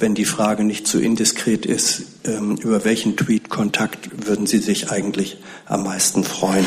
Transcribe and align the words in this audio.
Wenn 0.00 0.14
die 0.14 0.24
Frage 0.24 0.64
nicht 0.64 0.86
zu 0.86 1.00
indiskret 1.00 1.66
ist, 1.66 2.02
ähm, 2.24 2.56
über 2.56 2.84
welchen 2.84 3.16
Tweet-Kontakt 3.16 4.26
würden 4.26 4.46
Sie 4.46 4.58
sich 4.58 4.90
eigentlich 4.90 5.38
am 5.66 5.84
meisten 5.84 6.24
freuen? 6.24 6.64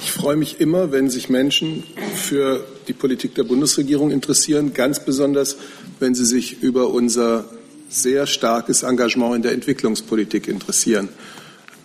Ich 0.00 0.12
freue 0.12 0.36
mich 0.36 0.60
immer, 0.60 0.92
wenn 0.92 1.08
sich 1.08 1.30
Menschen 1.30 1.82
für 2.14 2.64
die 2.86 2.92
Politik 2.92 3.34
der 3.34 3.44
Bundesregierung 3.44 4.10
interessieren, 4.10 4.74
ganz 4.74 5.04
besonders, 5.04 5.56
wenn 5.98 6.14
sie 6.14 6.24
sich 6.24 6.62
über 6.62 6.90
unser 6.90 7.46
sehr 7.88 8.26
starkes 8.26 8.84
Engagement 8.84 9.36
in 9.36 9.42
der 9.42 9.52
Entwicklungspolitik 9.52 10.46
interessieren. 10.46 11.08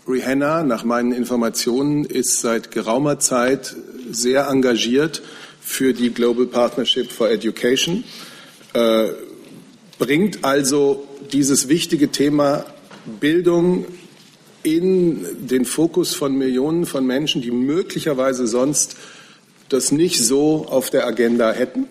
Rihanna, 0.08 0.64
nach 0.64 0.84
meinen 0.84 1.12
Informationen, 1.12 2.06
ist 2.06 2.40
seit 2.40 2.72
geraumer 2.72 3.20
Zeit 3.20 3.76
sehr 4.12 4.48
engagiert 4.48 5.22
für 5.68 5.94
die 5.94 6.12
Global 6.12 6.46
Partnership 6.46 7.12
for 7.12 7.30
Education, 7.30 8.06
äh, 8.74 9.10
bringt 10.00 10.46
also 10.46 11.06
dieses 11.34 11.68
wichtige 11.68 12.10
Thema 12.10 12.66
Bildung 13.20 13.86
in 14.64 15.26
den 15.48 15.66
Fokus 15.66 16.16
von 16.16 16.38
Millionen 16.38 16.86
von 16.86 17.06
Menschen, 17.06 17.42
die 17.42 17.52
möglicherweise 17.52 18.48
sonst 18.48 18.96
das 19.68 19.92
nicht 19.92 20.24
so 20.24 20.66
auf 20.68 20.90
der 20.90 21.06
Agenda 21.06 21.52
hätten. 21.52 21.88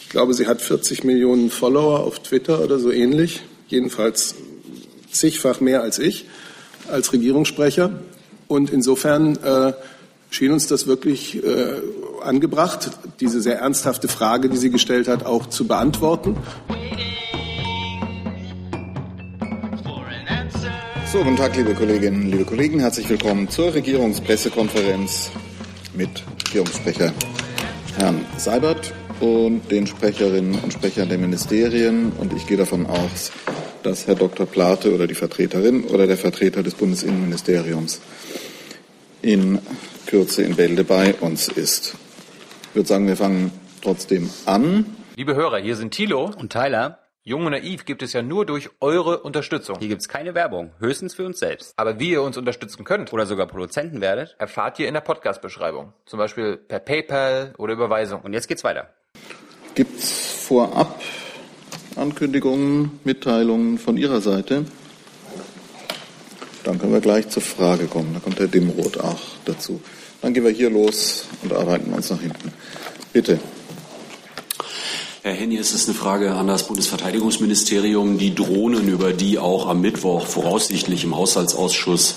Ich 0.00 0.08
glaube, 0.08 0.32
sie 0.32 0.46
hat 0.46 0.62
40 0.62 1.02
Millionen 1.02 1.50
Follower 1.50 2.00
auf 2.00 2.20
Twitter 2.20 2.62
oder 2.62 2.78
so 2.78 2.92
ähnlich, 2.92 3.42
jedenfalls 3.66 4.36
zigfach 5.10 5.60
mehr 5.60 5.82
als 5.82 5.98
ich 5.98 6.26
als 6.88 7.12
Regierungssprecher. 7.12 8.00
Und 8.46 8.70
insofern 8.70 9.36
äh, 9.42 9.72
schien 10.30 10.52
uns 10.52 10.68
das 10.68 10.86
wirklich 10.86 11.42
äh, 11.42 11.80
angebracht, 12.22 12.90
diese 13.20 13.40
sehr 13.40 13.58
ernsthafte 13.58 14.08
Frage, 14.08 14.48
die 14.48 14.56
sie 14.56 14.70
gestellt 14.70 15.08
hat, 15.08 15.26
auch 15.26 15.46
zu 15.46 15.66
beantworten. 15.66 16.36
So, 21.12 21.18
guten 21.18 21.36
Tag, 21.36 21.56
liebe 21.56 21.74
Kolleginnen, 21.74 22.30
liebe 22.30 22.44
Kollegen. 22.44 22.78
Herzlich 22.78 23.08
willkommen 23.08 23.48
zur 23.48 23.74
Regierungspressekonferenz 23.74 25.30
mit 25.92 26.08
Regierungssprecher 26.46 27.12
Herrn 27.96 28.24
Seibert 28.36 28.94
und 29.18 29.70
den 29.70 29.88
Sprecherinnen 29.88 30.54
und 30.60 30.72
Sprechern 30.72 31.08
der 31.08 31.18
Ministerien. 31.18 32.12
Und 32.12 32.32
ich 32.32 32.46
gehe 32.46 32.56
davon 32.56 32.86
aus, 32.86 33.32
dass 33.82 34.06
Herr 34.06 34.14
Dr. 34.14 34.46
Plate 34.46 34.94
oder 34.94 35.06
die 35.06 35.14
Vertreterin 35.14 35.84
oder 35.84 36.06
der 36.06 36.16
Vertreter 36.16 36.62
des 36.62 36.74
Bundesinnenministeriums 36.74 38.00
in 39.20 39.58
Kürze 40.06 40.42
in 40.42 40.56
Bälde 40.56 40.84
bei 40.84 41.14
uns 41.14 41.48
ist. 41.48 41.94
Ich 42.70 42.76
würde 42.76 42.88
sagen, 42.88 43.08
wir 43.08 43.16
fangen 43.16 43.50
trotzdem 43.82 44.30
an. 44.46 44.86
Liebe 45.16 45.34
Hörer, 45.34 45.58
hier 45.58 45.74
sind 45.74 45.90
Thilo 45.90 46.30
und 46.38 46.52
Tyler. 46.52 47.00
Jung 47.24 47.44
und 47.44 47.50
Naiv 47.50 47.84
gibt 47.84 48.00
es 48.00 48.12
ja 48.12 48.22
nur 48.22 48.46
durch 48.46 48.70
eure 48.78 49.22
Unterstützung. 49.22 49.76
Hier 49.80 49.88
gibt 49.88 50.02
es 50.02 50.08
keine 50.08 50.36
Werbung, 50.36 50.70
höchstens 50.78 51.14
für 51.14 51.26
uns 51.26 51.40
selbst. 51.40 51.74
Aber 51.76 51.98
wie 51.98 52.12
ihr 52.12 52.22
uns 52.22 52.36
unterstützen 52.36 52.84
könnt 52.84 53.12
oder 53.12 53.26
sogar 53.26 53.48
Produzenten 53.48 54.00
werdet, 54.00 54.36
erfahrt 54.38 54.78
ihr 54.78 54.86
in 54.86 54.94
der 54.94 55.00
Podcast-Beschreibung. 55.00 55.94
Zum 56.06 56.20
Beispiel 56.20 56.58
per 56.58 56.78
PayPal 56.78 57.54
oder 57.58 57.72
Überweisung. 57.72 58.20
Und 58.20 58.34
jetzt 58.34 58.46
geht's 58.46 58.62
weiter. 58.62 58.94
Gibt's 59.74 60.44
vorab 60.46 61.02
Ankündigungen, 61.96 63.00
Mitteilungen 63.02 63.78
von 63.78 63.96
Ihrer 63.96 64.20
Seite? 64.20 64.64
Dann 66.62 66.78
können 66.78 66.92
wir 66.92 67.00
gleich 67.00 67.28
zur 67.30 67.42
Frage 67.42 67.86
kommen. 67.86 68.14
Da 68.14 68.20
kommt 68.20 68.38
Herr 68.38 68.46
Dimroth 68.46 69.00
auch 69.00 69.20
dazu. 69.44 69.82
Dann 70.22 70.34
gehen 70.34 70.44
wir 70.44 70.50
hier 70.50 70.70
los 70.70 71.26
und 71.42 71.52
arbeiten 71.52 71.92
uns 71.92 72.10
nach 72.10 72.20
hinten. 72.20 72.52
Bitte. 73.12 73.40
Herr 75.22 75.32
Henny, 75.32 75.58
es 75.58 75.74
ist 75.74 75.88
eine 75.88 75.98
Frage 75.98 76.32
an 76.32 76.46
das 76.46 76.68
Bundesverteidigungsministerium. 76.68 78.18
Die 78.18 78.34
Drohnen, 78.34 78.88
über 78.88 79.12
die 79.12 79.38
auch 79.38 79.66
am 79.66 79.80
Mittwoch 79.80 80.26
voraussichtlich 80.26 81.02
im 81.02 81.16
Haushaltsausschuss 81.16 82.14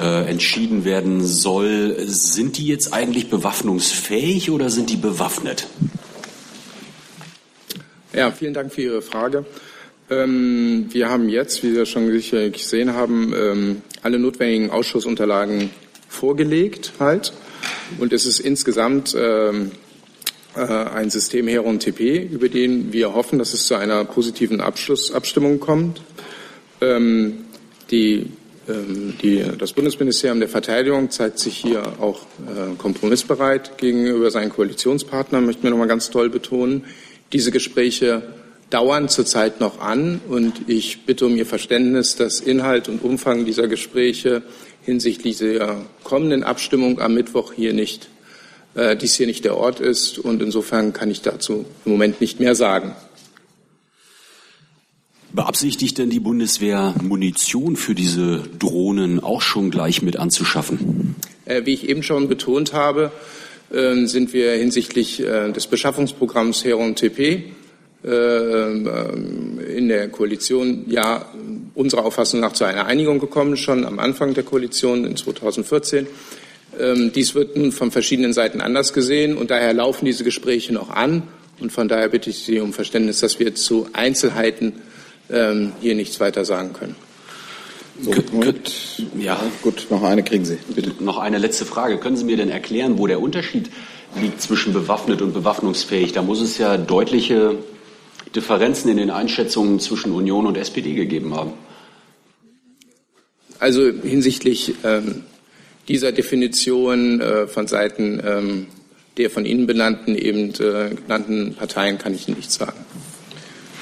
äh, 0.00 0.28
entschieden 0.28 0.84
werden 0.84 1.24
soll, 1.24 1.96
sind 2.06 2.58
die 2.58 2.66
jetzt 2.66 2.92
eigentlich 2.92 3.30
bewaffnungsfähig 3.30 4.50
oder 4.50 4.70
sind 4.70 4.90
die 4.90 4.96
bewaffnet? 4.96 5.68
Ja, 8.12 8.32
vielen 8.32 8.54
Dank 8.54 8.72
für 8.72 8.82
Ihre 8.82 9.02
Frage. 9.02 9.46
Ähm, 10.10 10.86
wir 10.90 11.10
haben 11.10 11.28
jetzt, 11.28 11.62
wie 11.62 11.72
Sie 11.72 11.86
schon 11.86 12.10
sicher 12.10 12.50
gesehen 12.50 12.92
haben, 12.92 13.32
ähm, 13.38 13.82
alle 14.02 14.18
notwendigen 14.18 14.70
Ausschussunterlagen 14.70 15.70
vorgelegt 16.08 16.92
halt. 16.98 17.32
Und 17.98 18.12
es 18.12 18.26
ist 18.26 18.40
insgesamt 18.40 19.14
ähm, 19.16 19.70
äh, 19.70 19.87
ein 20.54 21.10
System 21.10 21.46
Heron 21.46 21.78
TP, 21.78 22.18
über 22.18 22.48
den 22.48 22.92
wir 22.92 23.14
hoffen, 23.14 23.38
dass 23.38 23.54
es 23.54 23.66
zu 23.66 23.74
einer 23.76 24.04
positiven 24.04 24.60
Abschluss, 24.60 25.12
Abstimmung 25.12 25.60
kommt. 25.60 26.00
Ähm, 26.80 27.44
die, 27.90 28.26
ähm, 28.68 29.14
die, 29.22 29.44
das 29.58 29.72
Bundesministerium 29.72 30.40
der 30.40 30.48
Verteidigung 30.48 31.10
zeigt 31.10 31.38
sich 31.38 31.56
hier 31.56 31.82
auch 32.00 32.22
äh, 32.22 32.76
kompromissbereit 32.76 33.78
gegenüber 33.78 34.30
seinen 34.30 34.50
Koalitionspartnern, 34.50 35.44
möchten 35.44 35.62
wir 35.62 35.70
noch 35.70 35.78
mal 35.78 35.88
ganz 35.88 36.10
toll 36.10 36.30
betonen. 36.30 36.84
Diese 37.32 37.50
Gespräche 37.50 38.22
dauern 38.70 39.08
zurzeit 39.08 39.60
noch 39.60 39.80
an 39.80 40.20
und 40.28 40.68
ich 40.68 41.06
bitte 41.06 41.26
um 41.26 41.36
Ihr 41.36 41.46
Verständnis, 41.46 42.16
dass 42.16 42.40
Inhalt 42.40 42.88
und 42.88 43.02
Umfang 43.02 43.44
dieser 43.44 43.68
Gespräche 43.68 44.42
hinsichtlich 44.82 45.38
der 45.38 45.84
kommenden 46.04 46.42
Abstimmung 46.42 47.00
am 47.00 47.14
Mittwoch 47.14 47.52
hier 47.52 47.72
nicht 47.72 48.08
äh, 48.78 48.96
dies 48.96 49.14
hier 49.14 49.26
nicht 49.26 49.44
der 49.44 49.56
Ort 49.56 49.80
ist. 49.80 50.18
Und 50.18 50.40
insofern 50.42 50.92
kann 50.92 51.10
ich 51.10 51.22
dazu 51.22 51.64
im 51.84 51.92
Moment 51.92 52.20
nicht 52.20 52.40
mehr 52.40 52.54
sagen. 52.54 52.94
Beabsichtigt 55.32 55.98
denn 55.98 56.10
die 56.10 56.20
Bundeswehr, 56.20 56.94
Munition 57.02 57.76
für 57.76 57.94
diese 57.94 58.42
Drohnen 58.58 59.22
auch 59.22 59.42
schon 59.42 59.70
gleich 59.70 60.00
mit 60.00 60.16
anzuschaffen? 60.16 61.16
Äh, 61.44 61.66
wie 61.66 61.74
ich 61.74 61.88
eben 61.88 62.02
schon 62.02 62.28
betont 62.28 62.72
habe, 62.72 63.12
äh, 63.70 64.06
sind 64.06 64.32
wir 64.32 64.52
hinsichtlich 64.52 65.20
äh, 65.20 65.52
des 65.52 65.66
Beschaffungsprogramms 65.66 66.64
Heron 66.64 66.94
TP 66.94 67.44
äh, 68.04 68.08
ähm, 68.10 69.58
in 69.60 69.88
der 69.88 70.08
Koalition 70.08 70.84
ja 70.88 71.26
unserer 71.74 72.04
Auffassung 72.04 72.40
nach 72.40 72.52
zu 72.52 72.64
einer 72.64 72.86
Einigung 72.86 73.18
gekommen, 73.18 73.56
schon 73.56 73.84
am 73.84 73.98
Anfang 73.98 74.34
der 74.34 74.44
Koalition 74.44 75.04
in 75.04 75.16
2014. 75.16 76.06
Ähm, 76.78 77.12
dies 77.12 77.34
wird 77.34 77.56
nun 77.56 77.72
von 77.72 77.90
verschiedenen 77.90 78.32
Seiten 78.32 78.60
anders 78.60 78.92
gesehen 78.92 79.36
und 79.36 79.50
daher 79.50 79.72
laufen 79.72 80.04
diese 80.04 80.24
Gespräche 80.24 80.72
noch 80.72 80.90
an. 80.90 81.22
Und 81.60 81.72
von 81.72 81.88
daher 81.88 82.08
bitte 82.08 82.30
ich 82.30 82.38
Sie 82.38 82.60
um 82.60 82.72
Verständnis, 82.72 83.20
dass 83.20 83.40
wir 83.40 83.54
zu 83.54 83.88
Einzelheiten 83.92 84.74
ähm, 85.30 85.72
hier 85.80 85.94
nichts 85.94 86.20
weiter 86.20 86.44
sagen 86.44 86.72
können. 86.72 86.94
So, 88.00 88.12
gut, 88.12 89.02
ja. 89.18 89.40
Gut, 89.62 89.88
noch 89.90 90.04
eine 90.04 90.22
kriegen 90.22 90.44
Sie. 90.44 90.58
Bitte. 90.68 90.92
Noch 91.00 91.18
eine 91.18 91.38
letzte 91.38 91.66
Frage. 91.66 91.98
Können 91.98 92.16
Sie 92.16 92.24
mir 92.24 92.36
denn 92.36 92.48
erklären, 92.48 92.98
wo 92.98 93.08
der 93.08 93.20
Unterschied 93.20 93.70
liegt 94.20 94.40
zwischen 94.40 94.72
bewaffnet 94.72 95.20
und 95.20 95.34
bewaffnungsfähig? 95.34 96.12
Da 96.12 96.22
muss 96.22 96.40
es 96.40 96.58
ja 96.58 96.76
deutliche 96.76 97.56
Differenzen 98.36 98.88
in 98.90 98.98
den 98.98 99.10
Einschätzungen 99.10 99.80
zwischen 99.80 100.12
Union 100.12 100.46
und 100.46 100.56
SPD 100.56 100.94
gegeben 100.94 101.34
haben. 101.34 101.52
Also 103.58 103.90
hinsichtlich 103.90 104.74
ähm, 104.84 105.24
dieser 105.88 106.12
Definition 106.12 107.20
äh, 107.20 107.46
von 107.46 107.66
Seiten 107.66 108.20
ähm, 108.24 108.66
der 109.16 109.30
von 109.30 109.44
Ihnen 109.44 109.66
benannten, 109.66 110.14
eben 110.14 110.50
äh, 110.54 110.94
genannten 110.94 111.54
Parteien 111.54 111.98
kann 111.98 112.14
ich 112.14 112.28
Ihnen 112.28 112.36
nichts 112.36 112.54
sagen. 112.54 112.78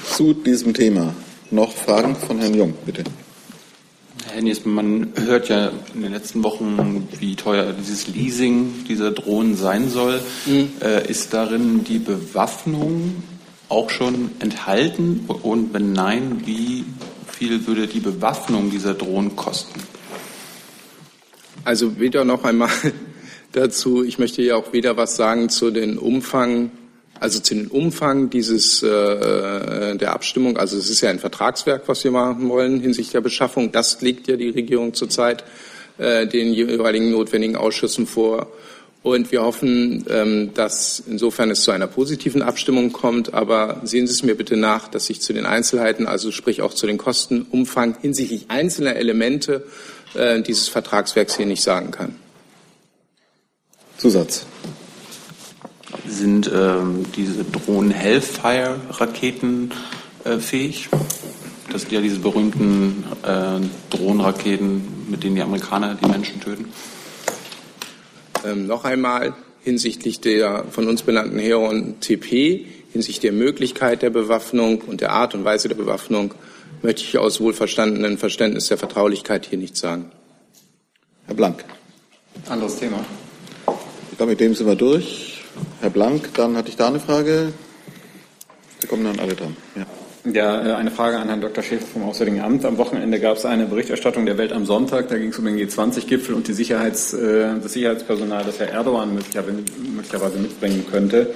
Zu 0.03 0.33
diesem 0.33 0.73
Thema 0.73 1.13
noch 1.51 1.71
Fragen 1.71 2.15
von 2.15 2.39
Herrn 2.39 2.55
Jung, 2.55 2.73
bitte. 2.85 3.03
Herr 4.31 4.41
Nies, 4.41 4.65
man 4.65 5.13
hört 5.15 5.47
ja 5.49 5.71
in 5.93 6.01
den 6.01 6.11
letzten 6.11 6.43
Wochen, 6.43 7.07
wie 7.19 7.35
teuer 7.35 7.71
dieses 7.73 8.07
Leasing 8.07 8.85
dieser 8.89 9.11
Drohnen 9.11 9.55
sein 9.55 9.89
soll. 9.89 10.21
Mhm. 10.45 10.69
Äh, 10.81 11.09
ist 11.09 11.33
darin 11.33 11.83
die 11.83 11.99
Bewaffnung 11.99 13.23
auch 13.69 13.89
schon 13.89 14.31
enthalten? 14.39 15.25
Und 15.27 15.73
wenn 15.73 15.93
nein, 15.93 16.41
wie 16.45 16.83
viel 17.31 17.67
würde 17.67 17.87
die 17.87 17.99
Bewaffnung 17.99 18.69
dieser 18.71 18.93
Drohnen 18.93 19.35
kosten? 19.35 19.79
Also 21.67 21.99
weder 21.99 22.23
noch 22.23 22.45
einmal 22.45 22.69
dazu, 23.51 24.01
ich 24.01 24.19
möchte 24.19 24.41
ja 24.41 24.55
auch 24.55 24.71
weder 24.71 24.95
was 24.95 25.17
sagen 25.17 25.49
zu 25.49 25.69
den 25.69 25.97
Umfang, 25.97 26.71
also 27.19 27.41
zu 27.41 27.55
den 27.55 27.67
Umfang 27.67 28.29
dieses 28.29 28.83
äh, 28.83 28.87
äh, 28.87 29.97
der 29.97 30.13
Abstimmung. 30.13 30.55
Also 30.55 30.77
es 30.77 30.89
ist 30.89 31.01
ja 31.01 31.09
ein 31.09 31.19
Vertragswerk, 31.19 31.83
was 31.87 32.05
wir 32.05 32.11
machen 32.11 32.47
wollen 32.47 32.79
hinsichtlich 32.79 33.11
der 33.11 33.19
Beschaffung. 33.19 33.73
Das 33.73 34.01
legt 34.01 34.29
ja 34.29 34.37
die 34.37 34.47
Regierung 34.47 34.93
zurzeit 34.93 35.43
äh, 35.97 36.25
den 36.25 36.53
jeweiligen 36.53 37.11
notwendigen 37.11 37.57
Ausschüssen 37.57 38.07
vor. 38.07 38.47
Und 39.03 39.33
wir 39.33 39.41
hoffen, 39.41 40.05
ähm, 40.09 40.53
dass 40.53 41.03
insofern 41.05 41.51
es 41.51 41.63
zu 41.63 41.71
einer 41.71 41.87
positiven 41.87 42.41
Abstimmung 42.41 42.93
kommt. 42.93 43.33
Aber 43.33 43.81
sehen 43.83 44.07
Sie 44.07 44.13
es 44.13 44.23
mir 44.23 44.35
bitte 44.35 44.55
nach, 44.55 44.87
dass 44.87 45.09
ich 45.09 45.19
zu 45.19 45.33
den 45.33 45.45
Einzelheiten, 45.45 46.07
also 46.07 46.31
sprich 46.31 46.61
auch 46.61 46.73
zu 46.73 46.87
den 46.87 46.97
Kostenumfang 46.97 47.97
hinsichtlich 48.01 48.45
einzelner 48.47 48.95
Elemente 48.95 49.65
äh, 50.13 50.41
dieses 50.41 50.67
Vertragswerks 50.69 51.37
hier 51.37 51.45
nicht 51.45 51.63
sagen 51.63 51.91
kann. 51.91 52.15
Zusatz. 53.97 54.45
Sind 56.07 56.51
ähm, 56.53 57.05
diese 57.15 57.43
Drohnen 57.43 57.91
Hellfire-Raketen 57.91 59.71
äh, 60.23 60.37
fähig? 60.37 60.89
Das 61.71 61.81
sind 61.81 61.91
ja 61.91 62.01
diese 62.01 62.19
berühmten 62.19 63.03
äh, 63.23 63.59
Drohnenraketen, 63.89 65.09
mit 65.09 65.23
denen 65.23 65.35
die 65.35 65.41
Amerikaner 65.41 65.95
die 65.95 66.07
Menschen 66.07 66.39
töten. 66.39 66.71
Ähm, 68.45 68.67
noch 68.67 68.85
einmal 68.85 69.33
hinsichtlich 69.63 70.21
der 70.21 70.65
von 70.71 70.87
uns 70.87 71.01
benannten 71.01 71.39
Heron 71.39 71.99
TP, 71.99 72.65
hinsichtlich 72.93 73.19
der 73.19 73.33
Möglichkeit 73.33 74.01
der 74.01 74.09
Bewaffnung 74.09 74.81
und 74.81 75.01
der 75.01 75.11
Art 75.11 75.35
und 75.35 75.43
Weise 75.43 75.67
der 75.67 75.75
Bewaffnung 75.75 76.33
möchte 76.81 77.01
ich 77.01 77.17
aus 77.17 77.39
wohlverstandenen 77.41 78.17
Verständnis 78.17 78.67
der 78.67 78.77
Vertraulichkeit 78.77 79.45
hier 79.45 79.57
nichts 79.57 79.79
sagen. 79.79 80.11
Herr 81.25 81.35
Blank. 81.35 81.63
Anderes 82.49 82.77
Thema. 82.77 83.03
Ich 84.11 84.17
glaube, 84.17 84.31
mit 84.31 84.39
dem 84.39 84.55
sind 84.55 84.67
wir 84.67 84.75
durch. 84.75 85.43
Herr 85.81 85.89
Blank, 85.89 86.33
dann 86.35 86.55
hatte 86.55 86.69
ich 86.69 86.75
da 86.75 86.87
eine 86.87 86.99
Frage. 86.99 87.53
Sie 88.79 88.87
kommen 88.87 89.03
dann 89.03 89.19
alle 89.19 89.35
dran. 89.35 89.55
Ja. 89.75 89.85
Ja, 90.33 90.65
äh, 90.65 90.73
eine 90.73 90.91
Frage 90.91 91.17
an 91.17 91.27
Herrn 91.27 91.41
Dr. 91.41 91.63
Schäfer 91.63 91.85
vom 91.85 92.03
Auswärtigen 92.03 92.41
Amt. 92.41 92.65
Am 92.65 92.77
Wochenende 92.77 93.19
gab 93.19 93.37
es 93.37 93.45
eine 93.45 93.65
Berichterstattung 93.65 94.25
der 94.25 94.37
Welt 94.37 94.51
am 94.51 94.65
Sonntag. 94.65 95.07
Da 95.07 95.17
ging 95.17 95.29
es 95.29 95.39
um 95.39 95.45
den 95.45 95.57
G20-Gipfel 95.57 96.35
und 96.35 96.47
die 96.47 96.53
Sicherheits, 96.53 97.13
äh, 97.13 97.59
das 97.61 97.73
Sicherheitspersonal, 97.73 98.43
das 98.43 98.59
Herr 98.59 98.69
Erdogan 98.69 99.15
möglicherweise 99.15 100.37
mitbringen 100.37 100.85
könnte. 100.89 101.33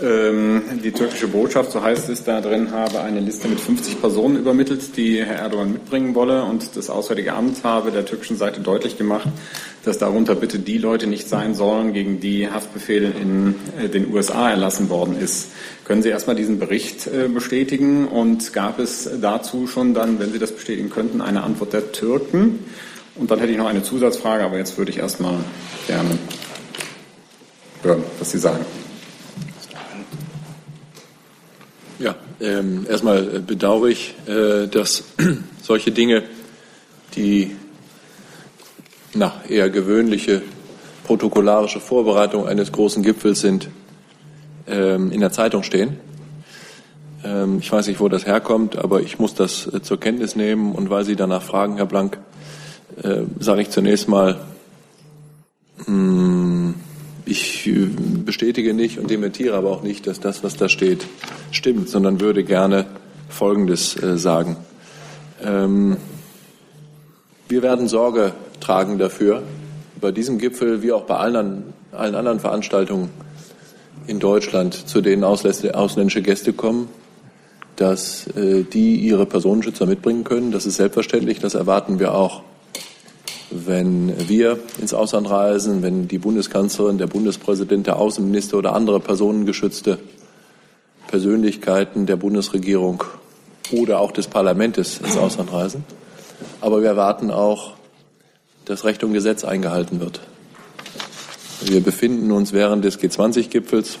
Ähm, 0.00 0.62
die 0.82 0.92
türkische 0.92 1.28
Botschaft, 1.28 1.72
so 1.72 1.82
heißt 1.82 2.08
es 2.08 2.24
da 2.24 2.40
drin, 2.40 2.70
habe 2.70 3.00
eine 3.00 3.20
Liste 3.20 3.48
mit 3.48 3.60
50 3.60 4.00
Personen 4.00 4.36
übermittelt, 4.36 4.96
die 4.96 5.22
Herr 5.22 5.36
Erdogan 5.36 5.72
mitbringen 5.72 6.14
wolle. 6.14 6.44
Und 6.44 6.76
das 6.76 6.88
Auswärtige 6.88 7.34
Amt 7.34 7.62
habe 7.64 7.90
der 7.90 8.06
türkischen 8.06 8.36
Seite 8.36 8.60
deutlich 8.60 8.96
gemacht, 8.96 9.28
dass 9.84 9.98
darunter 9.98 10.34
bitte 10.34 10.58
die 10.58 10.78
Leute 10.78 11.06
nicht 11.06 11.28
sein 11.28 11.54
sollen, 11.54 11.92
gegen 11.92 12.20
die 12.20 12.48
Haftbefehl 12.48 13.12
in 13.20 13.54
äh, 13.78 13.88
den 13.88 14.12
USA 14.12 14.50
erlassen 14.50 14.88
worden 14.88 15.16
ist. 15.20 15.50
Können 15.84 16.02
Sie 16.02 16.08
erstmal 16.08 16.36
diesen 16.36 16.58
Bericht 16.58 17.06
äh, 17.06 17.28
bestätigen? 17.28 18.08
Und 18.08 18.52
gab 18.52 18.78
es 18.78 19.08
dazu 19.20 19.66
schon 19.66 19.92
dann, 19.92 20.18
wenn 20.18 20.32
Sie 20.32 20.38
das 20.38 20.52
bestätigen 20.52 20.90
könnten, 20.90 21.20
eine 21.20 21.42
Antwort 21.42 21.72
der 21.72 21.92
Türken? 21.92 22.60
Und 23.14 23.30
dann 23.30 23.40
hätte 23.40 23.52
ich 23.52 23.58
noch 23.58 23.66
eine 23.66 23.82
Zusatzfrage, 23.82 24.44
aber 24.44 24.56
jetzt 24.56 24.78
würde 24.78 24.90
ich 24.90 24.98
erstmal 24.98 25.36
gerne 25.86 26.18
hören, 27.82 28.02
was 28.18 28.30
Sie 28.30 28.38
sagen. 28.38 28.64
Ja, 31.98 32.16
ähm, 32.42 32.86
erstmal 32.88 33.22
bedauere 33.22 33.88
ich, 33.88 34.14
äh, 34.26 34.66
dass 34.66 35.04
solche 35.62 35.92
Dinge, 35.92 36.24
die 37.14 37.54
na, 39.14 39.32
eher 39.48 39.70
gewöhnliche 39.70 40.42
protokollarische 41.04 41.80
Vorbereitung 41.80 42.46
eines 42.46 42.72
großen 42.72 43.02
Gipfels 43.02 43.40
sind, 43.40 43.68
ähm, 44.66 45.12
in 45.12 45.20
der 45.20 45.30
Zeitung 45.30 45.62
stehen. 45.62 45.98
Ähm, 47.24 47.58
ich 47.60 47.70
weiß 47.70 47.86
nicht, 47.86 48.00
wo 48.00 48.08
das 48.08 48.26
herkommt, 48.26 48.76
aber 48.76 49.00
ich 49.02 49.18
muss 49.18 49.34
das 49.34 49.66
äh, 49.66 49.82
zur 49.82 50.00
Kenntnis 50.00 50.34
nehmen 50.34 50.72
und 50.72 50.90
weil 50.90 51.04
Sie 51.04 51.16
danach 51.16 51.42
fragen, 51.42 51.76
Herr 51.76 51.86
Blank, 51.86 52.18
äh, 53.02 53.22
sage 53.38 53.62
ich 53.62 53.70
zunächst 53.70 54.08
mal, 54.08 54.40
mh, 55.78 55.86
hm, 55.86 56.74
ich 57.24 57.66
äh, 57.66 57.88
bestätige 58.24 58.74
nicht 58.74 58.98
und 58.98 59.10
dementiere 59.10 59.56
aber 59.56 59.70
auch 59.70 59.82
nicht, 59.82 60.06
dass 60.06 60.20
das, 60.20 60.42
was 60.42 60.56
da 60.56 60.68
steht, 60.68 61.06
stimmt, 61.50 61.88
sondern 61.88 62.20
würde 62.20 62.44
gerne 62.44 62.86
Folgendes 63.28 64.00
äh, 64.02 64.18
sagen. 64.18 64.56
Ähm, 65.42 65.96
wir 67.48 67.62
werden 67.62 67.88
Sorge 67.88 68.32
tragen 68.60 68.98
dafür, 68.98 69.42
bei 70.00 70.10
diesem 70.10 70.38
Gipfel 70.38 70.82
wie 70.82 70.92
auch 70.92 71.02
bei 71.02 71.16
allen, 71.16 71.72
allen 71.92 72.14
anderen 72.14 72.40
Veranstaltungen 72.40 73.10
in 74.06 74.18
Deutschland, 74.18 74.74
zu 74.74 75.00
denen 75.00 75.22
ausländische 75.24 76.22
Gäste 76.22 76.52
kommen, 76.52 76.88
dass 77.76 78.26
äh, 78.28 78.64
die 78.64 78.96
ihre 78.96 79.26
Personenschützer 79.26 79.86
mitbringen 79.86 80.24
können. 80.24 80.50
Das 80.50 80.66
ist 80.66 80.76
selbstverständlich, 80.76 81.38
das 81.38 81.54
erwarten 81.54 81.98
wir 81.98 82.14
auch 82.14 82.42
wenn 83.52 84.28
wir 84.28 84.58
ins 84.80 84.94
Ausland 84.94 85.28
reisen, 85.28 85.82
wenn 85.82 86.08
die 86.08 86.18
Bundeskanzlerin, 86.18 86.98
der 86.98 87.06
Bundespräsident, 87.06 87.86
der 87.86 87.98
Außenminister 87.98 88.58
oder 88.58 88.74
andere 88.74 89.00
personengeschützte 89.00 89.98
Persönlichkeiten 91.08 92.06
der 92.06 92.16
Bundesregierung 92.16 93.04
oder 93.70 94.00
auch 94.00 94.12
des 94.12 94.26
Parlaments 94.26 94.98
ins 94.98 95.16
Ausland 95.16 95.52
reisen. 95.52 95.84
Aber 96.60 96.80
wir 96.80 96.88
erwarten 96.88 97.30
auch, 97.30 97.74
dass 98.64 98.84
Recht 98.84 99.04
und 99.04 99.12
Gesetz 99.12 99.44
eingehalten 99.44 100.00
wird. 100.00 100.20
Wir 101.64 101.80
befinden 101.80 102.32
uns 102.32 102.52
während 102.52 102.84
des 102.84 102.98
G20-Gipfels, 102.98 103.98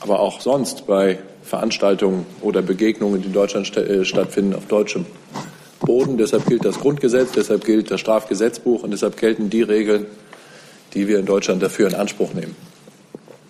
aber 0.00 0.20
auch 0.20 0.40
sonst 0.40 0.86
bei 0.86 1.18
Veranstaltungen 1.42 2.26
oder 2.40 2.62
Begegnungen, 2.62 3.20
die 3.20 3.28
in 3.28 3.32
Deutschland 3.32 3.76
äh, 3.76 4.04
stattfinden, 4.04 4.54
auf 4.54 4.66
deutschem 4.66 5.06
Boden. 5.90 6.18
Deshalb 6.18 6.46
gilt 6.46 6.64
das 6.64 6.78
Grundgesetz, 6.78 7.32
deshalb 7.32 7.64
gilt 7.64 7.90
das 7.90 7.98
Strafgesetzbuch 7.98 8.84
und 8.84 8.92
deshalb 8.92 9.16
gelten 9.16 9.50
die 9.50 9.62
Regeln, 9.62 10.06
die 10.94 11.08
wir 11.08 11.18
in 11.18 11.26
Deutschland 11.26 11.60
dafür 11.60 11.88
in 11.88 11.96
Anspruch 11.96 12.32
nehmen. 12.32 12.54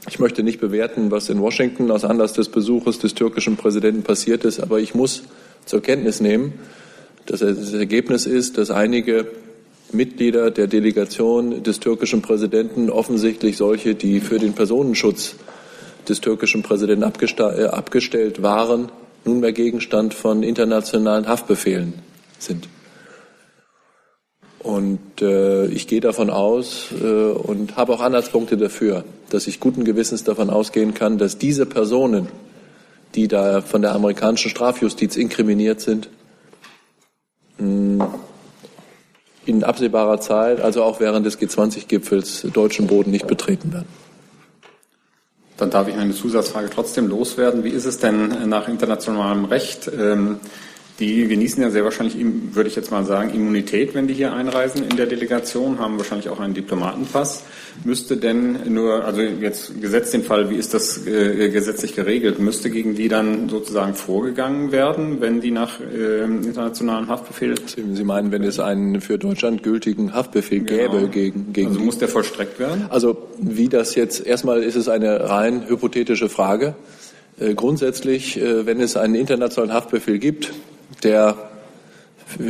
Ich 0.08 0.18
möchte 0.18 0.42
nicht 0.42 0.58
bewerten, 0.58 1.10
was 1.10 1.28
in 1.28 1.38
Washington 1.42 1.90
aus 1.90 2.02
Anlass 2.02 2.32
des 2.32 2.48
Besuches 2.48 2.98
des 2.98 3.12
türkischen 3.12 3.58
Präsidenten 3.58 4.04
passiert 4.04 4.46
ist, 4.46 4.58
aber 4.58 4.80
ich 4.80 4.94
muss 4.94 5.24
zur 5.66 5.82
Kenntnis 5.82 6.22
nehmen, 6.22 6.54
dass 7.26 7.40
das 7.40 7.74
Ergebnis 7.74 8.24
ist, 8.24 8.56
dass 8.56 8.70
einige 8.70 9.26
Mitglieder 9.92 10.50
der 10.50 10.66
Delegation 10.66 11.62
des 11.62 11.78
türkischen 11.78 12.22
Präsidenten 12.22 12.88
offensichtlich 12.88 13.58
solche, 13.58 13.94
die 13.94 14.20
für 14.20 14.38
den 14.38 14.54
Personenschutz 14.54 15.34
des 16.08 16.22
türkischen 16.22 16.62
Präsidenten 16.62 17.02
äh, 17.02 17.64
abgestellt 17.66 18.40
waren, 18.42 18.90
nunmehr 19.26 19.52
Gegenstand 19.52 20.14
von 20.14 20.42
internationalen 20.42 21.28
Haftbefehlen 21.28 22.09
sind. 22.42 22.68
Und 24.60 25.22
äh, 25.22 25.66
ich 25.66 25.86
gehe 25.86 26.00
davon 26.00 26.28
aus 26.28 26.88
äh, 26.92 27.04
und 27.04 27.76
habe 27.76 27.94
auch 27.94 28.00
Anhaltspunkte 28.00 28.58
dafür, 28.58 29.04
dass 29.30 29.46
ich 29.46 29.58
guten 29.58 29.84
Gewissens 29.84 30.22
davon 30.22 30.50
ausgehen 30.50 30.92
kann, 30.92 31.16
dass 31.16 31.38
diese 31.38 31.64
Personen, 31.64 32.28
die 33.14 33.26
da 33.26 33.62
von 33.62 33.80
der 33.80 33.94
amerikanischen 33.94 34.50
Strafjustiz 34.50 35.16
inkriminiert 35.16 35.80
sind, 35.80 36.10
mh, 37.56 38.06
in 39.46 39.64
absehbarer 39.64 40.20
Zeit, 40.20 40.60
also 40.60 40.82
auch 40.82 41.00
während 41.00 41.24
des 41.24 41.38
G20-Gipfels, 41.38 42.46
deutschen 42.52 42.86
Boden 42.86 43.10
nicht 43.10 43.26
betreten 43.26 43.72
werden. 43.72 43.88
Dann 45.56 45.70
darf 45.70 45.88
ich 45.88 45.94
eine 45.94 46.14
Zusatzfrage 46.14 46.68
trotzdem 46.70 47.08
loswerden. 47.08 47.64
Wie 47.64 47.70
ist 47.70 47.86
es 47.86 47.98
denn 47.98 48.48
nach 48.48 48.68
internationalem 48.68 49.46
Recht? 49.46 49.90
Ähm, 49.94 50.40
die 51.00 51.26
genießen 51.26 51.62
ja 51.62 51.70
sehr 51.70 51.82
wahrscheinlich, 51.84 52.16
würde 52.52 52.68
ich 52.68 52.76
jetzt 52.76 52.90
mal 52.90 53.04
sagen, 53.04 53.30
Immunität, 53.34 53.94
wenn 53.94 54.06
die 54.06 54.14
hier 54.14 54.32
einreisen 54.32 54.84
in 54.88 54.96
der 54.96 55.06
Delegation, 55.06 55.78
haben 55.78 55.96
wahrscheinlich 55.96 56.28
auch 56.28 56.38
einen 56.38 56.54
Diplomatenpass. 56.54 57.42
Müsste 57.84 58.16
denn 58.16 58.58
nur, 58.72 59.04
also 59.04 59.22
jetzt 59.22 59.80
gesetzt 59.80 60.12
den 60.12 60.22
Fall, 60.22 60.50
wie 60.50 60.56
ist 60.56 60.74
das 60.74 61.06
äh, 61.06 61.48
gesetzlich 61.48 61.94
geregelt, 61.94 62.38
müsste 62.38 62.68
gegen 62.68 62.94
die 62.94 63.08
dann 63.08 63.48
sozusagen 63.48 63.94
vorgegangen 63.94 64.72
werden, 64.72 65.20
wenn 65.20 65.40
die 65.40 65.50
nach 65.50 65.80
äh, 65.80 66.24
internationalen 66.24 67.08
Haftbefehl. 67.08 67.54
Sie 67.66 68.04
meinen, 68.04 68.30
wenn 68.30 68.44
es 68.44 68.60
einen 68.60 69.00
für 69.00 69.18
Deutschland 69.18 69.62
gültigen 69.62 70.12
Haftbefehl 70.12 70.64
genau. 70.64 70.92
gäbe 70.92 71.08
gegen, 71.08 71.52
gegen. 71.52 71.68
Also 71.68 71.80
muss 71.80 71.98
der 71.98 72.08
vollstreckt 72.08 72.58
werden? 72.58 72.86
Also 72.90 73.16
wie 73.38 73.68
das 73.68 73.94
jetzt, 73.94 74.26
erstmal 74.26 74.62
ist 74.62 74.76
es 74.76 74.88
eine 74.88 75.30
rein 75.30 75.66
hypothetische 75.68 76.28
Frage. 76.28 76.74
Äh, 77.38 77.54
grundsätzlich, 77.54 78.38
äh, 78.38 78.66
wenn 78.66 78.80
es 78.80 78.96
einen 78.96 79.14
internationalen 79.14 79.72
Haftbefehl 79.72 80.18
gibt, 80.18 80.52
der 81.02 81.36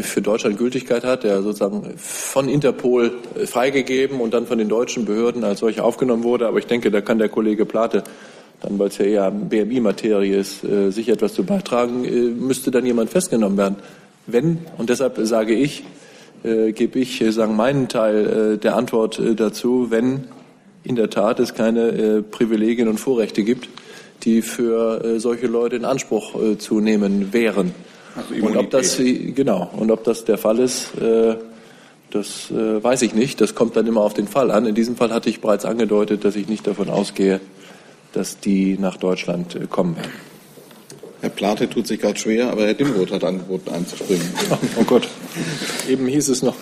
für 0.03 0.21
Deutschland 0.21 0.59
Gültigkeit 0.59 1.05
hat, 1.05 1.25
der 1.25 1.43
sozusagen 1.43 1.95
von 1.97 2.49
Interpol 2.49 3.13
freigegeben 3.47 4.21
und 4.21 4.35
dann 4.35 4.47
von 4.47 4.59
den 4.59 4.69
deutschen 4.69 5.05
Behörden 5.05 5.43
als 5.43 5.61
solcher 5.61 5.85
aufgenommen 5.85 6.23
wurde. 6.23 6.47
Aber 6.47 6.59
ich 6.59 6.67
denke, 6.67 6.91
da 6.91 7.01
kann 7.01 7.19
der 7.19 7.29
Kollege 7.29 7.65
Plate 7.65 8.05
dann, 8.61 8.79
weil 8.79 8.89
es 8.89 8.99
ja 8.99 9.07
eher 9.07 9.31
BMI-Materie 9.31 10.37
ist, 10.37 10.65
äh, 10.65 10.91
sich 10.91 11.09
etwas 11.09 11.33
zu 11.33 11.45
beitragen, 11.45 12.05
äh, 12.05 12.11
müsste 12.11 12.71
dann 12.71 12.85
jemand 12.85 13.11
festgenommen 13.11 13.57
werden. 13.57 13.77
Wenn, 14.27 14.59
und 14.77 14.91
deshalb 14.91 15.19
sage 15.23 15.55
ich, 15.55 15.83
äh, 16.43 16.73
gebe 16.73 16.99
ich 16.99 17.21
äh, 17.21 17.33
sagen 17.33 17.57
meinen 17.57 17.89
Teil 17.89 18.55
äh, 18.55 18.59
der 18.59 18.77
Antwort 18.77 19.19
äh, 19.19 19.35
dazu, 19.35 19.91
wenn 19.91 20.25
in 20.83 20.97
der 20.97 21.11
Tat 21.11 21.41
es 21.41 21.55
keine 21.55 22.23
Privilegien 22.23 22.89
und 22.89 22.99
Vorrechte 22.99 23.43
gibt, 23.43 23.69
die 24.23 24.41
für 24.41 25.21
solche 25.21 25.47
Leute 25.47 25.77
in 25.77 25.85
Anspruch 25.85 26.57
zu 26.57 26.81
nehmen 26.81 27.35
wären. 27.35 27.75
Also 28.17 28.47
und 28.47 28.57
ob 28.57 28.71
das 28.71 28.97
genau 28.99 29.71
und 29.77 29.91
ob 29.91 30.05
das 30.05 30.25
der 30.25 30.39
Fall 30.39 30.59
ist, 30.59 30.97
äh, 31.01 31.37
das 32.11 32.51
äh, 32.51 32.83
weiß 32.83 33.03
ich 33.03 33.15
nicht. 33.15 33.41
Das 33.41 33.55
kommt 33.55 33.77
dann 33.77 33.87
immer 33.87 34.01
auf 34.01 34.15
den 34.15 34.27
Fall 34.27 34.51
an. 34.51 34.67
In 34.67 34.75
diesem 34.75 34.97
Fall 34.97 35.11
hatte 35.11 35.31
ich 35.31 35.41
bereits 35.41 35.65
angedeutet, 35.65 36.25
dass 36.25 36.37
ich 36.37 36.49
nicht 36.49 36.67
davon 36.67 36.91
ausgehe, 36.91 37.41
dass 38.13 38.41
die 38.41 38.77
nach 38.79 38.97
Deutschland 38.97 39.55
äh, 39.55 39.67
kommen 39.69 39.97
werden. 39.97 40.13
Herr 41.21 41.31
Plate 41.31 41.69
tut 41.69 41.87
sich 41.87 42.01
gerade 42.01 42.19
schwer, 42.19 42.51
aber 42.51 42.65
Herr 42.65 42.75
Dimroth 42.75 43.13
hat 43.13 43.25
angeboten 43.25 43.71
einzuspringen. 43.71 44.27
Oh, 44.51 44.57
oh 44.81 44.85
Gott, 44.85 45.07
eben 45.89 46.07
hieß 46.07 46.31
es 46.31 46.43
noch. 46.43 46.57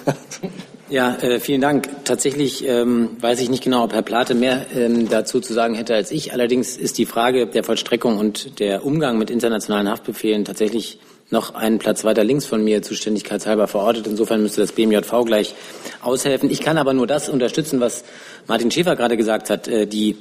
Ja, 0.91 1.17
äh, 1.17 1.39
vielen 1.39 1.61
Dank. 1.61 1.89
Tatsächlich 2.05 2.67
ähm, 2.67 3.11
weiß 3.21 3.41
ich 3.41 3.51
nicht 3.51 3.63
genau, 3.63 3.85
ob 3.85 3.93
Herr 3.93 4.03
Plate 4.03 4.35
mehr 4.35 4.67
ähm, 4.75 5.09
dazu 5.09 5.41
zu 5.41 5.53
sagen 5.53 5.75
hätte 5.75 5.95
als 5.95 6.11
ich. 6.11 6.33
Allerdings 6.33 6.77
ist 6.77 6.99
die 6.99 7.07
Frage 7.07 7.47
der 7.47 7.63
Vollstreckung 7.63 8.19
und 8.19 8.59
der 8.59 8.85
Umgang 8.85 9.19
mit 9.19 9.31
internationalen 9.31 9.89
Haftbefehlen 9.89 10.45
tatsächlich 10.45 10.99
noch 11.31 11.55
einen 11.55 11.79
Platz 11.79 12.05
weiter 12.05 12.25
links 12.25 12.47
von 12.47 12.65
mir 12.65 12.83
zuständigkeitshalber 12.83 13.67
verortet. 13.67 14.07
Insofern 14.07 14.43
müsste 14.43 14.61
das 14.61 14.73
BMJV 14.73 15.25
gleich 15.27 15.55
aushelfen. 16.03 16.51
Ich 16.51 16.61
kann 16.61 16.79
aber 16.79 16.95
nur 16.95 17.07
das 17.07 17.29
unterstützen, 17.29 17.81
was 17.81 18.05
Martin 18.47 18.71
Schäfer 18.71 18.97
gerade 18.97 19.17
gesagt 19.17 19.51
hat. 19.51 19.69
Äh, 19.69 19.87
die 19.87 20.17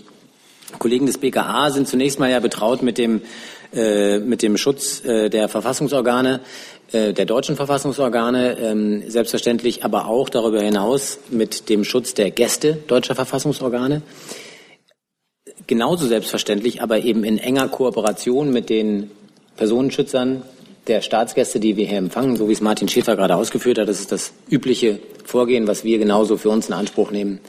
Kollegen 0.79 1.05
des 1.05 1.17
BKA 1.17 1.71
sind 1.71 1.87
zunächst 1.87 2.19
mal 2.19 2.29
ja 2.29 2.39
betraut 2.39 2.81
mit 2.81 2.97
dem, 2.97 3.21
äh, 3.73 4.19
mit 4.19 4.41
dem 4.41 4.57
Schutz 4.57 5.03
äh, 5.05 5.29
der 5.29 5.47
Verfassungsorgane, 5.47 6.41
der 6.93 7.25
deutschen 7.25 7.57
Verfassungsorgane, 7.57 8.57
ähm, 8.59 9.03
selbstverständlich 9.09 9.83
aber 9.83 10.07
auch 10.07 10.29
darüber 10.29 10.61
hinaus 10.61 11.19
mit 11.29 11.67
dem 11.67 11.83
Schutz 11.83 12.13
der 12.13 12.31
Gäste 12.31 12.77
deutscher 12.87 13.13
Verfassungsorgane. 13.13 14.03
Genauso 15.67 16.07
selbstverständlich, 16.07 16.81
aber 16.81 16.99
eben 16.99 17.25
in 17.25 17.39
enger 17.39 17.67
Kooperation 17.67 18.51
mit 18.51 18.69
den 18.69 19.11
Personenschützern 19.57 20.43
der 20.87 21.01
Staatsgäste, 21.01 21.59
die 21.59 21.75
wir 21.77 21.85
hier 21.85 21.97
empfangen, 21.97 22.37
so 22.37 22.47
wie 22.47 22.53
es 22.53 22.61
Martin 22.61 22.87
Schäfer 22.87 23.15
gerade 23.15 23.35
ausgeführt 23.35 23.77
hat. 23.77 23.87
Das 23.87 23.99
ist 23.99 24.11
das 24.11 24.33
übliche 24.49 24.99
Vorgehen, 25.25 25.67
was 25.67 25.83
wir 25.83 25.97
genauso 25.97 26.37
für 26.37 26.49
uns 26.49 26.67
in 26.67 26.73
Anspruch 26.73 27.11
nehmen, 27.11 27.39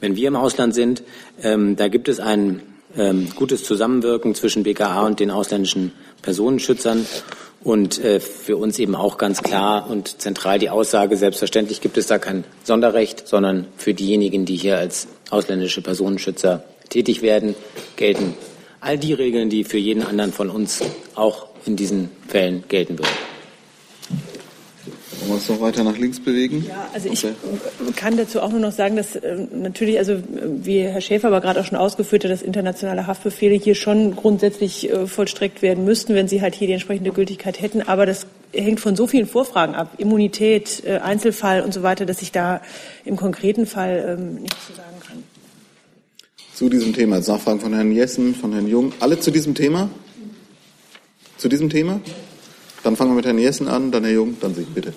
wenn 0.00 0.16
wir 0.16 0.28
im 0.28 0.36
Ausland 0.36 0.74
sind. 0.74 1.02
Ähm, 1.42 1.76
da 1.76 1.88
gibt 1.88 2.08
es 2.08 2.20
ein 2.20 2.62
ähm, 2.96 3.28
gutes 3.34 3.64
Zusammenwirken 3.64 4.34
zwischen 4.34 4.62
BKA 4.62 5.06
und 5.06 5.20
den 5.20 5.30
ausländischen 5.30 5.92
Personenschützern. 6.22 7.06
Und 7.62 8.02
äh, 8.04 8.20
für 8.20 8.58
uns 8.58 8.78
eben 8.78 8.94
auch 8.94 9.16
ganz 9.16 9.42
klar 9.42 9.88
und 9.88 10.20
zentral 10.20 10.58
die 10.58 10.68
Aussage, 10.68 11.16
selbstverständlich 11.16 11.80
gibt 11.80 11.96
es 11.96 12.06
da 12.06 12.18
kein 12.18 12.44
Sonderrecht, 12.62 13.26
sondern 13.26 13.66
für 13.78 13.94
diejenigen, 13.94 14.44
die 14.44 14.56
hier 14.56 14.76
als 14.78 15.08
ausländische 15.30 15.80
Personenschützer 15.80 16.64
tätig 16.90 17.22
werden, 17.22 17.54
gelten 17.96 18.34
all 18.80 18.98
die 18.98 19.14
Regeln, 19.14 19.48
die 19.48 19.64
für 19.64 19.78
jeden 19.78 20.02
anderen 20.02 20.30
von 20.30 20.50
uns 20.50 20.82
auch 21.14 21.53
in 21.66 21.76
diesen 21.76 22.10
Fällen 22.28 22.64
gelten 22.68 22.98
würden. 22.98 23.10
Wollen 25.20 25.28
wir 25.28 25.34
uns 25.36 25.48
noch 25.48 25.60
weiter 25.60 25.84
nach 25.84 25.96
links 25.96 26.20
bewegen? 26.20 26.66
Ja, 26.68 26.88
also 26.92 27.08
ich 27.08 27.26
kann 27.96 28.16
dazu 28.16 28.42
auch 28.42 28.50
nur 28.50 28.60
noch 28.60 28.72
sagen, 28.72 28.96
dass 28.96 29.16
äh, 29.16 29.46
natürlich, 29.52 29.96
also 29.98 30.16
wie 30.28 30.80
Herr 30.80 31.00
Schäfer 31.00 31.28
aber 31.28 31.40
gerade 31.40 31.60
auch 31.60 31.64
schon 31.64 31.78
ausgeführt 31.78 32.24
hat, 32.24 32.30
dass 32.30 32.42
internationale 32.42 33.06
Haftbefehle 33.06 33.54
hier 33.54 33.74
schon 33.74 34.16
grundsätzlich 34.16 34.90
äh, 34.90 35.06
vollstreckt 35.06 35.62
werden 35.62 35.84
müssten, 35.84 36.14
wenn 36.14 36.28
sie 36.28 36.42
halt 36.42 36.54
hier 36.54 36.66
die 36.66 36.74
entsprechende 36.74 37.12
Gültigkeit 37.12 37.60
hätten. 37.60 37.80
Aber 37.80 38.04
das 38.04 38.26
hängt 38.52 38.80
von 38.80 38.96
so 38.96 39.06
vielen 39.06 39.26
Vorfragen 39.26 39.74
ab, 39.74 39.94
Immunität, 39.96 40.82
äh, 40.84 40.98
Einzelfall 40.98 41.62
und 41.62 41.72
so 41.72 41.82
weiter, 41.82 42.04
dass 42.04 42.20
ich 42.20 42.30
da 42.30 42.60
im 43.04 43.16
konkreten 43.16 43.66
Fall 43.66 44.18
ähm, 44.18 44.42
nichts 44.42 44.66
zu 44.66 44.74
sagen 44.74 45.00
kann. 45.06 45.22
Zu 46.54 46.68
diesem 46.68 46.92
Thema. 46.92 47.16
Jetzt 47.16 47.28
Nachfragen 47.28 47.60
von 47.60 47.72
Herrn 47.72 47.92
Jessen, 47.92 48.34
von 48.34 48.52
Herrn 48.52 48.68
Jung. 48.68 48.92
Alle 49.00 49.18
zu 49.18 49.30
diesem 49.30 49.54
Thema? 49.54 49.88
Zu 51.44 51.50
diesem 51.50 51.68
Thema? 51.68 52.00
Dann 52.84 52.96
fangen 52.96 53.10
wir 53.10 53.16
mit 53.16 53.26
Herrn 53.26 53.36
Jessen 53.36 53.68
an, 53.68 53.92
dann 53.92 54.02
Herr 54.04 54.14
Jung, 54.14 54.38
dann 54.40 54.54
Sie, 54.54 54.62
bitte. 54.62 54.94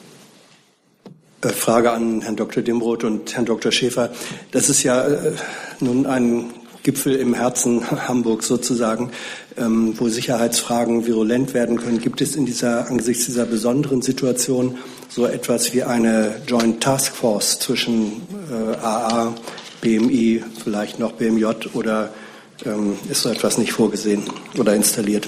Äh, 1.42 1.50
Frage 1.50 1.92
an 1.92 2.22
Herrn 2.22 2.38
Dr. 2.38 2.64
Dimroth 2.64 3.04
und 3.04 3.36
Herrn 3.36 3.44
Dr. 3.44 3.70
Schäfer. 3.74 4.12
Das 4.52 4.70
ist 4.70 4.82
ja 4.82 5.06
äh, 5.06 5.34
nun 5.82 6.06
ein 6.06 6.54
Gipfel 6.84 7.18
im 7.18 7.34
Herzen 7.34 7.92
Hamburgs 8.08 8.48
sozusagen, 8.48 9.12
ähm, 9.58 9.96
wo 9.98 10.08
Sicherheitsfragen 10.08 11.06
virulent 11.06 11.54
werden 11.54 11.82
können. 11.82 12.00
Gibt 12.00 12.22
es 12.22 12.38
in 12.38 12.46
dieser, 12.46 12.88
angesichts 12.88 13.26
dieser 13.26 13.46
besonderen 13.46 14.02
Situation 14.02 14.78
so 15.10 15.26
etwas 15.26 15.74
wie 15.74 15.84
eine 15.84 16.44
Joint 16.48 16.82
Task 16.82 17.14
Force 17.14 17.60
zwischen 17.60 18.22
äh, 18.50 18.78
AA, 18.78 19.36
BMI, 19.82 20.46
vielleicht 20.64 20.98
noch 20.98 21.12
BMJ 21.12 21.68
oder 21.74 22.14
ähm, 22.66 22.94
ist 23.10 23.24
so 23.24 23.30
etwas 23.30 23.58
nicht 23.58 23.74
vorgesehen 23.74 24.24
oder 24.58 24.74
installiert? 24.74 25.28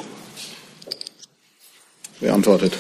Wer 2.20 2.34
antwortet? 2.34 2.74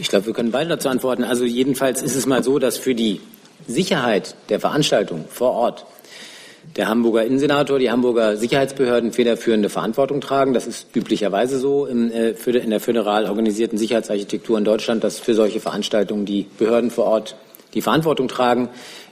Ich 0.00 0.08
glaube, 0.08 0.26
wir 0.26 0.32
können 0.32 0.50
beide 0.50 0.70
dazu 0.70 0.88
antworten. 0.88 1.22
Also 1.22 1.44
jedenfalls 1.44 2.02
ist 2.02 2.16
es 2.16 2.26
mal 2.26 2.42
so, 2.42 2.58
dass 2.58 2.76
für 2.76 2.94
die 2.94 3.20
Sicherheit 3.66 4.34
der 4.48 4.58
Veranstaltung 4.60 5.26
vor 5.28 5.52
Ort 5.52 5.86
der 6.76 6.88
Hamburger 6.88 7.24
Innensenator, 7.24 7.78
die 7.78 7.90
Hamburger 7.90 8.36
Sicherheitsbehörden 8.36 9.12
federführende 9.12 9.68
Verantwortung 9.68 10.20
tragen. 10.20 10.54
Das 10.54 10.66
ist 10.66 10.88
üblicherweise 10.96 11.58
so 11.58 11.86
in, 11.86 12.10
äh, 12.10 12.30
in 12.30 12.70
der 12.70 12.80
föderal 12.80 13.26
organisierten 13.26 13.78
Sicherheitsarchitektur 13.78 14.58
in 14.58 14.64
Deutschland, 14.64 15.04
dass 15.04 15.18
für 15.18 15.34
solche 15.34 15.60
Veranstaltungen 15.60 16.24
die 16.24 16.46
Behörden 16.58 16.90
vor 16.90 17.04
Ort 17.04 17.36
die 17.74 17.82
Verantwortung 17.82 18.28
tragen. 18.28 18.70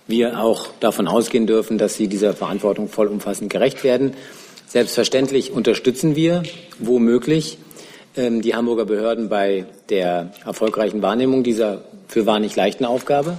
Wir 0.08 0.40
auch 0.40 0.66
davon 0.80 1.06
ausgehen 1.06 1.46
dürfen, 1.46 1.78
dass 1.78 1.94
sie 1.94 2.08
dieser 2.08 2.32
Verantwortung 2.34 2.88
vollumfassend 2.88 3.52
gerecht 3.52 3.84
werden. 3.84 4.14
Selbstverständlich 4.66 5.52
unterstützen 5.52 6.16
wir, 6.16 6.42
wo 6.78 6.98
möglich, 6.98 7.58
die 8.14 8.54
Hamburger 8.54 8.84
Behörden 8.84 9.28
bei 9.28 9.64
der 9.88 10.32
erfolgreichen 10.44 11.00
Wahrnehmung 11.00 11.42
dieser 11.42 11.82
für 12.08 12.26
wahr 12.26 12.40
nicht 12.40 12.56
leichten 12.56 12.84
Aufgabe. 12.84 13.38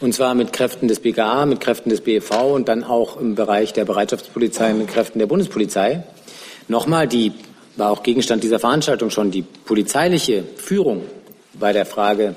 Und 0.00 0.14
zwar 0.14 0.34
mit 0.34 0.52
Kräften 0.52 0.88
des 0.88 0.98
BKA, 0.98 1.46
mit 1.46 1.60
Kräften 1.60 1.90
des 1.90 2.00
BEV 2.00 2.30
und 2.54 2.68
dann 2.68 2.82
auch 2.82 3.20
im 3.20 3.34
Bereich 3.34 3.72
der 3.72 3.84
Bereitschaftspolizei 3.84 4.72
mit 4.72 4.88
Kräften 4.88 5.18
der 5.18 5.26
Bundespolizei. 5.26 6.02
Nochmal, 6.68 7.06
die 7.06 7.32
war 7.76 7.90
auch 7.90 8.02
Gegenstand 8.02 8.42
dieser 8.42 8.58
Veranstaltung 8.58 9.10
schon, 9.10 9.30
die 9.30 9.42
polizeiliche 9.42 10.42
Führung 10.56 11.02
bei 11.54 11.72
der 11.72 11.86
Frage, 11.86 12.34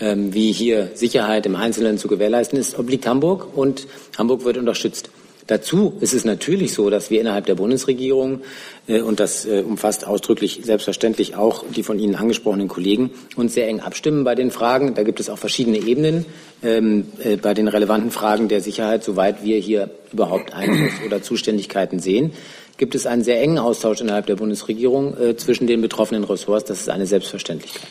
ähm, 0.00 0.32
wie 0.32 0.52
hier 0.52 0.92
Sicherheit 0.94 1.44
im 1.46 1.56
Einzelnen 1.56 1.98
zu 1.98 2.08
gewährleisten 2.08 2.58
ist, 2.58 2.78
obliegt 2.78 3.06
Hamburg 3.06 3.56
und 3.56 3.86
Hamburg 4.16 4.44
wird 4.44 4.56
unterstützt. 4.56 5.10
Dazu 5.46 5.92
ist 6.00 6.14
es 6.14 6.24
natürlich 6.24 6.72
so, 6.72 6.88
dass 6.88 7.10
wir 7.10 7.20
innerhalb 7.20 7.44
der 7.44 7.54
Bundesregierung, 7.54 8.40
äh, 8.86 9.00
und 9.00 9.20
das 9.20 9.44
äh, 9.44 9.62
umfasst 9.66 10.06
ausdrücklich 10.06 10.60
selbstverständlich 10.62 11.36
auch 11.36 11.64
die 11.68 11.82
von 11.82 11.98
Ihnen 11.98 12.14
angesprochenen 12.14 12.68
Kollegen, 12.68 13.10
uns 13.36 13.54
sehr 13.54 13.68
eng 13.68 13.80
abstimmen 13.80 14.24
bei 14.24 14.34
den 14.34 14.50
Fragen. 14.50 14.94
Da 14.94 15.02
gibt 15.02 15.20
es 15.20 15.28
auch 15.28 15.38
verschiedene 15.38 15.78
Ebenen 15.78 16.24
ähm, 16.62 17.08
äh, 17.22 17.36
bei 17.36 17.52
den 17.52 17.68
relevanten 17.68 18.10
Fragen 18.10 18.48
der 18.48 18.62
Sicherheit, 18.62 19.04
soweit 19.04 19.44
wir 19.44 19.58
hier 19.58 19.90
überhaupt 20.12 20.54
Einfluss 20.54 20.92
oder 21.04 21.22
Zuständigkeiten 21.22 21.98
sehen 21.98 22.32
gibt 22.76 22.94
es 22.94 23.06
einen 23.06 23.22
sehr 23.22 23.40
engen 23.40 23.58
Austausch 23.58 24.00
innerhalb 24.00 24.26
der 24.26 24.36
Bundesregierung 24.36 25.16
äh, 25.16 25.36
zwischen 25.36 25.66
den 25.66 25.80
betroffenen 25.80 26.24
Ressorts. 26.24 26.64
Das 26.64 26.80
ist 26.80 26.88
eine 26.88 27.06
Selbstverständlichkeit. 27.06 27.88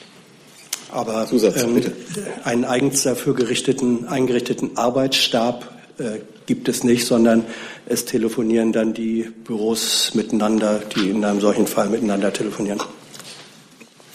Aber 0.91 1.25
Zusatz, 1.25 1.63
ähm, 1.63 1.81
einen 2.43 2.65
eigens 2.65 3.03
dafür 3.03 3.33
gerichteten, 3.33 4.07
eingerichteten 4.07 4.77
Arbeitsstab 4.77 5.72
äh, 5.98 6.19
gibt 6.45 6.67
es 6.67 6.83
nicht, 6.83 7.05
sondern 7.05 7.45
es 7.85 8.05
telefonieren 8.05 8.71
dann 8.71 8.93
die 8.93 9.29
Büros 9.43 10.13
miteinander, 10.13 10.81
die 10.95 11.09
in 11.09 11.23
einem 11.23 11.41
solchen 11.41 11.67
Fall 11.67 11.89
miteinander 11.89 12.31
telefonieren. 12.31 12.79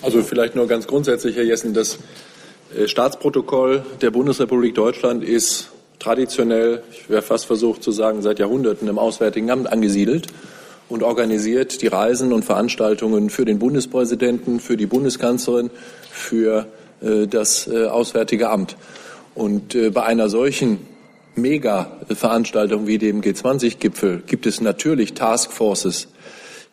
Also 0.03 0.23
vielleicht 0.23 0.55
nur 0.55 0.67
ganz 0.69 0.87
grundsätzlich, 0.87 1.37
Herr 1.37 1.45
Jessen, 1.45 1.75
das 1.75 1.99
äh, 2.77 2.87
Staatsprotokoll 2.87 3.85
der 4.01 4.11
Bundesrepublik 4.11 4.75
Deutschland 4.75 5.25
ist 5.25 5.71
traditionell, 5.99 6.83
ich 6.93 7.11
wäre 7.11 7.23
fast 7.23 7.47
versucht 7.47 7.83
zu 7.83 7.91
sagen, 7.91 8.23
seit 8.23 8.39
Jahrhunderten 8.39 8.87
im 8.87 8.99
Auswärtigen 8.99 9.51
Amt 9.51 9.71
angesiedelt 9.71 10.29
und 10.89 11.03
organisiert 11.03 11.83
die 11.83 11.89
Reisen 11.89 12.33
und 12.33 12.45
Veranstaltungen 12.45 13.31
für 13.31 13.45
den 13.45 13.59
Bundespräsidenten, 13.59 14.61
für 14.61 14.77
die 14.77 14.87
Bundeskanzlerin, 14.87 15.71
für 16.13 16.67
äh, 17.01 17.27
das 17.27 17.69
Auswärtige 17.69 18.51
Amt. 18.51 18.77
Und 19.35 19.77
bei 19.95 20.03
einer 20.03 20.29
solchen 20.29 20.79
Mega-Veranstaltung 21.41 22.87
wie 22.87 22.99
dem 22.99 23.21
G20-Gipfel 23.21 24.23
gibt 24.27 24.47
es 24.47 24.61
natürlich 24.61 25.15
Taskforces, 25.15 26.09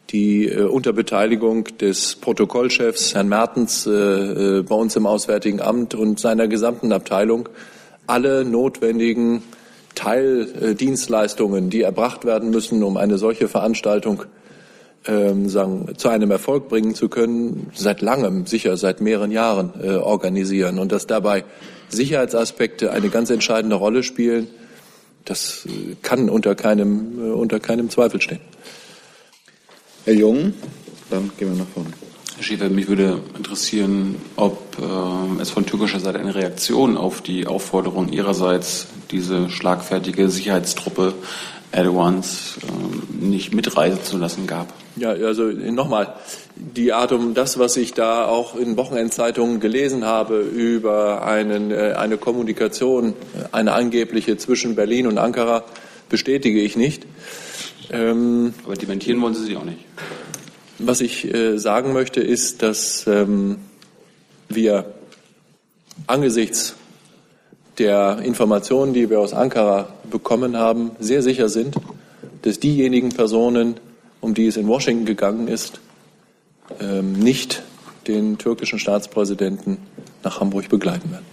die 0.09 0.47
äh, 0.47 0.63
unter 0.63 0.93
Beteiligung 0.93 1.65
des 1.79 2.15
Protokollchefs 2.15 3.15
Herrn 3.15 3.29
Mertens 3.29 3.87
äh, 3.87 3.91
äh, 3.91 4.61
bei 4.63 4.75
uns 4.75 4.95
im 4.95 5.05
Auswärtigen 5.05 5.61
Amt 5.61 5.95
und 5.95 6.19
seiner 6.19 6.47
gesamten 6.47 6.91
Abteilung 6.91 7.49
alle 8.07 8.45
notwendigen 8.45 9.43
Teildienstleistungen, 9.95 11.69
die 11.69 11.81
erbracht 11.81 12.25
werden 12.25 12.49
müssen, 12.49 12.83
um 12.83 12.97
eine 12.97 13.17
solche 13.17 13.47
Veranstaltung 13.47 14.23
ähm, 15.07 15.49
sagen, 15.49 15.93
zu 15.97 16.09
einem 16.09 16.31
Erfolg 16.31 16.67
bringen 16.67 16.95
zu 16.95 17.09
können, 17.09 17.71
seit 17.73 18.01
langem, 18.01 18.45
sicher 18.45 18.77
seit 18.77 19.01
mehreren 19.01 19.31
Jahren 19.31 19.73
äh, 19.81 19.95
organisieren. 19.95 20.79
Und 20.79 20.91
dass 20.91 21.07
dabei 21.07 21.43
Sicherheitsaspekte 21.89 22.91
eine 22.91 23.09
ganz 23.09 23.29
entscheidende 23.29 23.75
Rolle 23.75 24.03
spielen, 24.03 24.47
das 25.25 25.65
äh, 25.65 25.95
kann 26.01 26.29
unter 26.29 26.55
keinem, 26.55 27.19
äh, 27.19 27.31
unter 27.31 27.59
keinem 27.59 27.89
Zweifel 27.89 28.21
stehen. 28.21 28.41
Herr 30.05 30.13
Jung, 30.13 30.53
dann 31.09 31.31
gehen 31.37 31.51
wir 31.51 31.57
nach 31.57 31.71
vorne. 31.73 31.89
Herr 32.35 32.43
Schäfer, 32.43 32.69
mich 32.69 32.87
würde 32.87 33.21
interessieren, 33.37 34.17
ob 34.35 34.77
äh, 34.79 35.41
es 35.41 35.49
von 35.49 35.65
türkischer 35.65 35.99
Seite 35.99 36.19
eine 36.19 36.35
Reaktion 36.35 36.97
auf 36.97 37.21
die 37.21 37.47
Aufforderung 37.47 38.09
Ihrerseits, 38.09 38.87
diese 39.11 39.49
schlagfertige 39.49 40.29
Sicherheitstruppe 40.29 41.13
Erdogans 41.75 42.57
äh, 42.63 43.25
nicht 43.25 43.53
mitreisen 43.53 44.01
zu 44.01 44.17
lassen 44.17 44.47
gab. 44.47 44.73
Ja, 44.95 45.09
also 45.09 45.43
nochmal, 45.43 46.13
die 46.55 46.93
Art 46.93 47.11
um 47.11 47.33
das, 47.33 47.59
was 47.59 47.75
ich 47.75 47.93
da 47.93 48.25
auch 48.25 48.55
in 48.55 48.77
Wochenendzeitungen 48.77 49.59
gelesen 49.59 50.05
habe 50.05 50.39
über 50.39 51.25
einen, 51.25 51.71
äh, 51.71 51.95
eine 51.97 52.17
Kommunikation, 52.17 53.13
eine 53.51 53.73
angebliche 53.73 54.37
zwischen 54.37 54.75
Berlin 54.75 55.07
und 55.07 55.17
Ankara, 55.17 55.65
bestätige 56.07 56.61
ich 56.61 56.77
nicht. 56.77 57.05
Ähm, 57.91 58.53
Aber 58.63 58.75
dementieren 58.75 59.21
wollen 59.21 59.35
Sie 59.35 59.43
sie 59.43 59.57
auch 59.57 59.65
nicht. 59.65 59.79
Was 60.79 61.01
ich 61.01 61.33
äh, 61.33 61.57
sagen 61.57 61.93
möchte, 61.93 62.21
ist, 62.21 62.63
dass 62.63 63.05
ähm, 63.07 63.57
wir 64.47 64.93
angesichts 66.07 66.75
der 67.77 68.19
Informationen, 68.23 68.93
die 68.93 69.09
wir 69.09 69.19
aus 69.19 69.33
Ankara 69.33 69.89
bekommen 70.09 70.57
haben, 70.57 70.91
sehr 70.99 71.21
sicher 71.21 71.49
sind, 71.49 71.75
dass 72.41 72.59
diejenigen 72.59 73.09
Personen, 73.09 73.75
um 74.21 74.33
die 74.33 74.47
es 74.47 74.57
in 74.57 74.67
Washington 74.67 75.05
gegangen 75.05 75.47
ist, 75.47 75.79
ähm, 76.79 77.13
nicht 77.13 77.63
den 78.07 78.37
türkischen 78.37 78.79
Staatspräsidenten 78.79 79.77
nach 80.23 80.39
Hamburg 80.39 80.69
begleiten 80.69 81.11
werden. 81.11 81.25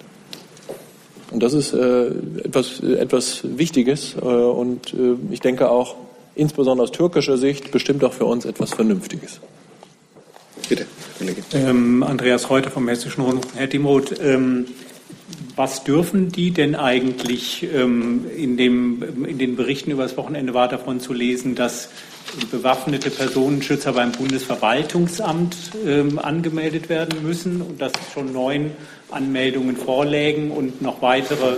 Und 1.30 1.42
das 1.42 1.54
ist 1.54 1.72
äh, 1.72 2.08
etwas, 2.44 2.80
etwas 2.80 3.40
Wichtiges 3.42 4.14
äh, 4.20 4.24
und 4.24 4.92
äh, 4.92 5.16
ich 5.30 5.40
denke 5.40 5.70
auch 5.70 5.96
insbesondere 6.34 6.84
aus 6.84 6.92
türkischer 6.92 7.38
Sicht 7.38 7.70
bestimmt 7.70 8.04
auch 8.04 8.12
für 8.12 8.26
uns 8.26 8.44
etwas 8.44 8.72
Vernünftiges. 8.74 9.40
Bitte, 10.68 10.86
Kollege. 11.18 11.42
Ähm, 11.54 12.02
Andreas 12.02 12.50
Reuter 12.50 12.70
vom 12.70 12.88
Hessischen 12.88 13.24
Rundfunk. 13.24 13.54
Herr 13.56 13.66
Dimroth, 13.66 14.14
ähm, 14.22 14.66
was 15.56 15.84
dürfen 15.84 16.30
die 16.30 16.50
denn 16.50 16.74
eigentlich 16.74 17.66
ähm, 17.74 18.24
in, 18.36 18.56
dem, 18.56 19.26
in 19.26 19.38
den 19.38 19.56
Berichten 19.56 19.90
über 19.90 20.02
das 20.02 20.16
Wochenende 20.16 20.54
war 20.54 20.68
davon 20.68 21.00
zu 21.00 21.12
lesen, 21.12 21.54
dass 21.54 21.90
bewaffnete 22.50 23.10
Personenschützer 23.10 23.92
beim 23.92 24.12
Bundesverwaltungsamt 24.12 25.56
ähm, 25.86 26.18
angemeldet 26.18 26.88
werden 26.88 27.22
müssen 27.22 27.60
und 27.60 27.80
dass 27.80 27.92
schon 28.14 28.32
neun 28.32 28.70
Anmeldungen 29.10 29.76
vorlägen 29.76 30.50
und 30.50 30.80
noch 30.80 31.02
weitere 31.02 31.56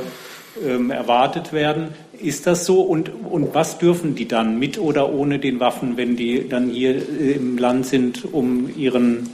ähm, 0.65 0.91
erwartet 0.91 1.53
werden. 1.53 1.89
Ist 2.19 2.47
das 2.47 2.65
so? 2.65 2.81
Und, 2.81 3.11
und 3.31 3.55
was 3.55 3.79
dürfen 3.79 4.15
die 4.15 4.27
dann 4.27 4.59
mit 4.59 4.79
oder 4.79 5.13
ohne 5.13 5.39
den 5.39 5.61
Waffen, 5.61 5.97
wenn 5.97 6.17
die 6.17 6.49
dann 6.49 6.69
hier 6.69 6.97
äh, 6.97 7.33
im 7.33 7.59
Land 7.59 7.87
sind, 7.87 8.33
um 8.33 8.71
ihren 8.77 9.29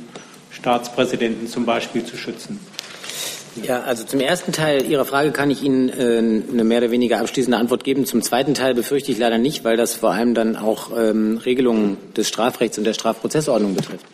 Staatspräsidenten 0.51 1.47
zum 1.47 1.65
Beispiel 1.65 2.05
zu 2.05 2.17
schützen? 2.17 2.59
Ja, 3.57 3.83
also 3.83 4.05
zum 4.05 4.21
ersten 4.21 4.53
Teil 4.53 4.87
Ihrer 4.87 5.05
Frage 5.05 5.33
kann 5.33 5.51
ich 5.51 5.63
Ihnen 5.63 5.89
äh, 5.89 6.19
eine 6.53 6.65
mehr 6.65 6.79
oder 6.79 6.91
weniger 6.91 7.19
abschließende 7.19 7.59
Antwort 7.59 7.83
geben. 7.83 8.07
Zum 8.07 8.23
zweiten 8.23 8.55
Teil 8.55 8.75
befürchte 8.75 9.11
ich 9.11 9.19
leider 9.19 9.39
nicht, 9.39 9.65
weil 9.65 9.77
das 9.77 9.95
vor 9.95 10.13
allem 10.13 10.35
dann 10.35 10.57
auch 10.57 10.91
ähm, 10.97 11.39
Regelungen 11.39 11.97
des 12.17 12.29
Strafrechts 12.29 12.79
und 12.79 12.85
der 12.85 12.95
Strafprozessordnung 12.95 13.75
betrifft. 13.75 14.07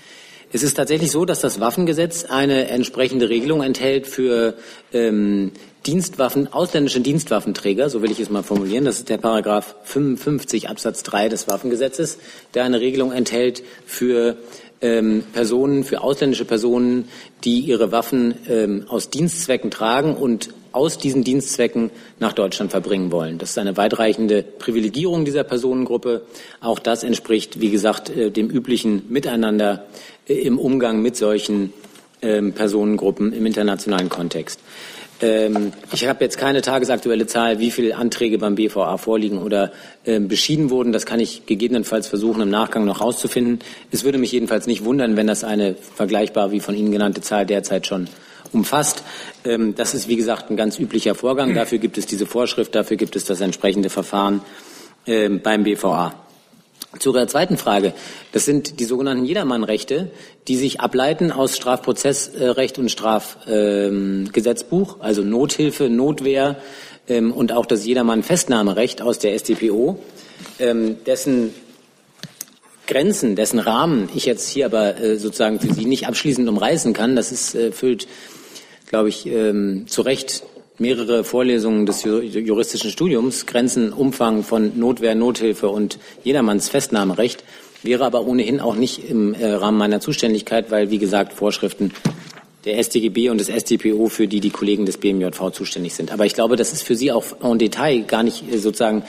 Es 0.52 0.62
ist 0.62 0.74
tatsächlich 0.74 1.10
so, 1.10 1.24
dass 1.24 1.40
das 1.40 1.60
Waffengesetz 1.60 2.24
eine 2.24 2.68
entsprechende 2.68 3.28
Regelung 3.28 3.62
enthält 3.62 4.06
für 4.06 4.54
ähm, 4.92 5.52
Dienstwaffen, 5.84 6.52
ausländische 6.52 7.00
Dienstwaffenträger, 7.00 7.90
so 7.90 8.00
will 8.00 8.10
ich 8.10 8.20
es 8.20 8.30
mal 8.30 8.42
formulieren. 8.42 8.84
Das 8.84 8.98
ist 8.98 9.08
der 9.08 9.18
Paragraph 9.18 9.74
55 9.84 10.68
Absatz 10.68 11.02
3 11.02 11.28
des 11.28 11.46
Waffengesetzes, 11.46 12.18
der 12.54 12.64
eine 12.64 12.80
Regelung 12.80 13.12
enthält 13.12 13.62
für 13.86 14.36
ähm, 14.80 15.24
Personen, 15.32 15.84
für 15.84 16.02
ausländische 16.02 16.44
Personen, 16.44 17.08
die 17.44 17.60
ihre 17.60 17.92
Waffen 17.92 18.34
ähm, 18.48 18.84
aus 18.88 19.10
Dienstzwecken 19.10 19.70
tragen 19.70 20.14
und 20.14 20.50
aus 20.72 20.98
diesen 20.98 21.24
Dienstzwecken 21.24 21.90
nach 22.20 22.34
Deutschland 22.34 22.70
verbringen 22.70 23.10
wollen. 23.10 23.38
Das 23.38 23.50
ist 23.50 23.58
eine 23.58 23.78
weitreichende 23.78 24.42
Privilegierung 24.42 25.24
dieser 25.24 25.42
Personengruppe. 25.42 26.26
Auch 26.60 26.78
das 26.78 27.02
entspricht, 27.02 27.60
wie 27.60 27.70
gesagt, 27.70 28.10
äh, 28.10 28.30
dem 28.30 28.50
üblichen 28.50 29.04
Miteinander 29.08 29.86
äh, 30.28 30.34
im 30.34 30.58
Umgang 30.58 31.00
mit 31.00 31.16
solchen 31.16 31.72
ähm, 32.20 32.52
Personengruppen 32.52 33.32
im 33.32 33.46
internationalen 33.46 34.10
Kontext. 34.10 34.60
Ähm, 35.22 35.72
ich 35.92 36.06
habe 36.06 36.22
jetzt 36.24 36.38
keine 36.38 36.60
tagesaktuelle 36.60 37.26
Zahl, 37.26 37.58
wie 37.58 37.70
viele 37.70 37.96
Anträge 37.96 38.38
beim 38.38 38.54
BVA 38.54 38.98
vorliegen 38.98 39.38
oder 39.38 39.72
ähm, 40.04 40.28
beschieden 40.28 40.70
wurden. 40.70 40.92
Das 40.92 41.06
kann 41.06 41.20
ich 41.20 41.46
gegebenenfalls 41.46 42.06
versuchen, 42.06 42.42
im 42.42 42.50
Nachgang 42.50 42.84
noch 42.84 43.00
herauszufinden. 43.00 43.60
Es 43.90 44.04
würde 44.04 44.18
mich 44.18 44.32
jedenfalls 44.32 44.66
nicht 44.66 44.84
wundern, 44.84 45.16
wenn 45.16 45.26
das 45.26 45.44
eine 45.44 45.74
vergleichbar 45.74 46.52
wie 46.52 46.60
von 46.60 46.74
Ihnen 46.74 46.92
genannte 46.92 47.22
Zahl 47.22 47.46
derzeit 47.46 47.86
schon 47.86 48.08
umfasst. 48.52 49.02
Ähm, 49.44 49.74
das 49.74 49.94
ist, 49.94 50.08
wie 50.08 50.16
gesagt, 50.16 50.50
ein 50.50 50.56
ganz 50.56 50.78
üblicher 50.78 51.14
Vorgang. 51.14 51.54
Dafür 51.54 51.78
gibt 51.78 51.96
es 51.98 52.06
diese 52.06 52.26
Vorschrift, 52.26 52.74
dafür 52.74 52.96
gibt 52.96 53.16
es 53.16 53.24
das 53.24 53.40
entsprechende 53.40 53.90
Verfahren 53.90 54.42
ähm, 55.06 55.40
beim 55.42 55.64
BVA. 55.64 56.25
Zu 56.98 57.14
Ihrer 57.14 57.28
zweiten 57.28 57.56
Frage. 57.56 57.94
Das 58.32 58.44
sind 58.44 58.80
die 58.80 58.84
sogenannten 58.84 59.24
Jedermannrechte, 59.24 60.10
die 60.48 60.56
sich 60.56 60.80
ableiten 60.80 61.30
aus 61.32 61.56
Strafprozessrecht 61.56 62.78
und 62.78 62.90
Strafgesetzbuch, 62.90 64.96
ähm, 64.96 65.02
also 65.02 65.22
Nothilfe, 65.22 65.88
Notwehr 65.88 66.56
ähm, 67.08 67.32
und 67.32 67.52
auch 67.52 67.66
das 67.66 67.86
Jedermann-Festnahmerecht 67.86 69.02
aus 69.02 69.18
der 69.18 69.38
StPO, 69.38 69.98
ähm, 70.58 70.96
dessen 71.04 71.54
Grenzen, 72.86 73.36
dessen 73.36 73.58
Rahmen 73.58 74.08
ich 74.14 74.26
jetzt 74.26 74.48
hier 74.48 74.66
aber 74.66 75.00
äh, 75.00 75.16
sozusagen 75.16 75.60
für 75.60 75.74
Sie 75.74 75.86
nicht 75.86 76.06
abschließend 76.06 76.48
umreißen 76.48 76.92
kann. 76.92 77.16
Das 77.16 77.32
ist, 77.32 77.54
äh, 77.54 77.72
füllt, 77.72 78.06
glaube 78.88 79.08
ich, 79.08 79.28
zu 79.88 80.02
Recht 80.02 80.44
mehrere 80.78 81.24
Vorlesungen 81.24 81.86
des 81.86 82.04
juristischen 82.04 82.90
Studiums, 82.90 83.46
Grenzen, 83.46 83.92
Umfang 83.92 84.42
von 84.42 84.78
Notwehr, 84.78 85.14
Nothilfe 85.14 85.68
und 85.68 85.98
jedermanns 86.24 86.68
Festnahmerecht, 86.68 87.44
wäre 87.82 88.04
aber 88.04 88.26
ohnehin 88.26 88.60
auch 88.60 88.74
nicht 88.74 89.08
im 89.08 89.34
äh, 89.34 89.46
Rahmen 89.46 89.78
meiner 89.78 90.00
Zuständigkeit, 90.00 90.70
weil, 90.70 90.90
wie 90.90 90.98
gesagt, 90.98 91.32
Vorschriften 91.32 91.92
der 92.64 92.82
StGB 92.82 93.30
und 93.30 93.38
des 93.38 93.48
StPO, 93.48 94.08
für 94.08 94.26
die 94.26 94.40
die 94.40 94.50
Kollegen 94.50 94.86
des 94.86 94.98
BMJV 94.98 95.50
zuständig 95.52 95.94
sind. 95.94 96.10
Aber 96.10 96.26
ich 96.26 96.34
glaube, 96.34 96.56
das 96.56 96.72
ist 96.72 96.82
für 96.82 96.96
Sie 96.96 97.12
auch 97.12 97.24
en 97.42 97.58
Detail 97.58 98.00
gar 98.00 98.22
nicht 98.22 98.52
äh, 98.52 98.58
sozusagen, 98.58 99.02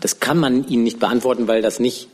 das 0.00 0.20
kann 0.20 0.38
man 0.38 0.66
Ihnen 0.68 0.84
nicht 0.84 0.98
beantworten, 0.98 1.48
weil 1.48 1.62
das 1.62 1.80
nicht 1.80 2.08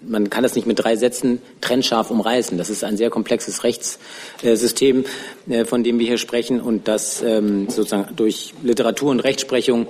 man 0.00 0.30
kann 0.30 0.42
das 0.42 0.54
nicht 0.54 0.66
mit 0.66 0.78
drei 0.78 0.96
Sätzen 0.96 1.40
trennscharf 1.60 2.10
umreißen. 2.10 2.56
Das 2.56 2.70
ist 2.70 2.84
ein 2.84 2.96
sehr 2.96 3.10
komplexes 3.10 3.64
Rechtssystem, 3.64 5.04
äh, 5.48 5.64
von 5.64 5.82
dem 5.82 5.98
wir 5.98 6.06
hier 6.06 6.18
sprechen 6.18 6.60
und 6.60 6.88
das 6.88 7.22
ähm, 7.22 7.68
sozusagen 7.68 8.14
durch 8.16 8.54
Literatur 8.62 9.10
und 9.10 9.20
Rechtsprechung 9.20 9.86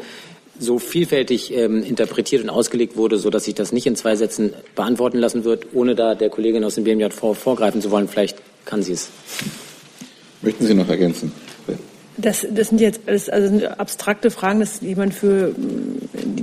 so 0.59 0.79
vielfältig 0.79 1.55
ähm, 1.55 1.83
interpretiert 1.85 2.43
und 2.43 2.51
ausgelegt 2.51 2.97
wurde, 2.97 3.19
so 3.19 3.31
dass 3.31 3.45
sich 3.45 3.55
das 3.55 3.73
nicht 3.73 3.87
in 3.87 3.97
zwei 3.97 4.17
Sätzen 4.17 4.55
beantworten 4.75 5.19
lassen 5.19 5.45
wird, 5.45 5.67
ohne 5.73 5.95
da 5.95 6.15
der 6.15 6.31
Kollegin 6.31 6.65
aus 6.65 6.75
dem 6.75 6.85
BMJV 6.85 7.35
vorgreifen 7.35 7.81
zu 7.81 7.91
wollen. 7.91 8.09
Vielleicht 8.09 8.39
kann 8.65 8.83
sie 8.83 8.93
es. 8.93 9.09
Möchten 10.43 10.67
Sie 10.67 10.75
noch 10.75 10.89
ergänzen? 10.89 11.33
Das, 12.17 12.45
das 12.51 12.71
sind 12.71 12.81
jetzt 12.81 13.03
alles 13.07 13.29
also 13.29 13.67
abstrakte 13.67 14.33
Fragen, 14.33 14.67
die 14.81 14.97
man 14.97 15.13
für, 15.13 15.55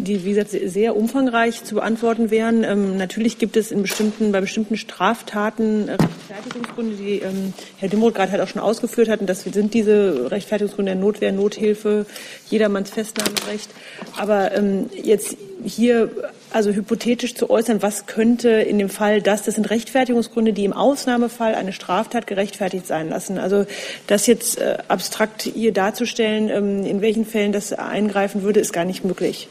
die 0.06 0.24
wie 0.24 0.30
gesagt 0.30 0.52
sehr 0.52 0.96
umfangreich 0.96 1.64
zu 1.64 1.76
beantworten 1.76 2.32
wären. 2.32 2.64
Ähm, 2.64 2.98
natürlich 2.98 3.38
gibt 3.38 3.58
es 3.58 3.72
in 3.72 3.82
bestimmten, 3.82 4.32
bei 4.32 4.42
bestimmten 4.42 4.78
Straftaten 4.78 5.90
Rechtfertigungsgründe, 5.90 6.96
die 6.96 7.20
ähm, 7.20 7.54
Herr 7.78 7.90
Dimroth 7.90 8.16
gerade 8.16 8.32
halt 8.32 8.42
auch 8.42 8.48
schon 8.48 8.62
ausgeführt 8.62 9.10
hat. 9.10 9.20
Und 9.20 9.28
das 9.28 9.42
sind 9.42 9.74
diese 9.74 10.32
Rechtfertigungsgründe 10.32 10.94
der 10.94 11.02
Notwehr, 11.02 11.32
Nothilfe, 11.32 12.06
jedermanns 12.50 12.90
Festnahmerecht. 12.90 13.70
Aber 14.18 14.56
ähm, 14.56 14.90
jetzt 14.94 15.36
hier 15.64 16.12
also 16.52 16.72
hypothetisch 16.72 17.36
zu 17.36 17.50
äußern, 17.50 17.82
was 17.82 18.06
könnte 18.06 18.50
in 18.50 18.80
dem 18.80 18.90
Fall 18.90 19.22
das, 19.22 19.44
das 19.44 19.56
sind 19.56 19.70
Rechtfertigungsgründe, 19.70 20.54
die 20.54 20.64
im 20.64 20.74
Ausnahmefall 20.74 21.56
eine 21.56 21.74
Straftat 21.74 22.28
gerechtfertigt 22.28 22.88
sein 22.88 23.10
lassen. 23.10 23.38
Also 23.38 23.66
das 24.08 24.28
jetzt 24.28 24.60
äh, 24.60 24.78
abstrakt 24.88 25.42
hier 25.42 25.74
darzustellen, 25.74 26.50
ähm, 26.50 26.86
in 26.86 27.02
welchen 27.02 27.26
Fällen 27.26 27.52
das 27.52 27.74
eingreifen 27.74 28.44
würde, 28.44 28.60
ist 28.60 28.74
gar 28.74 28.86
nicht 28.86 29.04
möglich. 29.04 29.50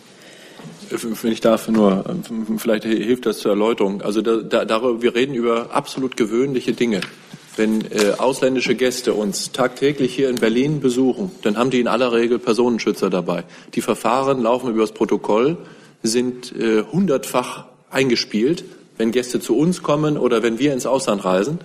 Wenn 0.90 1.32
ich 1.32 1.40
darf, 1.40 1.68
nur, 1.68 2.04
ähm, 2.08 2.58
vielleicht 2.58 2.84
hilft 2.84 3.26
das 3.26 3.38
zur 3.38 3.52
Erläuterung. 3.52 4.02
Also 4.02 4.22
da, 4.22 4.36
da, 4.36 4.64
darüber, 4.64 5.02
wir 5.02 5.14
reden 5.14 5.34
über 5.34 5.70
absolut 5.72 6.16
gewöhnliche 6.16 6.72
Dinge. 6.72 7.00
Wenn 7.56 7.82
äh, 7.82 8.14
ausländische 8.18 8.74
Gäste 8.74 9.14
uns 9.14 9.52
tagtäglich 9.52 10.14
hier 10.14 10.28
in 10.28 10.36
Berlin 10.36 10.80
besuchen, 10.80 11.30
dann 11.42 11.56
haben 11.56 11.70
die 11.70 11.80
in 11.80 11.88
aller 11.88 12.12
Regel 12.12 12.38
Personenschützer 12.38 13.10
dabei. 13.10 13.44
Die 13.74 13.80
Verfahren 13.80 14.42
laufen 14.42 14.70
über 14.70 14.80
das 14.80 14.92
Protokoll 14.92 15.56
sind 16.02 16.54
äh, 16.56 16.82
hundertfach 16.82 17.66
eingespielt, 17.90 18.64
wenn 18.98 19.12
Gäste 19.12 19.40
zu 19.40 19.56
uns 19.56 19.82
kommen 19.82 20.18
oder 20.18 20.42
wenn 20.42 20.58
wir 20.58 20.72
ins 20.72 20.86
Ausland 20.86 21.24
reisen. 21.24 21.60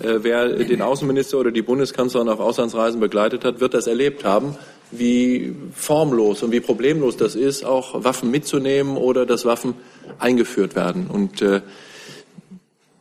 Äh, 0.00 0.18
wer 0.22 0.48
den 0.48 0.82
Außenminister 0.82 1.38
oder 1.38 1.50
die 1.50 1.62
Bundeskanzlerin 1.62 2.28
auf 2.28 2.40
Auslandsreisen 2.40 3.00
begleitet 3.00 3.44
hat, 3.44 3.60
wird 3.60 3.74
das 3.74 3.86
erlebt 3.86 4.24
haben, 4.24 4.56
wie 4.90 5.54
formlos 5.74 6.42
und 6.42 6.52
wie 6.52 6.60
problemlos 6.60 7.16
das 7.16 7.34
ist, 7.34 7.64
auch 7.64 8.04
Waffen 8.04 8.30
mitzunehmen 8.30 8.96
oder 8.96 9.26
dass 9.26 9.44
Waffen 9.44 9.74
eingeführt 10.18 10.76
werden. 10.76 11.08
Und 11.08 11.42
äh, 11.42 11.60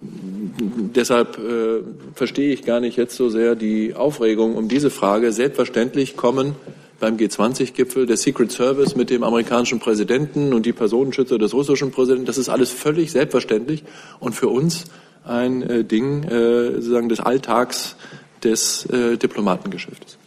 deshalb 0.02 1.38
äh, 1.38 1.84
verstehe 2.14 2.54
ich 2.54 2.64
gar 2.64 2.80
nicht 2.80 2.98
jetzt 2.98 3.16
so 3.16 3.30
sehr 3.30 3.56
die 3.56 3.94
Aufregung 3.94 4.56
um 4.56 4.68
diese 4.68 4.90
Frage. 4.90 5.32
Selbstverständlich 5.32 6.18
kommen 6.18 6.56
beim 7.00 7.18
G20-Gipfel, 7.18 8.06
der 8.06 8.18
Secret 8.18 8.52
Service 8.52 8.96
mit 8.96 9.10
dem 9.10 9.24
amerikanischen 9.24 9.80
Präsidenten 9.80 10.54
und 10.54 10.66
die 10.66 10.74
Personenschützer 10.74 11.38
des 11.38 11.54
russischen 11.54 11.92
Präsidenten. 11.92 12.26
Das 12.26 12.38
ist 12.38 12.50
alles 12.50 12.72
völlig 12.72 13.12
selbstverständlich 13.12 13.84
und 14.20 14.34
für 14.34 14.48
uns 14.48 14.86
ein 15.26 15.62
äh, 15.62 15.84
Ding 15.84 16.24
äh, 16.24 16.74
sozusagen 16.74 17.10
des 17.10 17.20
Alltags 17.20 17.96
des 18.44 18.86
äh, 18.86 19.18
Diplomatengeschäftes. 19.18 20.18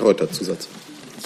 Heute 0.00 0.30
Zusatz. 0.30 0.68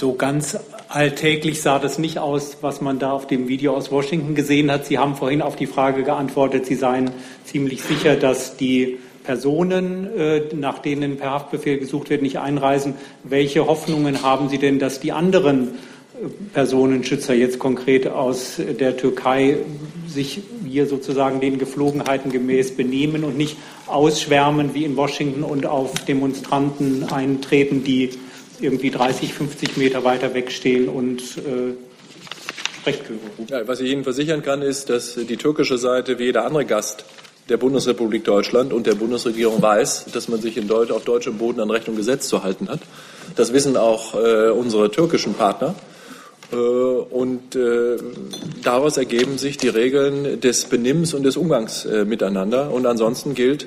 So 0.00 0.14
ganz 0.14 0.56
alltäglich 0.88 1.60
sah 1.60 1.78
das 1.78 1.98
nicht 1.98 2.18
aus, 2.18 2.56
was 2.62 2.80
man 2.80 2.98
da 2.98 3.12
auf 3.12 3.26
dem 3.26 3.48
Video 3.48 3.76
aus 3.76 3.92
Washington 3.92 4.34
gesehen 4.34 4.72
hat. 4.72 4.86
Sie 4.86 4.96
haben 4.96 5.14
vorhin 5.14 5.42
auf 5.42 5.56
die 5.56 5.66
Frage 5.66 6.04
geantwortet, 6.04 6.64
Sie 6.64 6.74
seien 6.74 7.10
ziemlich 7.44 7.82
sicher, 7.82 8.16
dass 8.16 8.56
die 8.56 8.96
Personen, 9.24 10.08
äh, 10.16 10.40
nach 10.54 10.78
denen 10.78 11.18
per 11.18 11.32
Haftbefehl 11.32 11.76
gesucht 11.76 12.08
wird, 12.08 12.22
nicht 12.22 12.38
einreisen. 12.38 12.94
Welche 13.24 13.66
Hoffnungen 13.66 14.22
haben 14.22 14.48
Sie 14.48 14.56
denn, 14.56 14.78
dass 14.78 15.00
die 15.00 15.12
anderen 15.12 15.68
äh, 15.68 16.28
Personenschützer 16.54 17.34
jetzt 17.34 17.58
konkret 17.58 18.06
aus 18.06 18.54
der 18.56 18.96
Türkei 18.96 19.58
sich 20.08 20.40
hier 20.66 20.86
sozusagen 20.86 21.42
den 21.42 21.58
Geflogenheiten 21.58 22.32
gemäß 22.32 22.74
benehmen 22.74 23.22
und 23.22 23.36
nicht 23.36 23.58
ausschwärmen 23.86 24.72
wie 24.72 24.84
in 24.84 24.96
Washington 24.96 25.42
und 25.42 25.66
auf 25.66 25.92
Demonstranten 26.06 27.04
eintreten, 27.12 27.84
die 27.84 28.08
irgendwie 28.60 28.90
30, 28.90 29.32
50 29.32 29.76
Meter 29.76 30.04
weiter 30.04 30.34
wegstehen 30.34 30.88
und 30.88 31.20
äh. 31.38 31.74
Ja, 33.48 33.68
was 33.68 33.80
ich 33.80 33.90
Ihnen 33.90 34.04
versichern 34.04 34.42
kann, 34.42 34.62
ist, 34.62 34.88
dass 34.88 35.14
die 35.14 35.36
türkische 35.36 35.76
Seite 35.76 36.18
wie 36.18 36.24
jeder 36.24 36.46
andere 36.46 36.64
Gast 36.64 37.04
der 37.50 37.58
Bundesrepublik 37.58 38.24
Deutschland 38.24 38.72
und 38.72 38.86
der 38.86 38.94
Bundesregierung 38.94 39.60
weiß, 39.60 40.06
dass 40.14 40.28
man 40.28 40.40
sich 40.40 40.54
Deutsch, 40.66 40.90
auf 40.90 41.04
deutschem 41.04 41.36
Boden 41.36 41.60
an 41.60 41.70
Recht 41.70 41.88
und 41.88 41.96
Gesetz 41.96 42.28
zu 42.28 42.42
halten 42.42 42.70
hat. 42.70 42.80
Das 43.36 43.52
wissen 43.52 43.76
auch 43.76 44.14
äh, 44.14 44.48
unsere 44.50 44.90
türkischen 44.90 45.34
Partner. 45.34 45.74
Äh, 46.52 46.56
und 46.56 47.54
äh, 47.54 47.96
daraus 48.62 48.96
ergeben 48.96 49.38
sich 49.38 49.56
die 49.56 49.68
Regeln 49.68 50.40
des 50.40 50.64
Benimmens 50.64 51.12
und 51.14 51.24
des 51.24 51.36
Umgangs 51.36 51.84
äh, 51.84 52.04
miteinander. 52.04 52.72
Und 52.72 52.86
ansonsten 52.86 53.34
gilt, 53.34 53.66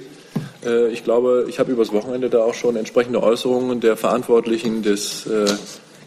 ich 0.92 1.04
glaube, 1.04 1.46
ich 1.50 1.60
habe 1.60 1.72
übers 1.72 1.92
Wochenende 1.92 2.30
da 2.30 2.44
auch 2.44 2.54
schon 2.54 2.76
entsprechende 2.76 3.22
Äußerungen 3.22 3.80
der 3.80 3.98
Verantwortlichen 3.98 4.82
des, 4.82 5.26
äh, 5.26 5.46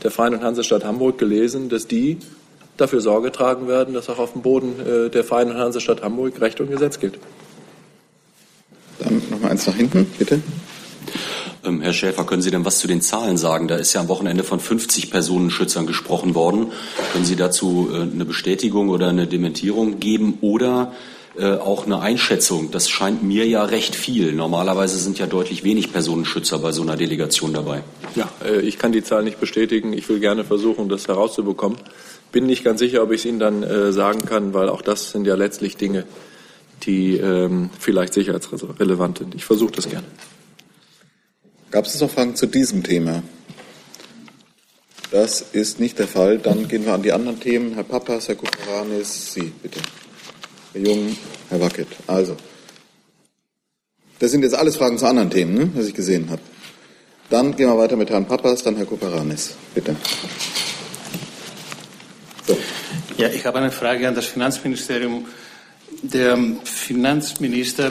der 0.02 0.10
Freien 0.10 0.34
und 0.34 0.42
Hansestadt 0.42 0.84
Hamburg 0.84 1.18
gelesen, 1.18 1.68
dass 1.68 1.86
die 1.86 2.18
dafür 2.76 3.00
Sorge 3.00 3.32
tragen 3.32 3.68
werden, 3.68 3.94
dass 3.94 4.08
auch 4.10 4.18
auf 4.18 4.34
dem 4.34 4.42
Boden 4.42 4.74
der 5.10 5.24
Freien 5.24 5.50
und 5.50 5.56
Hansestadt 5.56 6.02
Hamburg 6.02 6.38
Recht 6.42 6.60
und 6.60 6.70
Gesetz 6.70 7.00
gilt. 7.00 7.18
Dann 8.98 9.22
noch 9.30 9.40
mal 9.40 9.50
eins 9.50 9.66
nach 9.66 9.74
hinten, 9.74 10.04
bitte. 10.18 10.42
Ähm, 11.66 11.80
Herr 11.80 11.92
Schäfer, 11.92 12.24
können 12.24 12.42
Sie 12.42 12.50
denn 12.50 12.64
was 12.64 12.78
zu 12.78 12.86
den 12.86 13.00
Zahlen 13.00 13.36
sagen? 13.36 13.68
Da 13.68 13.76
ist 13.76 13.92
ja 13.92 14.00
am 14.00 14.08
Wochenende 14.08 14.44
von 14.44 14.60
50 14.60 15.10
Personenschützern 15.10 15.86
gesprochen 15.86 16.34
worden. 16.34 16.72
Können 17.12 17.24
Sie 17.24 17.36
dazu 17.36 17.90
äh, 17.92 18.02
eine 18.02 18.24
Bestätigung 18.24 18.88
oder 18.88 19.08
eine 19.08 19.26
Dementierung 19.26 19.98
geben 19.98 20.38
oder 20.40 20.92
äh, 21.38 21.56
auch 21.56 21.86
eine 21.86 22.00
Einschätzung? 22.00 22.70
Das 22.70 22.88
scheint 22.88 23.22
mir 23.22 23.46
ja 23.46 23.64
recht 23.64 23.94
viel. 23.94 24.32
Normalerweise 24.32 24.98
sind 24.98 25.18
ja 25.18 25.26
deutlich 25.26 25.64
wenig 25.64 25.92
Personenschützer 25.92 26.58
bei 26.58 26.72
so 26.72 26.82
einer 26.82 26.96
Delegation 26.96 27.52
dabei. 27.52 27.82
Ja, 28.14 28.28
äh, 28.44 28.60
ich 28.60 28.78
kann 28.78 28.92
die 28.92 29.02
Zahl 29.02 29.22
nicht 29.22 29.40
bestätigen. 29.40 29.92
Ich 29.92 30.08
will 30.08 30.20
gerne 30.20 30.44
versuchen, 30.44 30.88
das 30.88 31.08
herauszubekommen. 31.08 31.78
Bin 32.32 32.46
nicht 32.46 32.64
ganz 32.64 32.80
sicher, 32.80 33.02
ob 33.02 33.12
ich 33.12 33.20
es 33.20 33.26
Ihnen 33.26 33.38
dann 33.38 33.62
äh, 33.62 33.92
sagen 33.92 34.24
kann, 34.24 34.54
weil 34.54 34.68
auch 34.68 34.82
das 34.82 35.10
sind 35.10 35.26
ja 35.26 35.34
letztlich 35.34 35.76
Dinge, 35.76 36.04
die 36.82 37.16
ähm, 37.16 37.70
vielleicht 37.78 38.14
sicherheitsrelevant 38.14 39.18
sind. 39.18 39.34
Ich 39.34 39.44
versuche 39.44 39.72
das 39.72 39.88
gerne. 39.88 40.06
Gab 41.70 41.84
es 41.86 42.00
noch 42.00 42.10
Fragen 42.10 42.36
zu 42.36 42.46
diesem 42.46 42.82
Thema? 42.82 43.22
Das 45.10 45.40
ist 45.40 45.80
nicht 45.80 45.98
der 45.98 46.08
Fall. 46.08 46.38
Dann 46.38 46.68
gehen 46.68 46.84
wir 46.84 46.94
an 46.94 47.02
die 47.02 47.12
anderen 47.12 47.40
Themen. 47.40 47.74
Herr 47.74 47.84
Papas, 47.84 48.28
Herr 48.28 48.34
Kuperanis, 48.34 49.32
Sie 49.32 49.52
bitte. 49.62 49.80
Herr 50.76 50.84
Jung, 50.84 51.16
Herr 51.48 51.58
Wackett. 51.58 51.88
Also, 52.06 52.36
das 54.18 54.30
sind 54.30 54.42
jetzt 54.42 54.54
alles 54.54 54.76
Fragen 54.76 54.98
zu 54.98 55.06
anderen 55.06 55.30
Themen, 55.30 55.54
ne, 55.54 55.70
was 55.74 55.86
ich 55.86 55.94
gesehen 55.94 56.28
habe. 56.28 56.42
Dann 57.30 57.56
gehen 57.56 57.68
wir 57.68 57.78
weiter 57.78 57.96
mit 57.96 58.10
Herrn 58.10 58.26
Papas, 58.26 58.62
dann 58.62 58.76
Herr 58.76 58.84
Kuperanis. 58.84 59.56
Bitte. 59.74 59.96
So. 62.46 62.58
Ja, 63.16 63.28
ich 63.28 63.46
habe 63.46 63.56
eine 63.58 63.72
Frage 63.72 64.06
an 64.06 64.14
das 64.14 64.26
Finanzministerium. 64.26 65.24
Der 66.02 66.38
Finanzminister 66.64 67.90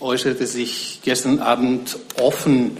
äußerte 0.00 0.44
sich 0.48 1.00
gestern 1.04 1.38
Abend 1.38 1.98
offen 2.20 2.78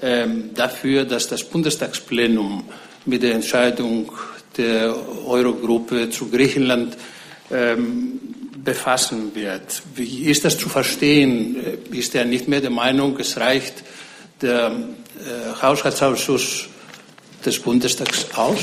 ähm, 0.00 0.54
dafür, 0.54 1.04
dass 1.04 1.28
das 1.28 1.44
Bundestagsplenum 1.44 2.64
mit 3.04 3.22
der 3.22 3.34
Entscheidung 3.34 4.12
der 4.56 4.96
Eurogruppe 5.26 6.08
zu 6.08 6.30
Griechenland 6.30 6.96
ähm, 7.50 8.25
befassen 8.66 9.34
wird. 9.34 9.82
Wie 9.94 10.26
ist 10.26 10.44
das 10.44 10.58
zu 10.58 10.68
verstehen? 10.68 11.56
Ist 11.90 12.14
er 12.14 12.26
nicht 12.26 12.48
mehr 12.48 12.60
der 12.60 12.70
Meinung, 12.70 13.18
es 13.18 13.38
reicht 13.38 13.82
der 14.42 14.66
äh, 14.66 15.62
Haushaltsausschuss 15.62 16.68
des 17.46 17.58
Bundestags 17.60 18.26
aus? 18.34 18.60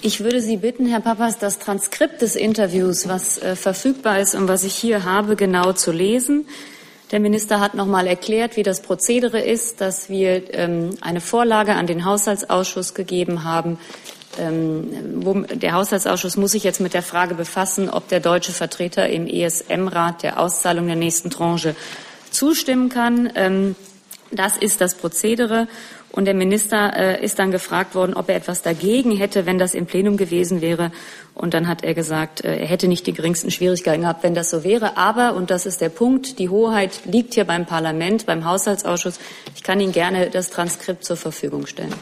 Ich 0.00 0.22
würde 0.22 0.40
Sie 0.40 0.56
bitten, 0.56 0.86
Herr 0.86 1.00
Papas, 1.00 1.38
das 1.38 1.58
Transkript 1.58 2.22
des 2.22 2.36
Interviews, 2.36 3.08
was 3.08 3.38
äh, 3.38 3.56
verfügbar 3.56 4.20
ist 4.20 4.34
und 4.34 4.48
was 4.48 4.62
ich 4.64 4.74
hier 4.74 5.04
habe, 5.04 5.36
genau 5.36 5.72
zu 5.72 5.92
lesen. 5.92 6.46
Der 7.12 7.20
Minister 7.20 7.60
hat 7.60 7.74
noch 7.74 7.86
mal 7.86 8.06
erklärt, 8.06 8.56
wie 8.56 8.62
das 8.62 8.82
Prozedere 8.82 9.40
ist, 9.40 9.80
dass 9.80 10.08
wir 10.08 10.54
ähm, 10.54 10.90
eine 11.00 11.20
Vorlage 11.20 11.74
an 11.74 11.86
den 11.86 12.04
Haushaltsausschuss 12.04 12.94
gegeben 12.94 13.44
haben. 13.44 13.78
Ähm, 14.38 15.46
der 15.52 15.72
Haushaltsausschuss 15.72 16.36
muss 16.36 16.52
sich 16.52 16.64
jetzt 16.64 16.80
mit 16.80 16.94
der 16.94 17.02
Frage 17.02 17.34
befassen, 17.34 17.88
ob 17.90 18.08
der 18.08 18.20
deutsche 18.20 18.52
Vertreter 18.52 19.08
im 19.08 19.26
ESM-Rat 19.26 20.22
der 20.22 20.38
Auszahlung 20.40 20.86
der 20.86 20.96
nächsten 20.96 21.30
Tranche 21.30 21.74
zustimmen 22.30 22.88
kann. 22.88 23.30
Ähm, 23.34 23.76
das 24.30 24.56
ist 24.56 24.80
das 24.80 24.94
Prozedere. 24.94 25.68
Und 26.16 26.24
der 26.24 26.34
Minister 26.34 26.96
äh, 26.96 27.22
ist 27.22 27.38
dann 27.38 27.50
gefragt 27.50 27.94
worden, 27.94 28.14
ob 28.14 28.30
er 28.30 28.36
etwas 28.36 28.62
dagegen 28.62 29.14
hätte, 29.14 29.44
wenn 29.44 29.58
das 29.58 29.74
im 29.74 29.84
Plenum 29.84 30.16
gewesen 30.16 30.62
wäre. 30.62 30.90
Und 31.34 31.52
dann 31.52 31.68
hat 31.68 31.84
er 31.84 31.92
gesagt, 31.92 32.42
äh, 32.42 32.56
er 32.56 32.66
hätte 32.66 32.88
nicht 32.88 33.06
die 33.06 33.12
geringsten 33.12 33.50
Schwierigkeiten 33.50 34.00
gehabt, 34.02 34.22
wenn 34.22 34.34
das 34.34 34.48
so 34.48 34.64
wäre. 34.64 34.96
Aber, 34.96 35.34
und 35.34 35.50
das 35.50 35.66
ist 35.66 35.82
der 35.82 35.90
Punkt, 35.90 36.38
die 36.38 36.48
Hoheit 36.48 37.00
liegt 37.04 37.34
hier 37.34 37.44
beim 37.44 37.66
Parlament, 37.66 38.24
beim 38.24 38.46
Haushaltsausschuss. 38.46 39.18
Ich 39.54 39.62
kann 39.62 39.78
Ihnen 39.78 39.92
gerne 39.92 40.30
das 40.30 40.48
Transkript 40.48 41.04
zur 41.04 41.16
Verfügung 41.16 41.66
stellen. 41.66 41.92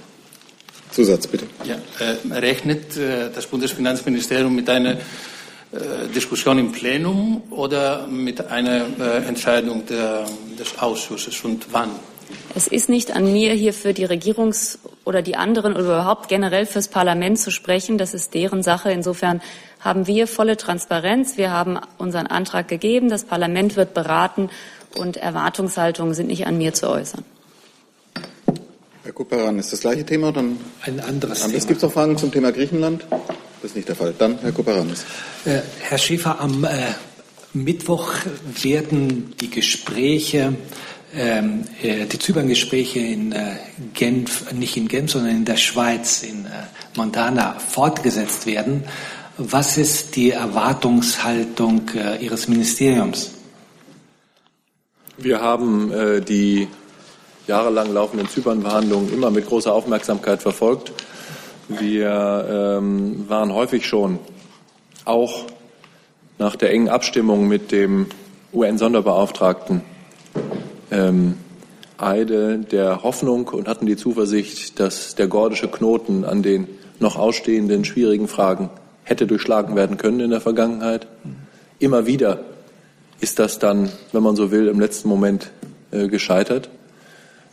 Zusatz 0.94 1.26
bitte. 1.26 1.46
Ja, 1.64 1.74
äh, 1.98 2.38
rechnet 2.38 2.96
äh, 2.96 3.30
das 3.34 3.46
Bundesfinanzministerium 3.46 4.54
mit 4.54 4.70
einer 4.70 4.92
äh, 4.92 4.96
Diskussion 6.14 6.56
im 6.58 6.70
Plenum 6.70 7.42
oder 7.50 8.06
mit 8.06 8.40
einer 8.46 8.86
äh, 9.00 9.26
Entscheidung 9.26 9.84
der, 9.86 10.24
des 10.56 10.78
Ausschusses 10.78 11.44
und 11.44 11.66
wann? 11.72 11.90
Es 12.54 12.68
ist 12.68 12.88
nicht 12.88 13.14
an 13.14 13.32
mir, 13.32 13.52
hier 13.54 13.74
für 13.74 13.92
die 13.92 14.06
Regierungs- 14.06 14.78
oder 15.04 15.20
die 15.20 15.34
anderen 15.34 15.72
oder 15.74 15.84
überhaupt 15.84 16.28
generell 16.28 16.64
fürs 16.64 16.86
Parlament 16.86 17.40
zu 17.40 17.50
sprechen. 17.50 17.98
Das 17.98 18.14
ist 18.14 18.32
deren 18.32 18.62
Sache. 18.62 18.92
Insofern 18.92 19.42
haben 19.80 20.06
wir 20.06 20.28
volle 20.28 20.56
Transparenz. 20.56 21.36
Wir 21.36 21.50
haben 21.50 21.78
unseren 21.98 22.28
Antrag 22.28 22.68
gegeben. 22.68 23.10
Das 23.10 23.24
Parlament 23.24 23.76
wird 23.76 23.94
beraten 23.94 24.48
und 24.96 25.16
Erwartungshaltungen 25.16 26.14
sind 26.14 26.28
nicht 26.28 26.46
an 26.46 26.56
mir 26.56 26.72
zu 26.72 26.88
äußern. 26.88 27.24
Herr 29.04 29.12
Kuperan, 29.12 29.58
ist 29.58 29.70
das 29.70 29.80
gleiche 29.80 30.06
Thema 30.06 30.28
oder 30.28 30.42
ein 30.80 31.00
anderes 31.00 31.42
Thema? 31.42 31.52
Gibt 31.52 31.70
es 31.70 31.82
noch 31.82 31.92
Fragen 31.92 32.16
zum 32.16 32.32
Thema 32.32 32.52
Griechenland? 32.52 33.06
Das 33.10 33.70
ist 33.70 33.76
nicht 33.76 33.88
der 33.88 33.96
Fall. 33.96 34.14
Dann 34.16 34.38
Herr 34.40 34.52
Kuperanis. 34.52 35.04
Äh, 35.44 35.60
Herr 35.80 35.98
Schäfer, 35.98 36.40
am 36.40 36.64
äh, 36.64 36.68
Mittwoch 37.52 38.14
werden 38.62 39.34
die 39.40 39.50
Gespräche 39.50 40.54
ähm, 41.14 41.64
äh, 41.82 42.06
die 42.06 42.18
Zypern-Gespräche 42.18 42.98
in 42.98 43.32
äh, 43.32 43.56
Genf, 43.92 44.50
nicht 44.52 44.76
in 44.78 44.88
Genf, 44.88 45.12
sondern 45.12 45.36
in 45.36 45.44
der 45.44 45.58
Schweiz, 45.58 46.22
in 46.22 46.46
äh, 46.46 46.48
Montana, 46.96 47.58
fortgesetzt 47.58 48.46
werden. 48.46 48.84
Was 49.36 49.76
ist 49.76 50.16
die 50.16 50.30
Erwartungshaltung 50.30 51.90
äh, 51.94 52.24
Ihres 52.24 52.48
Ministeriums? 52.48 53.32
Wir 55.18 55.40
haben 55.40 55.92
äh, 55.92 56.20
die 56.20 56.68
jahrelang 57.46 57.92
laufenden 57.92 58.28
Zypern-Verhandlungen 58.28 59.12
immer 59.12 59.30
mit 59.30 59.46
großer 59.46 59.72
Aufmerksamkeit 59.72 60.42
verfolgt. 60.42 60.92
Wir 61.68 62.78
ähm, 62.78 63.28
waren 63.28 63.52
häufig 63.52 63.86
schon 63.86 64.18
auch 65.04 65.46
nach 66.38 66.56
der 66.56 66.70
engen 66.70 66.88
Abstimmung 66.88 67.48
mit 67.48 67.72
dem 67.72 68.06
UN-Sonderbeauftragten 68.52 69.82
ähm, 70.90 71.36
Eide 71.96 72.58
der 72.58 73.02
Hoffnung 73.02 73.48
und 73.48 73.68
hatten 73.68 73.86
die 73.86 73.96
Zuversicht, 73.96 74.80
dass 74.80 75.14
der 75.14 75.28
gordische 75.28 75.68
Knoten 75.68 76.24
an 76.24 76.42
den 76.42 76.66
noch 76.98 77.16
ausstehenden 77.16 77.84
schwierigen 77.84 78.28
Fragen 78.28 78.70
hätte 79.04 79.26
durchschlagen 79.26 79.76
werden 79.76 79.96
können 79.96 80.20
in 80.20 80.30
der 80.30 80.40
Vergangenheit. 80.40 81.06
Immer 81.78 82.06
wieder 82.06 82.40
ist 83.20 83.38
das 83.38 83.58
dann, 83.58 83.90
wenn 84.12 84.22
man 84.22 84.36
so 84.36 84.50
will, 84.50 84.68
im 84.68 84.80
letzten 84.80 85.08
Moment 85.08 85.50
äh, 85.92 86.08
gescheitert. 86.08 86.68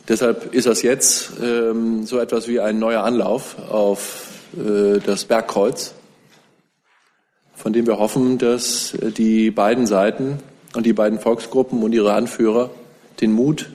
Deshalb 0.08 0.52
ist 0.52 0.66
das 0.66 0.82
jetzt 0.82 1.32
ähm, 1.42 2.04
so 2.04 2.18
etwas 2.18 2.48
wie 2.48 2.58
ein 2.58 2.78
neuer 2.78 3.04
Anlauf 3.04 3.56
auf 3.70 4.30
äh, 4.56 4.98
das 4.98 5.24
Bergkreuz, 5.24 5.94
von 7.54 7.72
dem 7.72 7.86
wir 7.86 7.98
hoffen, 7.98 8.38
dass 8.38 8.94
äh, 8.94 9.12
die 9.12 9.52
beiden 9.52 9.86
Seiten 9.86 10.38
und 10.74 10.86
die 10.86 10.92
beiden 10.92 11.20
Volksgruppen 11.20 11.82
und 11.82 11.92
ihre 11.92 12.14
Anführer 12.14 12.70
den 13.20 13.32
Mut 13.32 13.70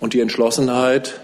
und 0.00 0.12
die 0.12 0.20
Entschlossenheit 0.20 1.20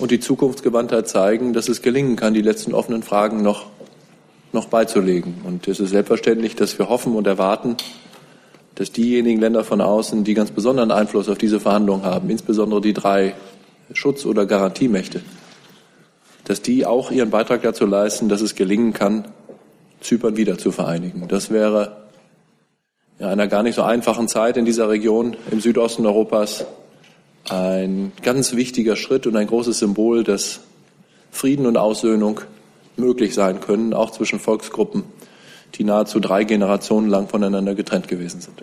und 0.00 0.10
die 0.10 0.18
Zukunftsgewandtheit 0.18 1.08
zeigen, 1.08 1.52
dass 1.52 1.68
es 1.68 1.80
gelingen 1.80 2.16
kann, 2.16 2.34
die 2.34 2.42
letzten 2.42 2.74
offenen 2.74 3.04
Fragen 3.04 3.42
noch, 3.42 3.66
noch 4.52 4.66
beizulegen. 4.66 5.42
Und 5.44 5.68
es 5.68 5.78
ist 5.78 5.90
selbstverständlich, 5.90 6.56
dass 6.56 6.78
wir 6.78 6.88
hoffen 6.88 7.14
und 7.14 7.26
erwarten, 7.28 7.76
dass 8.82 8.90
diejenigen 8.90 9.40
Länder 9.40 9.62
von 9.62 9.80
außen, 9.80 10.24
die 10.24 10.34
ganz 10.34 10.50
besonderen 10.50 10.90
Einfluss 10.90 11.28
auf 11.28 11.38
diese 11.38 11.60
Verhandlungen 11.60 12.04
haben, 12.04 12.28
insbesondere 12.30 12.80
die 12.80 12.92
drei 12.92 13.36
Schutz- 13.92 14.26
oder 14.26 14.44
Garantiemächte, 14.44 15.20
dass 16.46 16.62
die 16.62 16.84
auch 16.84 17.12
ihren 17.12 17.30
Beitrag 17.30 17.62
dazu 17.62 17.86
leisten, 17.86 18.28
dass 18.28 18.40
es 18.40 18.56
gelingen 18.56 18.92
kann, 18.92 19.28
Zypern 20.00 20.36
wieder 20.36 20.58
zu 20.58 20.72
vereinigen. 20.72 21.28
Das 21.28 21.52
wäre 21.52 22.08
in 23.20 23.26
einer 23.26 23.46
gar 23.46 23.62
nicht 23.62 23.76
so 23.76 23.82
einfachen 23.82 24.26
Zeit 24.26 24.56
in 24.56 24.64
dieser 24.64 24.88
Region 24.88 25.36
im 25.52 25.60
Südosten 25.60 26.04
Europas 26.04 26.66
ein 27.48 28.10
ganz 28.24 28.56
wichtiger 28.56 28.96
Schritt 28.96 29.28
und 29.28 29.36
ein 29.36 29.46
großes 29.46 29.78
Symbol, 29.78 30.24
dass 30.24 30.58
Frieden 31.30 31.66
und 31.66 31.76
Aussöhnung 31.76 32.40
möglich 32.96 33.32
sein 33.32 33.60
können, 33.60 33.94
auch 33.94 34.10
zwischen 34.10 34.40
Volksgruppen, 34.40 35.04
die 35.74 35.84
nahezu 35.84 36.20
drei 36.20 36.44
Generationen 36.44 37.08
lang 37.08 37.28
voneinander 37.28 37.74
getrennt 37.74 38.08
gewesen 38.08 38.40
sind. 38.40 38.62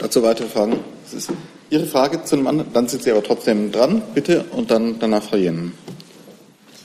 Dazu 0.00 0.22
weitere 0.22 0.48
Fragen? 0.48 0.78
Das 1.04 1.14
ist 1.14 1.32
Ihre 1.68 1.86
Frage 1.86 2.22
zu 2.22 2.36
einem 2.36 2.46
anderen, 2.46 2.72
dann 2.72 2.88
sind 2.88 3.02
Sie 3.02 3.10
aber 3.10 3.22
trotzdem 3.22 3.72
dran, 3.72 4.02
bitte, 4.14 4.44
und 4.52 4.70
dann 4.70 4.98
danach 5.00 5.22
Frau 5.22 5.36
Jen. 5.36 5.72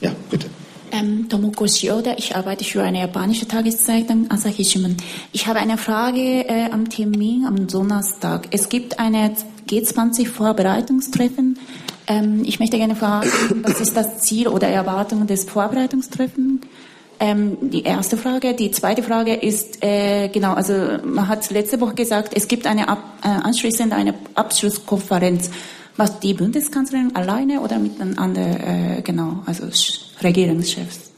Ja, 0.00 0.10
bitte. 0.28 0.48
Ähm, 0.90 1.28
Tomoko 1.28 1.66
Shioda, 1.66 2.16
ich 2.18 2.36
arbeite 2.36 2.64
für 2.64 2.82
eine 2.82 2.98
japanische 2.98 3.48
Tageszeitung 3.48 4.30
Asahi 4.30 4.64
Shimbun. 4.64 4.96
Ich 5.32 5.46
habe 5.46 5.58
eine 5.58 5.78
Frage 5.78 6.46
äh, 6.46 6.70
am 6.70 6.90
Termin 6.90 7.46
am 7.46 7.66
Donnerstag. 7.66 8.48
Es 8.50 8.68
gibt 8.68 8.98
eine 8.98 9.34
G20-Vorbereitungstreffen. 9.68 11.58
Ähm, 12.08 12.42
ich 12.44 12.60
möchte 12.60 12.76
gerne 12.76 12.96
fragen, 12.96 13.30
was 13.62 13.80
ist 13.80 13.96
das 13.96 14.18
Ziel 14.18 14.48
oder 14.48 14.68
Erwartung 14.68 15.26
des 15.26 15.44
Vorbereitungstreffens? 15.44 16.60
Ähm, 17.22 17.70
die 17.70 17.84
erste 17.84 18.16
Frage. 18.16 18.52
Die 18.54 18.72
zweite 18.72 19.04
Frage 19.04 19.34
ist, 19.34 19.80
äh, 19.80 20.26
genau, 20.26 20.54
also 20.54 20.72
man 21.04 21.28
hat 21.28 21.48
letzte 21.52 21.80
Woche 21.80 21.94
gesagt, 21.94 22.32
es 22.34 22.48
gibt 22.48 22.66
eine 22.66 22.88
Ab 22.88 22.98
äh, 23.22 23.28
anschließend 23.28 23.92
eine 23.92 24.14
Abschlusskonferenz. 24.34 25.48
Was 25.96 26.18
die 26.18 26.34
Bundeskanzlerin 26.34 27.14
alleine 27.14 27.60
oder 27.60 27.78
mit 27.78 28.00
anderen, 28.00 28.36
äh, 28.36 29.02
genau, 29.04 29.40
also 29.46 29.68
Regierungschefs? 30.20 31.12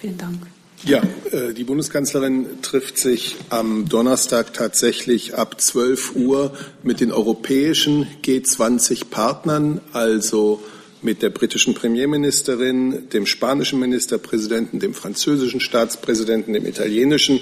Vielen 0.00 0.18
Dank. 0.18 0.48
Ja, 0.82 1.00
äh, 1.30 1.54
die 1.54 1.62
Bundeskanzlerin 1.62 2.60
trifft 2.62 2.98
sich 2.98 3.36
am 3.50 3.88
Donnerstag 3.88 4.52
tatsächlich 4.52 5.36
ab 5.36 5.60
12 5.60 6.16
Uhr 6.16 6.54
mit 6.82 6.98
den 6.98 7.12
europäischen 7.12 8.08
G20-Partnern, 8.24 9.80
also 9.92 10.60
mit 11.02 11.22
der 11.22 11.30
britischen 11.30 11.74
Premierministerin, 11.74 13.08
dem 13.10 13.26
spanischen 13.26 13.80
Ministerpräsidenten, 13.80 14.80
dem 14.80 14.94
französischen 14.94 15.60
Staatspräsidenten, 15.60 16.52
dem 16.52 16.66
italienischen 16.66 17.40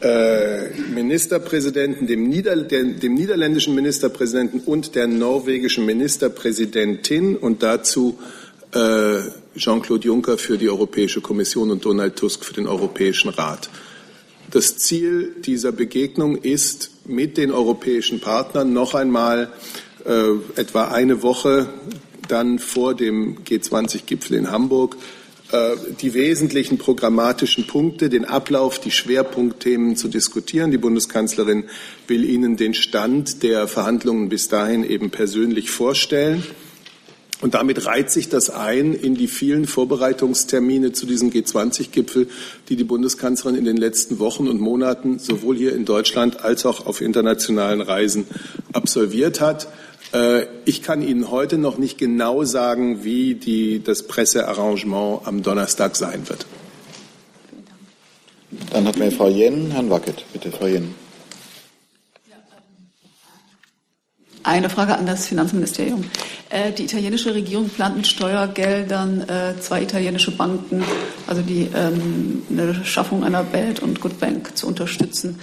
äh, 0.00 0.70
Ministerpräsidenten, 0.94 2.06
dem, 2.06 2.28
Nieder 2.28 2.56
dem, 2.56 3.14
niederländischen 3.14 3.74
Ministerpräsidenten 3.74 4.60
und 4.60 4.94
der 4.94 5.06
norwegischen 5.06 5.86
Ministerpräsidentin 5.86 7.36
und 7.36 7.62
dazu 7.62 8.18
äh, 8.72 9.20
Jean-Claude 9.56 10.06
Juncker 10.06 10.38
für 10.38 10.58
die 10.58 10.68
Europäische 10.68 11.20
Kommission 11.20 11.70
und 11.70 11.84
Donald 11.84 12.16
Tusk 12.16 12.44
für 12.44 12.54
den 12.54 12.66
Europäischen 12.66 13.28
Rat. 13.30 13.70
Das 14.50 14.76
Ziel 14.78 15.34
dieser 15.44 15.72
Begegnung 15.72 16.36
ist, 16.36 16.90
mit 17.04 17.36
den 17.36 17.50
europäischen 17.50 18.20
Partnern 18.20 18.72
noch 18.72 18.94
einmal 18.94 19.50
äh, 20.06 20.60
etwa 20.60 20.88
eine 20.88 21.22
Woche 21.22 21.68
dann 22.28 22.58
vor 22.58 22.94
dem 22.94 23.38
G20-Gipfel 23.44 24.36
in 24.36 24.50
Hamburg 24.50 24.96
äh, 25.50 25.76
die 26.00 26.12
wesentlichen 26.12 26.76
programmatischen 26.76 27.66
Punkte, 27.66 28.10
den 28.10 28.26
Ablauf, 28.26 28.78
die 28.78 28.90
Schwerpunktthemen 28.90 29.96
zu 29.96 30.08
diskutieren. 30.08 30.70
Die 30.70 30.78
Bundeskanzlerin 30.78 31.64
will 32.06 32.24
Ihnen 32.24 32.56
den 32.56 32.74
Stand 32.74 33.42
der 33.42 33.66
Verhandlungen 33.66 34.28
bis 34.28 34.48
dahin 34.48 34.84
eben 34.84 35.10
persönlich 35.10 35.70
vorstellen. 35.70 36.42
Und 37.40 37.54
damit 37.54 37.86
reiht 37.86 38.10
sich 38.10 38.28
das 38.28 38.50
ein 38.50 38.94
in 38.94 39.14
die 39.14 39.28
vielen 39.28 39.66
Vorbereitungstermine 39.66 40.92
zu 40.92 41.06
diesem 41.06 41.30
G20-Gipfel, 41.30 42.28
die 42.68 42.74
die 42.74 42.84
Bundeskanzlerin 42.84 43.56
in 43.56 43.64
den 43.64 43.76
letzten 43.76 44.18
Wochen 44.18 44.48
und 44.48 44.60
Monaten 44.60 45.20
sowohl 45.20 45.56
hier 45.56 45.74
in 45.74 45.84
Deutschland 45.84 46.44
als 46.44 46.66
auch 46.66 46.84
auf 46.84 47.00
internationalen 47.00 47.80
Reisen 47.80 48.26
absolviert 48.72 49.40
hat. 49.40 49.68
Äh, 50.12 50.46
ich 50.64 50.82
kann 50.82 51.02
Ihnen 51.02 51.30
heute 51.30 51.58
noch 51.58 51.78
nicht 51.78 51.98
genau 51.98 52.44
sagen, 52.44 53.04
wie 53.04 53.34
die, 53.34 53.82
das 53.82 54.06
Pressearrangement 54.06 55.26
am 55.26 55.42
Donnerstag 55.42 55.96
sein 55.96 56.28
wird. 56.28 56.46
Dann 58.72 58.86
hat 58.86 58.96
mir 58.96 59.10
Frau 59.12 59.28
Jen, 59.28 59.70
Herrn 59.70 59.90
Wackett. 59.90 60.24
Bitte, 60.32 60.50
Frau 60.50 60.66
Jen. 60.66 60.94
Eine 64.42 64.70
Frage 64.70 64.96
an 64.96 65.04
das 65.04 65.26
Finanzministerium. 65.26 66.04
Äh, 66.48 66.72
die 66.72 66.84
italienische 66.84 67.34
Regierung 67.34 67.68
plant 67.68 67.96
mit 67.96 68.06
Steuergeldern 68.06 69.28
äh, 69.28 69.60
zwei 69.60 69.82
italienische 69.82 70.30
Banken, 70.30 70.82
also 71.26 71.42
die 71.42 71.68
ähm, 71.74 72.42
eine 72.50 72.82
Schaffung 72.84 73.24
einer 73.24 73.44
Belt 73.44 73.80
und 73.80 74.00
Good 74.00 74.18
Bank 74.18 74.56
zu 74.56 74.66
unterstützen. 74.66 75.38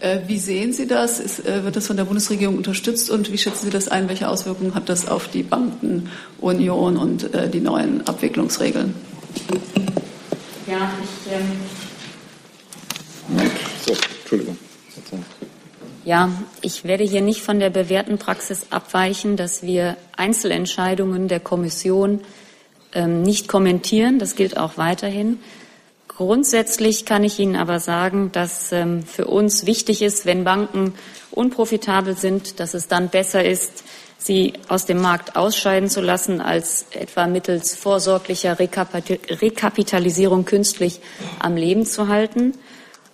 Äh, 0.00 0.20
wie 0.26 0.38
sehen 0.38 0.72
Sie 0.72 0.86
das? 0.86 1.20
Ist, 1.20 1.44
wird 1.44 1.76
das 1.76 1.86
von 1.86 1.96
der 1.96 2.04
Bundesregierung 2.04 2.56
unterstützt 2.56 3.10
und 3.10 3.30
wie 3.32 3.38
schätzen 3.38 3.66
Sie 3.66 3.70
das 3.70 3.88
ein? 3.88 4.08
Welche 4.08 4.28
Auswirkungen 4.28 4.74
hat 4.74 4.88
das 4.88 5.06
auf 5.06 5.28
die 5.28 5.42
Bankenunion 5.42 6.96
und 6.96 7.30
die 7.52 7.60
neuen 7.60 8.06
Abwicklungsregeln? 8.06 8.94
Ja, 10.66 10.92
ich. 11.02 11.32
Ähm 11.32 11.70
so, 13.86 13.94
Entschuldigung. 14.20 14.56
Ja, 16.04 16.30
ich 16.62 16.84
werde 16.84 17.04
hier 17.04 17.20
nicht 17.20 17.42
von 17.42 17.60
der 17.60 17.70
bewährten 17.70 18.18
Praxis 18.18 18.66
abweichen, 18.70 19.36
dass 19.36 19.62
wir 19.62 19.96
Einzelentscheidungen 20.16 21.28
der 21.28 21.40
Kommission 21.40 22.20
ähm, 22.94 23.22
nicht 23.22 23.48
kommentieren. 23.48 24.18
Das 24.18 24.34
gilt 24.34 24.56
auch 24.56 24.78
weiterhin. 24.78 25.38
Grundsätzlich 26.20 27.06
kann 27.06 27.24
ich 27.24 27.38
Ihnen 27.38 27.56
aber 27.56 27.80
sagen, 27.80 28.30
dass 28.30 28.72
ähm, 28.72 29.04
für 29.04 29.24
uns 29.24 29.64
wichtig 29.64 30.02
ist, 30.02 30.26
wenn 30.26 30.44
Banken 30.44 30.92
unprofitabel 31.30 32.14
sind, 32.14 32.60
dass 32.60 32.74
es 32.74 32.88
dann 32.88 33.08
besser 33.08 33.42
ist, 33.42 33.84
sie 34.18 34.52
aus 34.68 34.84
dem 34.84 35.00
Markt 35.00 35.34
ausscheiden 35.34 35.88
zu 35.88 36.02
lassen, 36.02 36.42
als 36.42 36.84
etwa 36.90 37.26
mittels 37.26 37.74
vorsorglicher 37.74 38.58
Rekapitalisierung 38.58 40.44
künstlich 40.44 41.00
am 41.38 41.56
Leben 41.56 41.86
zu 41.86 42.08
halten. 42.08 42.52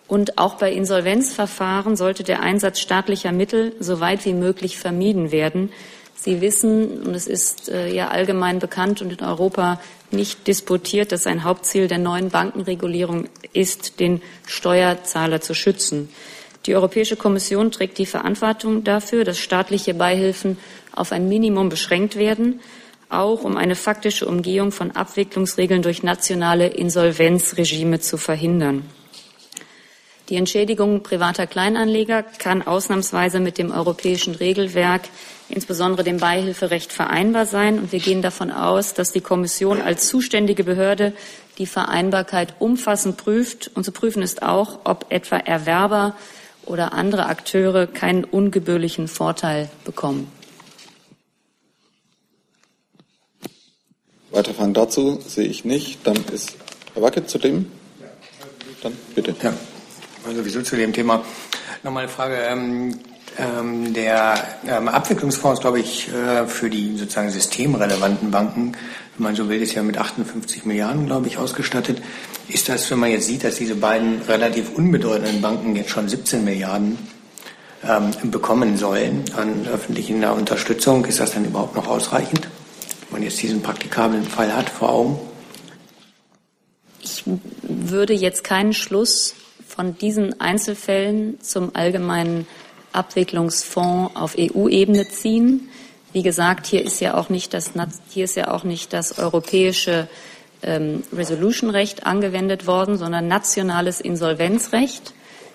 Und 0.09 0.37
auch 0.37 0.55
bei 0.55 0.73
Insolvenzverfahren 0.73 1.95
sollte 1.95 2.25
der 2.25 2.41
Einsatz 2.41 2.81
staatlicher 2.81 3.31
Mittel 3.31 3.77
so 3.79 4.01
weit 4.01 4.25
wie 4.25 4.35
möglich 4.35 4.79
vermieden 4.79 5.31
werden. 5.31 5.71
Sie 6.17 6.41
wissen, 6.41 7.03
und 7.03 7.15
es 7.15 7.29
ist 7.29 7.69
äh, 7.69 7.87
ja 7.95 8.09
allgemein 8.09 8.59
bekannt 8.59 9.01
und 9.01 9.13
in 9.13 9.25
Europa 9.25 9.79
nicht 10.11 10.47
disputiert, 10.47 11.13
dass 11.13 11.27
ein 11.27 11.45
Hauptziel 11.45 11.89
der 11.89 11.99
neuen 11.99 12.31
Bankenregulierung 12.31 13.29
ist, 13.53 14.01
den 14.01 14.23
Steuerzahler 14.47 15.41
zu 15.41 15.55
schützen. 15.55 16.09
Die 16.67 16.75
Europäische 16.75 17.17
Kommission 17.17 17.71
trägt 17.71 17.99
die 17.99 18.07
Verantwortung 18.07 18.83
dafür, 18.83 19.25
dass 19.25 19.39
staatliche 19.39 19.95
Beihilfen 19.95 20.59
auf 20.93 21.13
ein 21.13 21.29
Minimum 21.29 21.69
beschränkt 21.69 22.17
werden, 22.17 22.61
auch 23.09 23.45
um 23.45 23.57
eine 23.57 23.77
faktische 23.77 24.27
Umgehung 24.27 24.73
von 24.73 24.91
Abwicklungsregeln 24.91 25.83
durch 25.83 26.03
nationale 26.03 26.67
Insolvenzregime 26.67 28.01
zu 28.01 28.17
verhindern. 28.17 28.83
Die 30.29 30.35
Entschädigung 30.35 31.05
privater 31.05 31.47
Kleinanleger 31.47 32.25
kann 32.25 32.67
ausnahmsweise 32.67 33.39
mit 33.39 33.59
dem 33.59 33.71
europäischen 33.71 34.35
Regelwerk, 34.35 35.03
insbesondere 35.49 36.05
dem 36.05 36.19
Beihilferecht, 36.19 36.93
vereinbar 36.93 37.47
sein. 37.47 37.79
Und 37.79 37.93
wir 37.93 38.01
gehen 38.01 38.23
davon 38.23 38.51
aus, 38.51 38.95
dass 38.95 39.13
die 39.13 39.21
Kommission 39.21 39.81
als 39.81 40.09
zuständige 40.09 40.65
Behörde 40.65 41.13
die 41.59 41.67
Vereinbarkeit 41.67 42.55
umfassend 42.59 43.17
prüft. 43.17 43.71
Und 43.75 43.85
zu 43.85 43.93
prüfen 43.93 44.23
ist 44.23 44.43
auch, 44.43 44.81
ob 44.85 45.07
etwa 45.11 45.37
Erwerber 45.37 46.15
oder 46.65 46.93
andere 46.93 47.27
Akteure 47.27 47.87
keinen 47.87 48.25
ungebührlichen 48.25 49.09
Vorteil 49.09 49.71
bekommen. 49.85 50.31
Weitere 54.31 54.55
Fragen 54.55 54.75
dazu 54.75 55.21
sehe 55.27 55.47
ich 55.47 55.65
nicht. 55.65 56.07
Dann 56.07 56.17
ist 56.33 56.57
Herr 56.93 57.03
Wackett 57.03 57.31
zu 57.31 57.39
dem. 57.39 57.71
Dann 58.83 58.93
bitte. 59.15 59.35
Ja. 59.43 59.55
Also 60.27 60.45
wieso 60.45 60.61
zu 60.63 60.77
dem 60.77 60.93
Thema? 60.93 61.25
Nochmal 61.83 62.03
eine 62.03 62.13
Frage. 62.13 62.37
Ähm, 62.37 62.99
Ähm, 63.39 63.93
der 63.93 64.35
ähm, 64.67 64.89
Abwicklungsfonds, 64.89 65.61
glaube 65.61 65.81
ich, 65.81 66.09
äh, 66.09 66.47
für 66.47 66.71
die 66.71 66.97
sozusagen 66.97 67.31
systemrelevanten 67.31 68.31
Banken, 68.31 68.73
wenn 69.17 69.23
man 69.23 69.37
so 69.37 69.49
will, 69.49 69.61
ist 69.61 69.75
ja 69.75 69.83
mit 69.83 69.99
58 69.99 70.65
Milliarden, 70.65 71.07
glaube 71.07 71.27
ich, 71.27 71.37
ausgestattet. 71.37 72.03
Ist 72.49 72.69
das, 72.69 72.91
wenn 72.91 72.99
man 72.99 73.11
jetzt 73.11 73.27
sieht, 73.27 73.45
dass 73.45 73.57
diese 73.57 73.75
beiden 73.75 74.23
relativ 74.23 74.71
unbedeutenden 74.75 75.43
Banken 75.43 75.77
jetzt 75.77 75.91
schon 75.91 76.09
17 76.09 76.45
Milliarden 76.45 76.99
ähm, 77.85 78.31
bekommen 78.31 78.79
sollen 78.79 79.25
an 79.37 79.67
öffentlicher 79.67 80.35
Unterstützung, 80.35 81.05
ist 81.05 81.21
das 81.21 81.33
dann 81.33 81.45
überhaupt 81.45 81.77
noch 81.77 81.89
ausreichend? 81.89 82.49
Wenn 83.11 83.21
man 83.21 83.23
jetzt 83.23 83.41
diesen 83.43 83.63
praktikablen 83.63 84.25
Fall 84.25 84.55
hat 84.55 84.71
vor 84.71 84.91
Augen? 84.91 85.21
Ich 87.03 87.23
würde 87.63 88.15
jetzt 88.15 88.45
keinen 88.45 88.73
Schluss 88.73 89.35
von 89.67 89.97
diesen 89.99 90.41
Einzelfällen 90.41 91.41
zum 91.41 91.75
allgemeinen 91.75 92.47
Abwicklungsfonds 92.97 94.17
auf 94.17 94.37
EU-Ebene 94.39 95.09
ziehen. 95.09 95.69
Wie 96.13 96.23
gesagt, 96.23 96.67
hier 96.67 96.85
ist 96.85 97.01
ja 97.01 97.15
auch 97.15 97.29
nicht 97.29 97.53
das, 97.55 97.73
hier 98.09 98.25
ist 98.25 98.37
ja 98.37 98.53
auch 98.53 98.65
nicht 98.65 98.93
das 98.93 99.19
europäische 99.19 100.09
ähm, 100.63 101.03
Resolution-Recht 101.13 102.07
angewendet 102.07 102.67
worden, 102.67 102.97
sondern 102.97 103.29
nationales 103.29 104.01
Insolvenzrecht. 104.01 105.13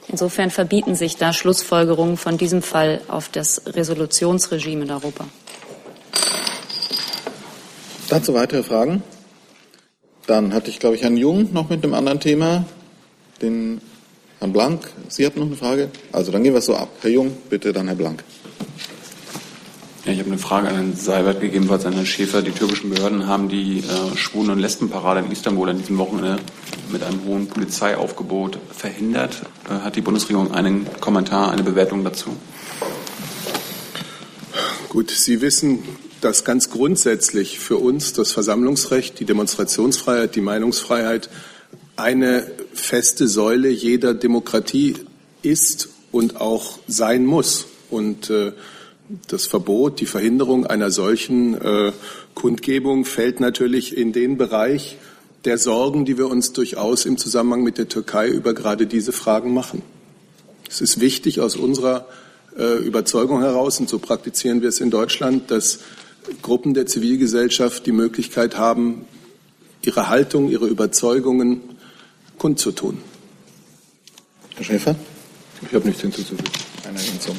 Insofern 0.08 0.50
verbieten 0.50 0.96
sich 0.96 1.18
da 1.18 1.34
Schlussfolgerungen 1.34 2.18
von 2.18 2.38
diesem 2.38 2.62
Fall 2.62 3.02
auf 3.08 3.30
das 3.30 3.62
Resolutionsregime 3.66 4.84
in 4.84 4.92
Europa. 4.92 5.26
Dazu 8.10 8.34
weitere 8.34 8.64
Fragen? 8.64 9.04
Dann 10.28 10.54
hatte 10.54 10.70
ich, 10.70 10.80
glaube 10.80 10.96
ich, 10.96 11.04
Herrn 11.04 11.18
Jung 11.18 11.54
noch 11.54 11.70
mit 11.70 11.84
einem 11.84 11.94
anderen 11.94 12.20
Thema. 12.20 12.66
Den 13.42 13.82
Herrn 14.42 14.54
Blank, 14.54 14.90
Sie 15.08 15.24
hatten 15.24 15.40
noch 15.40 15.46
eine 15.46 15.56
Frage? 15.56 15.92
Also 16.12 16.32
dann 16.32 16.42
gehen 16.42 16.54
wir 16.54 16.58
es 16.58 16.66
so 16.66 16.76
ab. 16.76 16.90
Herr 17.02 17.12
Jung, 17.12 17.38
bitte, 17.52 17.74
dann 17.74 17.86
Herr 17.86 17.96
Blank. 17.96 18.24
Ja, 20.04 20.14
ich 20.14 20.18
habe 20.18 20.30
eine 20.30 20.40
Frage 20.40 20.68
an 20.68 20.74
Herrn 20.74 20.96
Seibert, 20.96 21.42
gegebenenfalls 21.42 21.86
an 21.86 21.94
Herrn 21.94 22.08
Schäfer. 22.08 22.42
Die 22.42 22.50
türkischen 22.50 22.90
Behörden 22.90 23.28
haben 23.28 23.50
die 23.50 23.82
äh, 23.82 24.18
Schwulen- 24.18 24.50
und 24.50 24.58
Lesbenparade 24.58 25.20
in 25.20 25.32
Istanbul 25.32 25.70
an 25.70 25.78
diesem 25.78 26.00
Wochenende 26.00 26.40
mit 26.92 27.04
einem 27.04 27.24
hohen 27.24 27.50
Polizeiaufgebot 27.50 28.58
verhindert. 28.76 29.44
Äh, 29.70 29.74
hat 29.84 29.96
die 29.96 30.02
Bundesregierung 30.02 30.52
einen 30.56 30.88
Kommentar, 31.00 31.52
eine 31.52 31.62
Bewertung 31.62 32.04
dazu? 32.04 32.36
Gut, 34.90 35.12
Sie 35.12 35.42
wissen, 35.42 35.84
dass 36.20 36.44
ganz 36.46 36.72
grundsätzlich 36.72 37.60
für 37.60 37.78
uns 37.78 38.14
das 38.14 38.32
Versammlungsrecht, 38.32 39.20
die 39.20 39.26
Demonstrationsfreiheit, 39.26 40.36
die 40.36 40.42
Meinungsfreiheit 40.42 41.30
eine 41.96 42.48
feste 42.82 43.28
Säule 43.28 43.70
jeder 43.70 44.13
Demokratie 44.13 44.96
ist 45.41 45.89
und 46.12 46.39
auch 46.41 46.80
sein 46.88 47.26
muss. 47.26 47.67
Und 47.89 48.30
äh, 48.30 48.54
das 49.28 49.46
Verbot, 49.46 50.00
die 50.00 50.06
Verhinderung 50.06 50.65
einer 50.65 50.91
solchen 50.91 51.60
äh, 51.60 51.91
Kundgebung 52.34 53.06
fällt 53.06 53.39
natürlich 53.39 53.96
in 53.96 54.13
den 54.13 54.38
Bereich 54.38 54.98
der 55.46 55.58
Sorgen, 55.58 56.06
die 56.06 56.17
wir 56.17 56.28
uns 56.28 56.54
durchaus 56.54 57.06
im 57.06 57.17
Zusammenhang 57.17 57.63
mit 57.63 57.78
der 57.78 57.89
Türkei 57.89 58.30
über 58.30 58.54
gerade 58.54 58.86
diese 58.86 59.12
Fragen 59.12 59.54
machen. 59.54 59.82
Es 60.70 60.82
ist 60.82 61.00
wichtig 61.00 61.41
aus 61.41 61.56
unserer 61.56 62.08
äh, 62.58 62.78
Überzeugung 62.78 63.41
heraus, 63.41 63.80
und 63.80 63.89
so 63.89 64.00
praktizieren 64.00 64.62
wir 64.62 64.70
es 64.70 64.80
in 64.80 64.91
Deutschland, 64.91 65.52
dass 65.52 65.80
Gruppen 66.41 66.74
der 66.74 66.86
Zivilgesellschaft 66.86 67.86
die 67.86 67.91
Möglichkeit 67.91 68.58
haben, 68.58 69.06
ihre 69.84 70.10
Haltung, 70.10 70.50
ihre 70.50 70.67
Überzeugungen 70.67 71.62
kundzutun. 72.42 72.98
Herr 74.56 74.64
Schäfer? 74.64 74.96
Ich 75.62 75.76
habe 75.76 75.86
nichts 75.86 76.02
hinzuzufügen. 76.02 76.52
Eine 76.88 76.98
Ergänzung. 76.98 77.38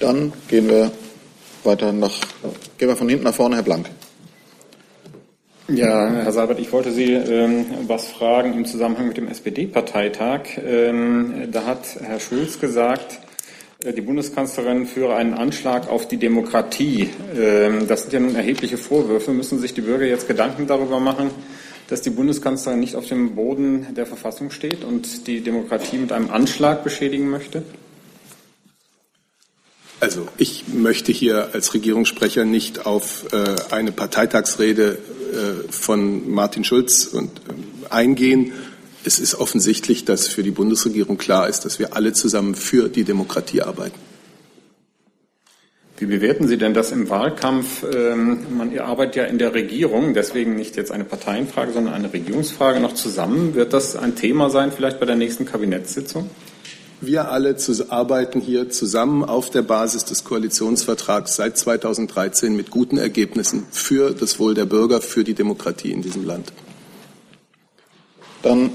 Dann 0.00 0.32
gehen 0.48 0.70
wir 0.70 0.90
weiter 1.64 1.92
nach, 1.92 2.14
gehen 2.78 2.88
wir 2.88 2.96
von 2.96 3.10
hinten 3.10 3.24
nach 3.24 3.34
vorne, 3.34 3.56
Herr 3.56 3.62
Blank. 3.62 3.90
Ja, 5.68 6.08
Herr 6.08 6.32
Seibert, 6.32 6.60
ich 6.60 6.72
wollte 6.72 6.92
Sie 6.92 7.12
ähm, 7.12 7.66
was 7.88 8.06
fragen 8.06 8.54
im 8.54 8.64
Zusammenhang 8.64 9.08
mit 9.08 9.18
dem 9.18 9.28
SPD-Parteitag. 9.28 10.44
Ähm, 10.64 11.48
da 11.52 11.66
hat 11.66 11.84
Herr 12.00 12.18
Schulz 12.18 12.58
gesagt, 12.58 13.18
äh, 13.84 13.92
die 13.92 14.00
Bundeskanzlerin 14.00 14.86
führe 14.86 15.14
einen 15.16 15.34
Anschlag 15.34 15.90
auf 15.90 16.08
die 16.08 16.16
Demokratie. 16.16 17.10
Ähm, 17.36 17.86
das 17.86 18.02
sind 18.02 18.14
ja 18.14 18.20
nun 18.20 18.34
erhebliche 18.34 18.78
Vorwürfe. 18.78 19.32
Müssen 19.32 19.58
sich 19.58 19.74
die 19.74 19.82
Bürger 19.82 20.06
jetzt 20.06 20.26
Gedanken 20.26 20.66
darüber 20.66 21.00
machen, 21.00 21.30
dass 21.88 22.02
die 22.02 22.10
Bundeskanzlerin 22.10 22.80
nicht 22.80 22.96
auf 22.96 23.06
dem 23.06 23.34
Boden 23.34 23.94
der 23.94 24.06
Verfassung 24.06 24.50
steht 24.50 24.84
und 24.84 25.26
die 25.26 25.40
Demokratie 25.40 25.98
mit 25.98 26.12
einem 26.12 26.30
Anschlag 26.30 26.84
beschädigen 26.84 27.30
möchte? 27.30 27.62
Also 29.98 30.28
ich 30.36 30.64
möchte 30.68 31.10
hier 31.10 31.50
als 31.54 31.72
Regierungssprecher 31.72 32.44
nicht 32.44 32.84
auf 32.84 33.32
äh, 33.32 33.74
eine 33.74 33.92
Parteitagsrede 33.92 34.98
äh, 35.32 35.72
von 35.72 36.30
Martin 36.30 36.64
Schulz 36.64 37.06
und, 37.06 37.30
äh, 37.30 37.92
eingehen. 37.92 38.52
Es 39.04 39.18
ist 39.18 39.36
offensichtlich, 39.36 40.04
dass 40.04 40.28
für 40.28 40.42
die 40.42 40.50
Bundesregierung 40.50 41.16
klar 41.16 41.48
ist, 41.48 41.64
dass 41.64 41.78
wir 41.78 41.94
alle 41.96 42.12
zusammen 42.12 42.54
für 42.54 42.88
die 42.88 43.04
Demokratie 43.04 43.62
arbeiten. 43.62 43.98
Wie 45.98 46.06
bewerten 46.06 46.46
Sie 46.46 46.58
denn 46.58 46.74
das 46.74 46.92
im 46.92 47.08
Wahlkampf? 47.08 47.84
Ähm, 47.90 48.38
man, 48.56 48.70
ihr 48.70 48.84
arbeitet 48.84 49.16
ja 49.16 49.24
in 49.24 49.38
der 49.38 49.54
Regierung, 49.54 50.12
deswegen 50.12 50.54
nicht 50.54 50.76
jetzt 50.76 50.92
eine 50.92 51.04
Parteienfrage, 51.04 51.72
sondern 51.72 51.94
eine 51.94 52.12
Regierungsfrage 52.12 52.80
noch 52.80 52.92
zusammen. 52.92 53.54
Wird 53.54 53.72
das 53.72 53.96
ein 53.96 54.14
Thema 54.14 54.50
sein, 54.50 54.72
vielleicht 54.72 55.00
bei 55.00 55.06
der 55.06 55.16
nächsten 55.16 55.46
Kabinettssitzung? 55.46 56.28
Wir 57.00 57.30
alle 57.30 57.56
zu, 57.56 57.90
arbeiten 57.90 58.40
hier 58.40 58.68
zusammen 58.68 59.24
auf 59.24 59.48
der 59.48 59.62
Basis 59.62 60.04
des 60.04 60.24
Koalitionsvertrags 60.24 61.36
seit 61.36 61.56
2013 61.56 62.54
mit 62.54 62.70
guten 62.70 62.98
Ergebnissen 62.98 63.66
für 63.70 64.12
das 64.12 64.38
Wohl 64.38 64.54
der 64.54 64.66
Bürger, 64.66 65.00
für 65.00 65.24
die 65.24 65.34
Demokratie 65.34 65.92
in 65.92 66.02
diesem 66.02 66.26
Land. 66.26 66.52
Dann 68.42 68.70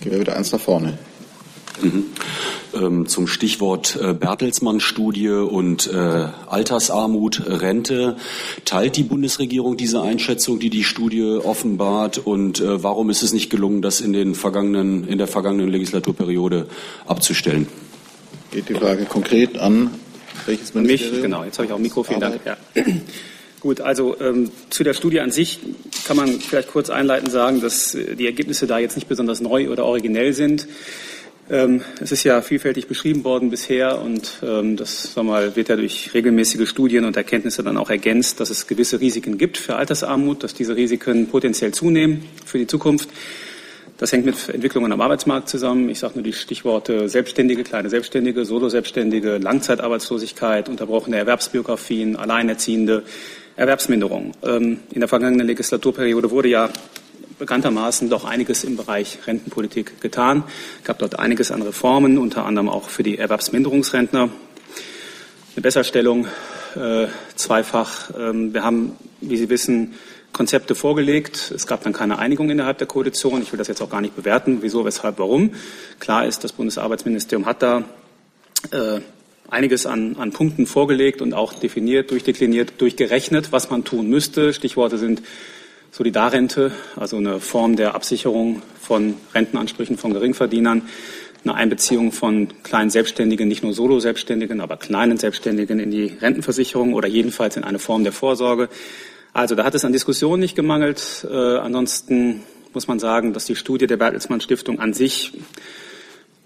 gehen 0.00 0.12
wir 0.12 0.20
wieder 0.20 0.36
eins 0.36 0.52
nach 0.52 0.60
vorne. 0.60 0.98
Mhm. 1.82 2.04
Ähm, 2.74 3.06
zum 3.06 3.26
Stichwort 3.26 3.98
äh, 4.00 4.12
Bertelsmann-Studie 4.12 5.28
und 5.30 5.86
äh, 5.92 6.26
Altersarmut, 6.46 7.42
Rente. 7.46 8.16
Teilt 8.64 8.96
die 8.96 9.02
Bundesregierung 9.02 9.76
diese 9.76 10.02
Einschätzung, 10.02 10.58
die 10.58 10.70
die 10.70 10.84
Studie 10.84 11.38
offenbart? 11.42 12.18
Und 12.18 12.60
äh, 12.60 12.82
warum 12.82 13.10
ist 13.10 13.22
es 13.22 13.32
nicht 13.32 13.50
gelungen, 13.50 13.82
das 13.82 14.00
in, 14.00 14.12
den 14.12 14.34
vergangenen, 14.34 15.06
in 15.08 15.18
der 15.18 15.28
vergangenen 15.28 15.68
Legislaturperiode 15.70 16.66
abzustellen? 17.06 17.68
Geht 18.50 18.68
die 18.68 18.74
Frage 18.74 19.04
konkret 19.04 19.58
an 19.58 19.90
welches 20.46 20.74
Ministerium? 20.74 21.14
Mich, 21.14 21.22
genau. 21.22 21.44
Jetzt 21.44 21.58
habe 21.58 21.66
ich 21.66 21.72
auch 21.72 21.76
ein 21.76 21.82
Mikro. 21.82 22.02
Vielen 22.02 22.20
Dank. 22.20 22.40
Ja. 22.44 22.56
Gut, 23.60 23.80
also 23.80 24.16
ähm, 24.20 24.50
zu 24.70 24.84
der 24.84 24.94
Studie 24.94 25.20
an 25.20 25.32
sich 25.32 25.58
kann 26.06 26.16
man 26.16 26.28
vielleicht 26.28 26.68
kurz 26.68 26.90
einleitend 26.90 27.32
sagen, 27.32 27.60
dass 27.60 27.92
die 27.92 28.26
Ergebnisse 28.26 28.68
da 28.68 28.78
jetzt 28.78 28.94
nicht 28.94 29.08
besonders 29.08 29.40
neu 29.40 29.70
oder 29.70 29.84
originell 29.84 30.32
sind. 30.32 30.68
Ähm, 31.50 31.80
es 32.00 32.12
ist 32.12 32.24
ja 32.24 32.42
vielfältig 32.42 32.88
beschrieben 32.88 33.24
worden 33.24 33.48
bisher 33.48 34.02
und 34.02 34.32
ähm, 34.42 34.76
das 34.76 35.14
sag 35.14 35.24
mal, 35.24 35.56
wird 35.56 35.70
ja 35.70 35.76
durch 35.76 36.12
regelmäßige 36.12 36.68
Studien 36.68 37.06
und 37.06 37.16
Erkenntnisse 37.16 37.62
dann 37.62 37.78
auch 37.78 37.88
ergänzt, 37.88 38.40
dass 38.40 38.50
es 38.50 38.66
gewisse 38.66 39.00
Risiken 39.00 39.38
gibt 39.38 39.56
für 39.56 39.76
Altersarmut, 39.76 40.42
dass 40.42 40.52
diese 40.52 40.76
Risiken 40.76 41.26
potenziell 41.28 41.72
zunehmen 41.72 42.24
für 42.44 42.58
die 42.58 42.66
Zukunft. 42.66 43.08
Das 43.96 44.12
hängt 44.12 44.26
mit 44.26 44.48
Entwicklungen 44.50 44.92
am 44.92 45.00
Arbeitsmarkt 45.00 45.48
zusammen. 45.48 45.88
Ich 45.88 45.98
sage 46.00 46.14
nur 46.16 46.22
die 46.22 46.34
Stichworte 46.34 47.08
Selbstständige, 47.08 47.64
kleine 47.64 47.88
Selbstständige, 47.88 48.44
Solo-Selbstständige, 48.44 49.38
Langzeitarbeitslosigkeit, 49.38 50.68
unterbrochene 50.68 51.16
Erwerbsbiografien, 51.16 52.16
Alleinerziehende, 52.16 53.04
Erwerbsminderung. 53.56 54.32
Ähm, 54.44 54.80
in 54.92 55.00
der 55.00 55.08
vergangenen 55.08 55.46
Legislaturperiode 55.46 56.30
wurde 56.30 56.48
ja 56.48 56.70
bekanntermaßen 57.38 58.10
doch 58.10 58.24
einiges 58.24 58.64
im 58.64 58.76
Bereich 58.76 59.18
Rentenpolitik 59.26 60.00
getan. 60.00 60.44
Es 60.80 60.84
gab 60.84 60.98
dort 60.98 61.18
einiges 61.18 61.50
an 61.50 61.62
Reformen, 61.62 62.18
unter 62.18 62.44
anderem 62.44 62.68
auch 62.68 62.88
für 62.88 63.02
die 63.02 63.18
Erwerbsminderungsrentner. 63.18 64.22
Eine 64.22 65.62
Besserstellung 65.62 66.26
äh, 66.76 67.06
zweifach. 67.34 68.10
Ähm, 68.18 68.54
wir 68.54 68.64
haben, 68.64 68.92
wie 69.20 69.36
Sie 69.36 69.48
wissen, 69.48 69.94
Konzepte 70.32 70.74
vorgelegt. 70.74 71.52
Es 71.54 71.66
gab 71.66 71.82
dann 71.82 71.92
keine 71.92 72.18
Einigung 72.18 72.50
innerhalb 72.50 72.78
der 72.78 72.86
Koalition. 72.86 73.42
Ich 73.42 73.52
will 73.52 73.58
das 73.58 73.68
jetzt 73.68 73.80
auch 73.80 73.90
gar 73.90 74.00
nicht 74.00 74.14
bewerten, 74.14 74.58
wieso, 74.60 74.84
weshalb, 74.84 75.18
warum. 75.18 75.52
Klar 75.98 76.26
ist, 76.26 76.44
das 76.44 76.52
Bundesarbeitsministerium 76.52 77.46
hat 77.46 77.62
da 77.62 77.84
äh, 78.70 79.00
einiges 79.50 79.86
an, 79.86 80.16
an 80.16 80.32
Punkten 80.32 80.66
vorgelegt 80.66 81.22
und 81.22 81.32
auch 81.32 81.54
definiert, 81.54 82.10
durchdekliniert, 82.10 82.80
durchgerechnet, 82.80 83.52
was 83.52 83.70
man 83.70 83.84
tun 83.84 84.08
müsste. 84.08 84.52
Stichworte 84.52 84.98
sind 84.98 85.22
Solidarrente, 85.90 86.72
also 86.96 87.16
eine 87.16 87.40
Form 87.40 87.76
der 87.76 87.94
Absicherung 87.94 88.62
von 88.80 89.14
Rentenansprüchen 89.34 89.96
von 89.96 90.12
Geringverdienern, 90.12 90.82
eine 91.44 91.54
Einbeziehung 91.54 92.12
von 92.12 92.48
kleinen 92.62 92.90
Selbstständigen, 92.90 93.48
nicht 93.48 93.62
nur 93.62 93.72
Solo-Selbstständigen, 93.72 94.60
aber 94.60 94.76
kleinen 94.76 95.18
Selbstständigen 95.18 95.80
in 95.80 95.90
die 95.90 96.06
Rentenversicherung 96.20 96.94
oder 96.94 97.08
jedenfalls 97.08 97.56
in 97.56 97.64
eine 97.64 97.78
Form 97.78 98.04
der 98.04 98.12
Vorsorge. 98.12 98.68
Also 99.32 99.54
da 99.54 99.64
hat 99.64 99.74
es 99.74 99.84
an 99.84 99.92
Diskussionen 99.92 100.40
nicht 100.40 100.56
gemangelt. 100.56 101.26
Äh, 101.30 101.34
ansonsten 101.34 102.42
muss 102.74 102.88
man 102.88 102.98
sagen, 102.98 103.32
dass 103.32 103.44
die 103.44 103.56
Studie 103.56 103.86
der 103.86 103.96
Bertelsmann 103.96 104.40
Stiftung 104.40 104.80
an 104.80 104.92
sich 104.92 105.32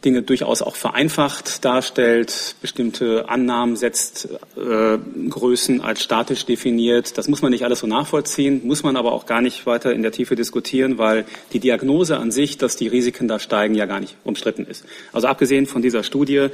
Dinge 0.04 0.22
durchaus 0.22 0.62
auch 0.62 0.76
vereinfacht 0.76 1.64
darstellt, 1.64 2.56
bestimmte 2.60 3.28
Annahmen 3.28 3.76
setzt, 3.76 4.28
äh, 4.56 4.98
Größen 5.28 5.80
als 5.80 6.02
statisch 6.02 6.44
definiert. 6.44 7.16
Das 7.18 7.28
muss 7.28 7.42
man 7.42 7.52
nicht 7.52 7.64
alles 7.64 7.80
so 7.80 7.86
nachvollziehen, 7.86 8.62
muss 8.64 8.82
man 8.82 8.96
aber 8.96 9.12
auch 9.12 9.26
gar 9.26 9.40
nicht 9.40 9.66
weiter 9.66 9.92
in 9.92 10.02
der 10.02 10.12
Tiefe 10.12 10.34
diskutieren, 10.34 10.98
weil 10.98 11.24
die 11.52 11.60
Diagnose 11.60 12.16
an 12.16 12.30
sich, 12.30 12.58
dass 12.58 12.76
die 12.76 12.88
Risiken 12.88 13.28
da 13.28 13.38
steigen, 13.38 13.74
ja 13.74 13.86
gar 13.86 14.00
nicht 14.00 14.16
umstritten 14.24 14.66
ist. 14.66 14.84
Also 15.12 15.28
abgesehen 15.28 15.66
von 15.66 15.82
dieser 15.82 16.02
Studie 16.02 16.48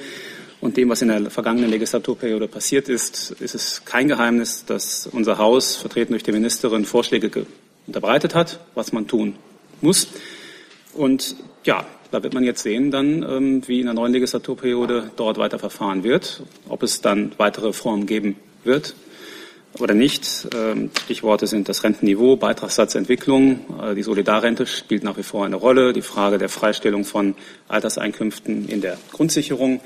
und 0.60 0.76
dem, 0.76 0.88
was 0.88 1.02
in 1.02 1.08
der 1.08 1.30
vergangenen 1.30 1.70
Legislaturperiode 1.70 2.48
passiert 2.48 2.88
ist, 2.88 3.30
ist 3.40 3.54
es 3.54 3.84
kein 3.84 4.08
Geheimnis, 4.08 4.64
dass 4.66 5.06
unser 5.06 5.38
Haus, 5.38 5.76
vertreten 5.76 6.12
durch 6.12 6.24
die 6.24 6.32
Ministerin, 6.32 6.84
Vorschläge 6.84 7.46
unterbreitet 7.86 8.34
hat, 8.34 8.60
was 8.74 8.92
man 8.92 9.06
tun 9.06 9.36
muss. 9.80 10.08
Und 10.94 11.36
ja, 11.64 11.86
da 12.10 12.22
wird 12.22 12.34
man 12.34 12.44
jetzt 12.44 12.62
sehen, 12.62 12.90
dann, 12.90 13.22
ähm, 13.22 13.62
wie 13.66 13.80
in 13.80 13.86
der 13.86 13.94
neuen 13.94 14.12
Legislaturperiode 14.12 15.10
dort 15.16 15.38
weiter 15.38 15.58
verfahren 15.58 16.04
wird, 16.04 16.42
ob 16.68 16.82
es 16.82 17.00
dann 17.00 17.32
weitere 17.36 17.66
Reformen 17.66 18.06
geben 18.06 18.36
wird 18.64 18.94
oder 19.78 19.94
nicht. 19.94 20.48
Ähm, 20.54 20.90
Stichworte 21.04 21.46
sind 21.46 21.68
das 21.68 21.84
Rentenniveau, 21.84 22.36
Beitragssatzentwicklung, 22.36 23.60
äh, 23.82 23.94
die 23.94 24.02
Solidarrente 24.02 24.66
spielt 24.66 25.04
nach 25.04 25.16
wie 25.16 25.22
vor 25.22 25.44
eine 25.44 25.56
Rolle, 25.56 25.92
die 25.92 26.02
Frage 26.02 26.38
der 26.38 26.48
Freistellung 26.48 27.04
von 27.04 27.34
Alterseinkünften 27.68 28.68
in 28.68 28.80
der 28.80 28.98
Grundsicherung, 29.12 29.80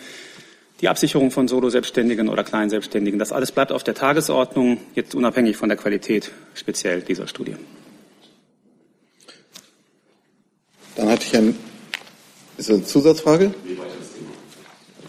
die 0.80 0.88
Absicherung 0.88 1.30
von 1.30 1.48
Solo-Selbstständigen 1.48 2.28
oder 2.28 2.44
Kleinselbstständigen. 2.44 3.18
Das 3.18 3.32
alles 3.32 3.52
bleibt 3.52 3.72
auf 3.72 3.84
der 3.84 3.94
Tagesordnung, 3.94 4.78
jetzt 4.94 5.14
unabhängig 5.14 5.56
von 5.56 5.68
der 5.68 5.78
Qualität 5.78 6.30
speziell 6.54 7.02
dieser 7.02 7.26
Studie. 7.26 7.56
Dann 10.96 11.08
hatte 11.08 11.24
ich 11.24 11.36
ein 11.36 11.56
ist 12.62 12.68
das 12.68 12.76
eine 12.76 12.86
Zusatzfrage? 12.86 13.52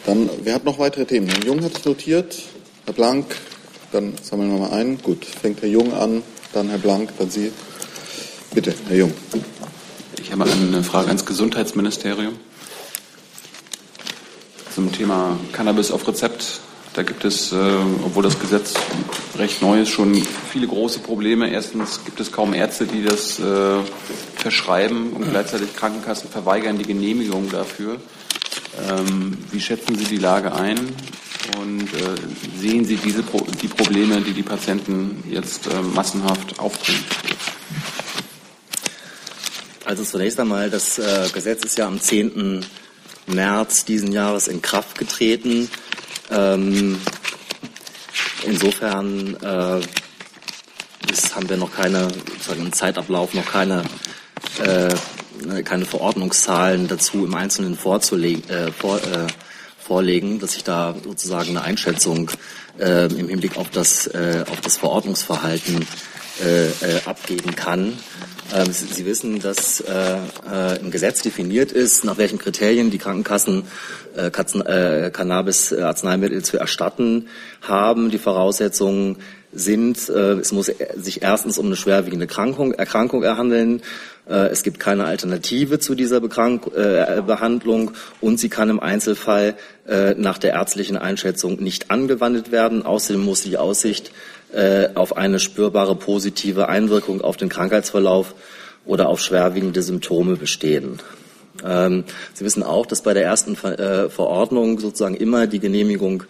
Dann, 0.08 0.28
wer 0.42 0.56
hat 0.56 0.66
noch 0.66 0.80
weitere 0.80 1.06
Themen? 1.06 1.28
Herr 1.28 1.44
Jung 1.46 1.64
hat 1.64 1.78
es 1.78 1.86
notiert, 1.86 2.42
Herr 2.86 2.94
Blank, 2.94 3.36
dann 3.92 4.14
sammeln 4.24 4.52
wir 4.52 4.60
mal 4.60 4.72
ein. 4.72 4.98
Gut, 4.98 5.24
fängt 5.24 5.62
Herr 5.62 5.70
Jung 5.70 5.94
an, 5.94 6.24
dann 6.52 6.70
Herr 6.70 6.80
Blank, 6.80 7.12
dann 7.20 7.30
Sie. 7.30 7.52
Bitte, 8.56 8.74
Herr 8.88 8.98
Jung. 8.98 9.14
Ich 10.20 10.32
habe 10.32 10.46
eine 10.46 10.84
Frage 10.84 11.10
ans 11.10 11.28
Gesundheitsministerium 11.28 12.40
zum 14.74 14.92
Thema 14.92 15.38
Cannabis 15.52 15.92
auf 15.92 16.08
Rezept. 16.08 16.60
Da 16.94 17.02
gibt 17.02 17.26
es, 17.26 17.52
äh, 17.52 17.56
obwohl 18.06 18.22
das 18.22 18.40
Gesetz 18.40 18.76
recht 19.36 19.64
neu 19.64 19.82
ist, 19.82 19.90
schon 19.90 20.16
viele 20.52 20.68
große 20.68 21.00
Probleme. 21.00 21.50
Erstens 21.50 22.06
gibt 22.06 22.20
es 22.20 22.32
kaum 22.32 22.54
Ärzte, 22.54 22.86
die 22.86 23.04
das 23.04 23.40
äh, 23.40 23.80
verschreiben 24.36 25.14
und 25.14 25.30
gleichzeitig 25.30 25.76
Krankenkassen 25.76 26.30
verweigern 26.30 26.78
die 26.78 26.86
Genehmigung 26.86 27.50
dafür. 27.50 28.00
Ähm, 28.90 29.38
wie 29.52 29.60
schätzen 29.60 29.96
Sie 29.96 30.06
die 30.06 30.18
Lage 30.18 30.54
ein 30.54 30.78
und 31.60 31.94
äh, 31.94 32.60
sehen 32.60 32.86
Sie 32.86 32.98
diese 32.98 33.24
Pro 33.24 33.46
die 33.62 33.68
Probleme, 33.68 34.22
die 34.22 34.34
die 34.34 34.44
Patienten 34.44 35.24
jetzt 35.30 35.68
äh, 35.68 35.82
massenhaft 35.82 36.60
aufbringen? 36.60 37.04
Also 39.86 40.04
zunächst 40.04 40.40
einmal, 40.40 40.70
das 40.70 41.00
äh, 41.00 41.28
Gesetz 41.34 41.66
ist 41.66 41.78
ja 41.78 41.88
am 41.88 42.00
10. 42.00 42.66
März 43.28 43.86
diesen 43.86 44.12
Jahres 44.12 44.48
in 44.48 44.62
Kraft 44.62 44.98
getreten. 44.98 45.70
Ähm, 46.34 47.00
insofern 48.46 49.36
äh, 49.42 49.80
ist, 51.12 51.36
haben 51.36 51.50
wir 51.50 51.58
noch 51.58 51.74
keine, 51.74 52.08
sagen, 52.42 52.62
im 52.66 52.74
Zeitablauf 52.74 53.34
noch 53.34 53.46
keine, 53.46 53.84
äh, 54.64 55.64
keine 55.64 55.86
Verordnungszahlen 55.86 56.88
dazu 56.88 57.26
im 57.26 57.36
Einzelnen 57.36 57.78
vorzulegen, 57.78 58.50
äh, 58.50 58.72
vor, 58.72 58.98
äh, 58.98 59.28
vorlegen, 59.78 60.40
dass 60.40 60.56
ich 60.56 60.64
da 60.64 60.96
sozusagen 61.04 61.50
eine 61.50 61.62
Einschätzung 61.62 62.32
äh, 62.80 63.06
im 63.06 63.28
Hinblick 63.28 63.58
auf 63.58 63.70
das, 63.70 64.08
äh, 64.08 64.44
auf 64.50 64.62
das 64.62 64.78
Verordnungsverhalten 64.78 65.86
äh, 66.42 66.66
äh, 66.66 67.02
abgeben 67.06 67.56
kann. 67.56 67.94
Ähm, 68.56 68.72
Sie, 68.72 68.86
Sie, 68.86 69.06
wissen, 69.06 69.40
dass 69.40 69.82
äh, 69.82 70.18
äh, 70.52 70.80
im 70.80 70.90
Gesetz 70.90 71.22
definiert 71.22 71.72
ist, 71.72 72.04
nach 72.04 72.18
welchen 72.18 72.40
Kriterien 72.40 72.90
die 72.90 72.98
Krankenkassen 72.98 73.64
äh, 74.16 74.28
äh, 74.28 75.12
Cannabis-Arzneimittel 75.12 76.44
zu 76.44 76.58
erstatten 76.58 77.28
haben. 77.62 78.10
Die 78.10 78.18
Voraussetzungen 78.18 79.18
sind, 79.54 80.10
äh, 80.10 80.34
es 80.34 80.52
muss 80.52 80.72
sich 80.96 81.22
erstens 81.22 81.58
um 81.58 81.68
eine 81.68 81.76
schwerwiegende 81.76 82.26
Erkrankung, 82.26 82.74
Erkrankung 82.74 83.22
erhandeln. 83.24 83.82
Äh, 84.28 84.48
es 84.48 84.64
gibt 84.64 84.80
keine 84.80 85.06
Alternative 85.06 85.80
zu 85.80 85.94
dieser 85.94 86.18
äh, 86.18 87.22
Behandlung 87.22 87.92
und 88.22 88.40
sie 88.40 88.50
kann 88.50 88.70
im 88.70 88.80
Einzelfall 88.80 89.56
nach 90.16 90.38
der 90.38 90.54
ärztlichen 90.54 90.96
Einschätzung 90.96 91.62
nicht 91.62 91.92
angewandt 91.92 92.54
werden. 92.54 92.86
Außerdem 92.86 93.22
muss 93.22 93.44
die 93.44 93.58
Aussicht 93.58 94.14
auf 94.94 95.18
eine 95.18 95.40
spürbare 95.40 95.96
positive 95.96 96.70
Einwirkung 96.70 97.22
auf 97.22 97.38
den 97.38 97.50
Krankheitsverlauf 97.50 98.36
oder 98.86 99.10
auf 99.10 99.20
schwerwiegende 99.20 99.82
Symptome 99.82 100.36
bestehen. 100.36 101.00
Ähm, 101.64 102.04
Sie 102.34 102.44
wissen 102.46 102.64
auch, 102.64 102.86
dass 102.86 103.02
bei 103.02 103.14
der 103.14 103.24
ersten 103.24 103.56
äh, 103.56 104.10
Verordnung 104.10 104.80
sozusagen 104.80 105.16
immer 105.16 105.48
die 105.48 105.60
Genehmigung 105.60 106.24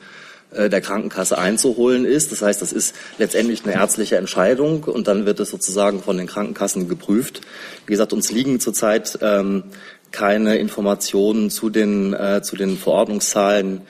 äh, 0.52 0.70
der 0.70 0.82
Krankenkasse 0.82 1.38
einzuholen 1.38 2.06
ist. 2.06 2.32
Das 2.32 2.42
heißt, 2.42 2.62
das 2.62 2.74
ist 2.74 2.96
letztendlich 3.18 3.64
eine 3.64 3.74
ärztliche 3.74 4.18
Entscheidung 4.18 4.84
und 4.84 5.08
dann 5.08 5.26
wird 5.26 5.40
es 5.40 5.50
sozusagen 5.50 6.02
von 6.02 6.18
den 6.18 6.28
Krankenkassen 6.28 6.88
geprüft. 6.88 7.42
Wie 7.86 7.94
gesagt, 7.94 8.14
uns 8.14 8.32
liegen 8.32 8.60
zurzeit 8.60 9.18
ähm, 9.22 9.64
keine 10.12 10.58
Informationen 10.58 11.50
zu 11.50 11.70
den, 11.70 12.14
äh, 12.14 12.42
zu 12.44 12.56
den 12.56 12.78
Verordnungszahlen 12.78 13.82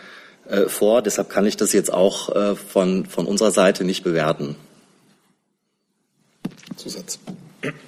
äh, 0.50 0.68
vor. 0.68 1.02
Deshalb 1.02 1.30
kann 1.30 1.46
ich 1.46 1.58
das 1.58 1.74
jetzt 1.74 1.94
auch 1.94 2.30
äh, 2.36 2.56
von, 2.56 3.06
von 3.06 3.26
unserer 3.26 3.52
Seite 3.52 3.84
nicht 3.84 4.04
bewerten. 4.04 4.56
Zusatz. 6.76 7.20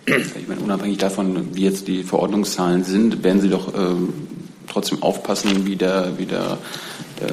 Ich 0.06 0.48
meine, 0.48 0.62
unabhängig 0.62 1.00
davon, 1.00 1.54
wie 1.54 1.64
jetzt 1.64 1.88
die 1.88 2.04
Verordnungszahlen 2.04 2.84
sind, 2.84 3.24
werden 3.24 3.42
Sie 3.42 3.50
doch 3.50 3.74
ähm, 3.74 4.14
trotzdem 4.68 5.04
aufpassen, 5.04 5.66
wie, 5.66 5.76
der, 5.76 6.18
wie, 6.18 6.26
der, 6.26 6.58
der, 7.20 7.32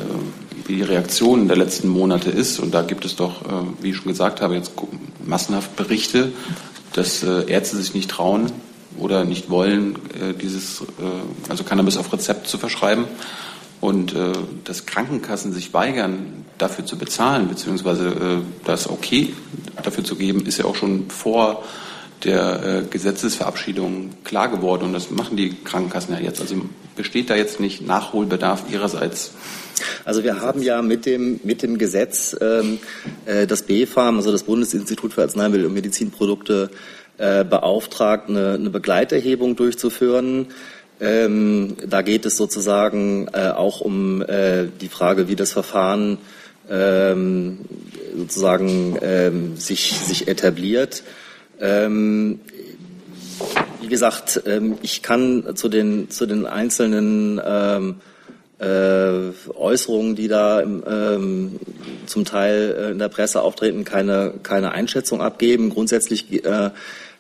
wie 0.67 0.77
die 0.77 0.83
Reaktion 0.83 1.47
der 1.47 1.57
letzten 1.57 1.89
Monate 1.89 2.31
ist. 2.31 2.59
Und 2.59 2.75
da 2.75 2.83
gibt 2.83 3.05
es 3.05 3.15
doch, 3.15 3.43
äh, 3.43 3.65
wie 3.81 3.91
ich 3.91 3.97
schon 3.97 4.11
gesagt 4.11 4.41
habe, 4.41 4.55
jetzt 4.55 4.73
massenhaft 5.25 5.77
Berichte, 5.77 6.33
dass 6.95 7.23
äh, 7.23 7.49
Ärzte 7.49 7.77
sich 7.77 7.95
nicht 7.95 8.11
trauen 8.11 8.51
oder 8.99 9.25
nicht 9.25 9.49
wollen, 9.49 9.97
äh, 10.21 10.35
dieses, 10.35 10.81
äh, 10.81 10.85
also 11.49 11.63
Cannabis 11.65 11.97
auf 11.97 12.13
Rezept 12.13 12.49
zu 12.49 12.59
verschreiben. 12.59 13.05
Und 13.83 14.15
äh, 14.15 14.33
dass 14.63 14.87
Krankenkassen 14.87 15.53
sich 15.53 15.75
weigern, 15.75 16.45
dafür 16.57 16.87
zu 16.87 16.97
bezahlen, 16.97 17.49
beziehungsweise 17.49 18.07
äh, 18.07 18.39
das 18.65 18.89
okay 18.89 19.35
dafür 19.83 20.05
zu 20.05 20.15
geben, 20.15 20.47
ist 20.47 20.59
ja 20.59 20.67
auch 20.67 20.77
schon 20.77 21.11
vor 21.11 21.65
der 22.23 22.63
äh, 22.65 22.83
Gesetzesverabschiedung 22.89 24.11
klar 24.23 24.49
geworden. 24.49 24.85
Und 24.85 24.93
das 24.93 25.11
machen 25.11 25.37
die 25.37 25.57
Krankenkassen 25.65 26.15
ja 26.15 26.21
jetzt. 26.21 26.41
Also 26.41 26.55
besteht 26.95 27.29
da 27.29 27.35
jetzt 27.35 27.59
nicht 27.59 27.85
Nachholbedarf 27.85 28.71
ihrerseits? 28.71 29.33
Also 30.05 30.23
wir 30.23 30.41
haben 30.41 30.63
ja 30.63 30.81
mit 30.81 31.05
dem, 31.05 31.41
mit 31.43 31.65
dem 31.65 31.77
Gesetz 31.77 32.37
ähm, 32.41 32.79
äh, 33.27 33.49
das 33.49 33.65
BfArM, 33.65 34.17
also 34.17 34.31
das 34.31 34.45
Bundesinstitut 34.45 35.13
für 35.15 35.23
Arzneimittel 35.23 35.67
und 35.67 35.75
Medizinprodukte, 35.75 36.71
äh, 37.19 37.45
beauftragt, 37.45 38.29
eine, 38.29 38.55
eine 38.55 38.71
Begleiterhebung 38.71 39.57
durchzuführen. 39.57 40.47
Ähm, 41.03 41.77
da 41.85 42.01
geht 42.03 42.27
es 42.27 42.37
sozusagen 42.37 43.27
äh, 43.33 43.49
auch 43.49 43.81
um 43.81 44.23
äh, 44.23 44.69
die 44.81 44.89
Frage, 44.89 45.27
wie 45.27 45.35
das 45.35 45.53
Verfahren 45.53 46.19
ähm, 46.71 47.59
sozusagen 48.17 48.97
ähm, 49.03 49.57
sich, 49.57 49.99
sich 49.99 50.29
etabliert. 50.29 51.03
Ähm, 51.61 52.39
wie 53.81 53.89
gesagt, 53.89 54.43
ähm, 54.47 54.79
ich 54.83 55.03
kann 55.03 55.57
zu 55.57 55.69
den, 55.69 56.09
zu 56.09 56.25
den 56.25 56.47
einzelnen 56.47 57.41
ähm, 57.45 57.97
äh, 58.61 59.33
Äußerungen, 59.57 60.15
die 60.15 60.29
da 60.29 60.63
ähm, 60.63 61.59
zum 62.07 62.25
Teil 62.25 62.77
äh, 62.79 62.91
in 62.93 63.01
der 63.01 63.09
Presse 63.09 63.43
auftreten, 63.43 63.83
keine, 63.83 64.35
keine 64.45 64.71
Einschätzung 64.71 65.21
abgeben. 65.21 65.71
Grundsätzlich 65.71 66.45
äh, 66.45 66.71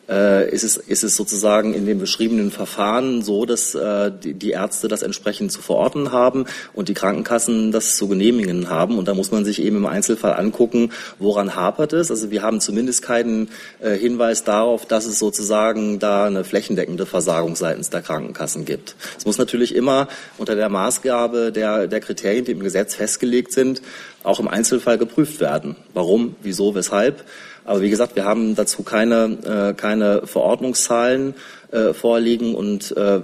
äh, 0.08 0.50
ist, 0.50 0.64
es, 0.64 0.76
ist 0.76 1.04
es 1.04 1.16
sozusagen 1.16 1.74
in 1.74 1.86
dem 1.86 1.98
beschriebenen 1.98 2.50
Verfahren 2.50 3.22
so, 3.22 3.46
dass 3.46 3.74
äh, 3.74 4.10
die, 4.10 4.34
die 4.34 4.50
Ärzte 4.50 4.88
das 4.88 5.02
entsprechend 5.02 5.52
zu 5.52 5.62
verorten 5.62 6.12
haben 6.12 6.46
und 6.74 6.88
die 6.88 6.94
Krankenkassen 6.94 7.72
das 7.72 7.96
zu 7.96 8.08
genehmigen 8.08 8.68
haben. 8.68 8.98
Und 8.98 9.08
da 9.08 9.14
muss 9.14 9.30
man 9.30 9.44
sich 9.44 9.62
eben 9.62 9.76
im 9.76 9.86
Einzelfall 9.86 10.34
angucken, 10.34 10.90
woran 11.18 11.54
hapert 11.54 11.92
es. 11.92 12.10
Also 12.10 12.30
wir 12.30 12.42
haben 12.42 12.60
zumindest 12.60 13.02
keinen 13.02 13.50
äh, 13.80 13.96
Hinweis 13.96 14.44
darauf, 14.44 14.86
dass 14.86 15.06
es 15.06 15.18
sozusagen 15.18 15.98
da 15.98 16.26
eine 16.26 16.44
flächendeckende 16.44 17.06
Versagung 17.06 17.56
seitens 17.56 17.90
der 17.90 18.02
Krankenkassen 18.02 18.64
gibt. 18.64 18.96
Es 19.16 19.24
muss 19.24 19.38
natürlich 19.38 19.74
immer 19.74 20.08
unter 20.36 20.56
der 20.56 20.68
Maßgabe 20.68 21.52
der, 21.52 21.86
der 21.86 22.00
Kriterien, 22.00 22.44
die 22.44 22.52
im 22.52 22.60
Gesetz 22.60 22.94
festgelegt 22.94 23.52
sind, 23.52 23.82
auch 24.24 24.40
im 24.40 24.48
Einzelfall 24.48 24.98
geprüft 24.98 25.40
werden. 25.40 25.76
Warum, 25.94 26.36
wieso, 26.42 26.74
weshalb. 26.74 27.24
Aber 27.64 27.80
wie 27.80 27.90
gesagt, 27.90 28.16
wir 28.16 28.24
haben 28.24 28.54
dazu 28.54 28.82
keine, 28.82 29.72
äh, 29.72 29.74
keine 29.74 30.26
Verordnungszahlen 30.26 31.34
äh, 31.70 31.92
vorliegen 31.92 32.54
und 32.54 32.96
äh, 32.96 33.20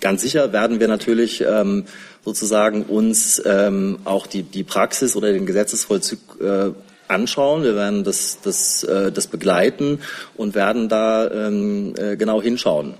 ganz 0.00 0.22
sicher 0.22 0.52
werden 0.52 0.80
wir 0.80 0.88
natürlich 0.88 1.42
ähm, 1.46 1.84
sozusagen 2.24 2.84
uns 2.84 3.42
ähm, 3.44 3.98
auch 4.04 4.26
die, 4.26 4.42
die 4.42 4.64
Praxis 4.64 5.16
oder 5.16 5.32
den 5.32 5.46
Gesetzesvollzug 5.46 6.40
äh, 6.40 6.70
anschauen. 7.08 7.62
Wir 7.62 7.74
werden 7.74 8.04
das, 8.04 8.38
das, 8.42 8.84
äh, 8.84 9.12
das 9.12 9.26
begleiten 9.26 10.00
und 10.36 10.54
werden 10.54 10.88
da 10.88 11.30
ähm, 11.30 11.94
äh, 11.96 12.16
genau 12.16 12.40
hinschauen. 12.40 12.94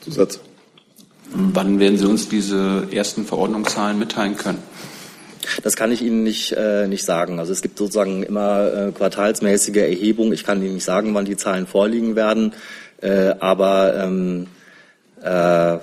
Zusatz. 0.00 0.40
Wann 1.30 1.78
werden 1.78 1.98
Sie 1.98 2.06
uns 2.06 2.28
diese 2.28 2.88
ersten 2.90 3.26
Verordnungszahlen 3.26 3.98
mitteilen 3.98 4.36
können? 4.36 4.62
Das 5.62 5.76
kann 5.76 5.92
ich 5.92 6.02
Ihnen 6.02 6.22
nicht, 6.22 6.52
äh, 6.52 6.86
nicht 6.88 7.04
sagen. 7.04 7.38
Also 7.38 7.52
es 7.52 7.62
gibt 7.62 7.78
sozusagen 7.78 8.22
immer 8.22 8.72
äh, 8.72 8.92
quartalsmäßige 8.92 9.76
Erhebungen. 9.76 10.32
Ich 10.32 10.44
kann 10.44 10.62
Ihnen 10.62 10.74
nicht 10.74 10.84
sagen, 10.84 11.14
wann 11.14 11.24
die 11.24 11.36
Zahlen 11.36 11.66
vorliegen 11.66 12.16
werden. 12.16 12.54
Äh, 13.00 13.34
aber 13.38 13.94
ähm, 13.96 14.46
äh, 15.22 15.78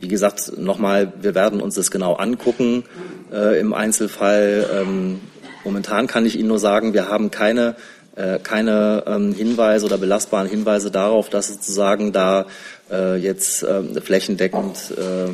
wie 0.00 0.08
gesagt, 0.08 0.58
nochmal, 0.58 1.12
wir 1.22 1.34
werden 1.34 1.62
uns 1.62 1.76
das 1.76 1.90
genau 1.90 2.14
angucken 2.14 2.84
äh, 3.32 3.58
im 3.58 3.72
Einzelfall. 3.72 4.66
Ähm, 4.72 5.20
momentan 5.64 6.06
kann 6.06 6.26
ich 6.26 6.38
Ihnen 6.38 6.48
nur 6.48 6.58
sagen, 6.58 6.92
wir 6.92 7.08
haben 7.08 7.30
keine, 7.30 7.74
äh, 8.16 8.38
keine 8.38 9.04
ähm, 9.06 9.32
Hinweise 9.32 9.86
oder 9.86 9.96
belastbaren 9.96 10.48
Hinweise 10.48 10.90
darauf, 10.90 11.30
dass 11.30 11.48
sozusagen 11.48 12.12
da 12.12 12.46
äh, 12.90 13.16
jetzt 13.16 13.62
äh, 13.62 14.00
flächendeckend 14.00 14.92
äh, 14.98 15.30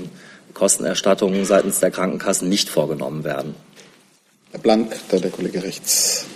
Kostenerstattungen 0.60 1.46
seitens 1.46 1.80
der 1.80 1.90
Krankenkassen 1.90 2.50
nicht 2.50 2.68
vorgenommen 2.68 3.24
werden. 3.24 3.54
Herr 4.50 4.60
Blank, 4.60 4.94
da 5.08 5.16
der 5.16 5.30
Kollege 5.30 5.62
rechts. 5.62 6.26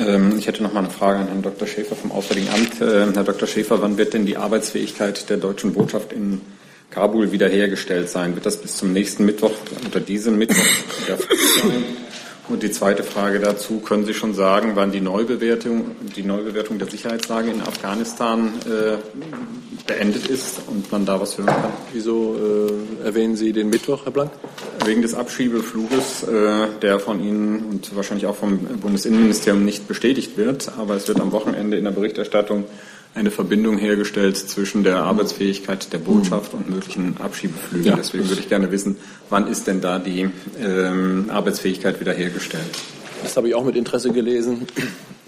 Ähm, 0.00 0.38
ich 0.38 0.46
hätte 0.46 0.62
noch 0.62 0.72
mal 0.72 0.80
eine 0.80 0.88
Frage 0.88 1.18
an 1.18 1.26
Herrn 1.26 1.42
Dr. 1.42 1.68
Schäfer 1.68 1.94
vom 1.94 2.10
Auswärtigen 2.10 2.48
Amt. 2.48 2.80
Ähm, 2.80 3.12
Herr 3.12 3.24
Dr. 3.24 3.46
Schäfer, 3.46 3.82
wann 3.82 3.98
wird 3.98 4.14
denn 4.14 4.24
die 4.24 4.38
Arbeitsfähigkeit 4.38 5.28
der 5.28 5.36
deutschen 5.36 5.74
Botschaft 5.74 6.14
in 6.14 6.40
Kabul 6.88 7.30
wiederhergestellt 7.30 8.08
sein? 8.08 8.36
Wird 8.36 8.46
das 8.46 8.56
bis 8.56 8.78
zum 8.78 8.94
nächsten 8.94 9.26
Mittwoch 9.26 9.52
oder 9.86 10.00
diesem 10.00 10.38
Mittwoch 10.38 10.64
wieder 11.04 11.18
sein? 11.18 11.84
Und 12.48 12.62
die 12.64 12.72
zweite 12.72 13.04
Frage 13.04 13.38
dazu, 13.38 13.78
können 13.78 14.04
Sie 14.04 14.14
schon 14.14 14.34
sagen, 14.34 14.72
wann 14.74 14.90
die 14.90 15.00
Neubewertung, 15.00 15.92
die 16.16 16.24
Neubewertung 16.24 16.78
der 16.78 16.88
Sicherheitslage 16.88 17.50
in 17.50 17.60
Afghanistan 17.60 18.52
äh, 18.66 18.96
beendet 19.86 20.26
ist 20.26 20.60
und 20.66 20.90
man 20.90 21.06
da 21.06 21.20
was 21.20 21.38
hören 21.38 21.46
kann? 21.46 21.72
Wieso 21.92 22.36
äh, 23.00 23.06
erwähnen 23.06 23.36
Sie 23.36 23.52
den 23.52 23.70
Mittwoch, 23.70 24.04
Herr 24.04 24.12
Blank? 24.12 24.32
Wegen 24.84 25.02
des 25.02 25.14
Abschiebefluges, 25.14 26.24
äh, 26.24 26.66
der 26.82 26.98
von 26.98 27.22
Ihnen 27.22 27.64
und 27.70 27.94
wahrscheinlich 27.94 28.26
auch 28.26 28.36
vom 28.36 28.58
Bundesinnenministerium 28.58 29.64
nicht 29.64 29.86
bestätigt 29.86 30.36
wird. 30.36 30.72
Aber 30.78 30.96
es 30.96 31.06
wird 31.06 31.20
am 31.20 31.30
Wochenende 31.30 31.76
in 31.76 31.84
der 31.84 31.92
Berichterstattung 31.92 32.64
eine 33.14 33.30
Verbindung 33.30 33.76
hergestellt 33.76 34.36
zwischen 34.36 34.84
der 34.84 35.02
Arbeitsfähigkeit 35.02 35.92
der 35.92 35.98
Botschaft 35.98 36.54
und 36.54 36.70
möglichen 36.70 37.16
Abschiebeflügen. 37.18 37.86
Ja. 37.86 37.96
Deswegen 37.96 38.28
würde 38.28 38.40
ich 38.40 38.48
gerne 38.48 38.70
wissen, 38.70 38.96
wann 39.28 39.48
ist 39.48 39.66
denn 39.66 39.80
da 39.80 39.98
die 39.98 40.30
ähm, 40.60 41.26
Arbeitsfähigkeit 41.30 42.00
wiederhergestellt? 42.00 42.78
Das 43.22 43.36
habe 43.36 43.48
ich 43.48 43.54
auch 43.54 43.64
mit 43.64 43.76
Interesse 43.76 44.10
gelesen. 44.12 44.66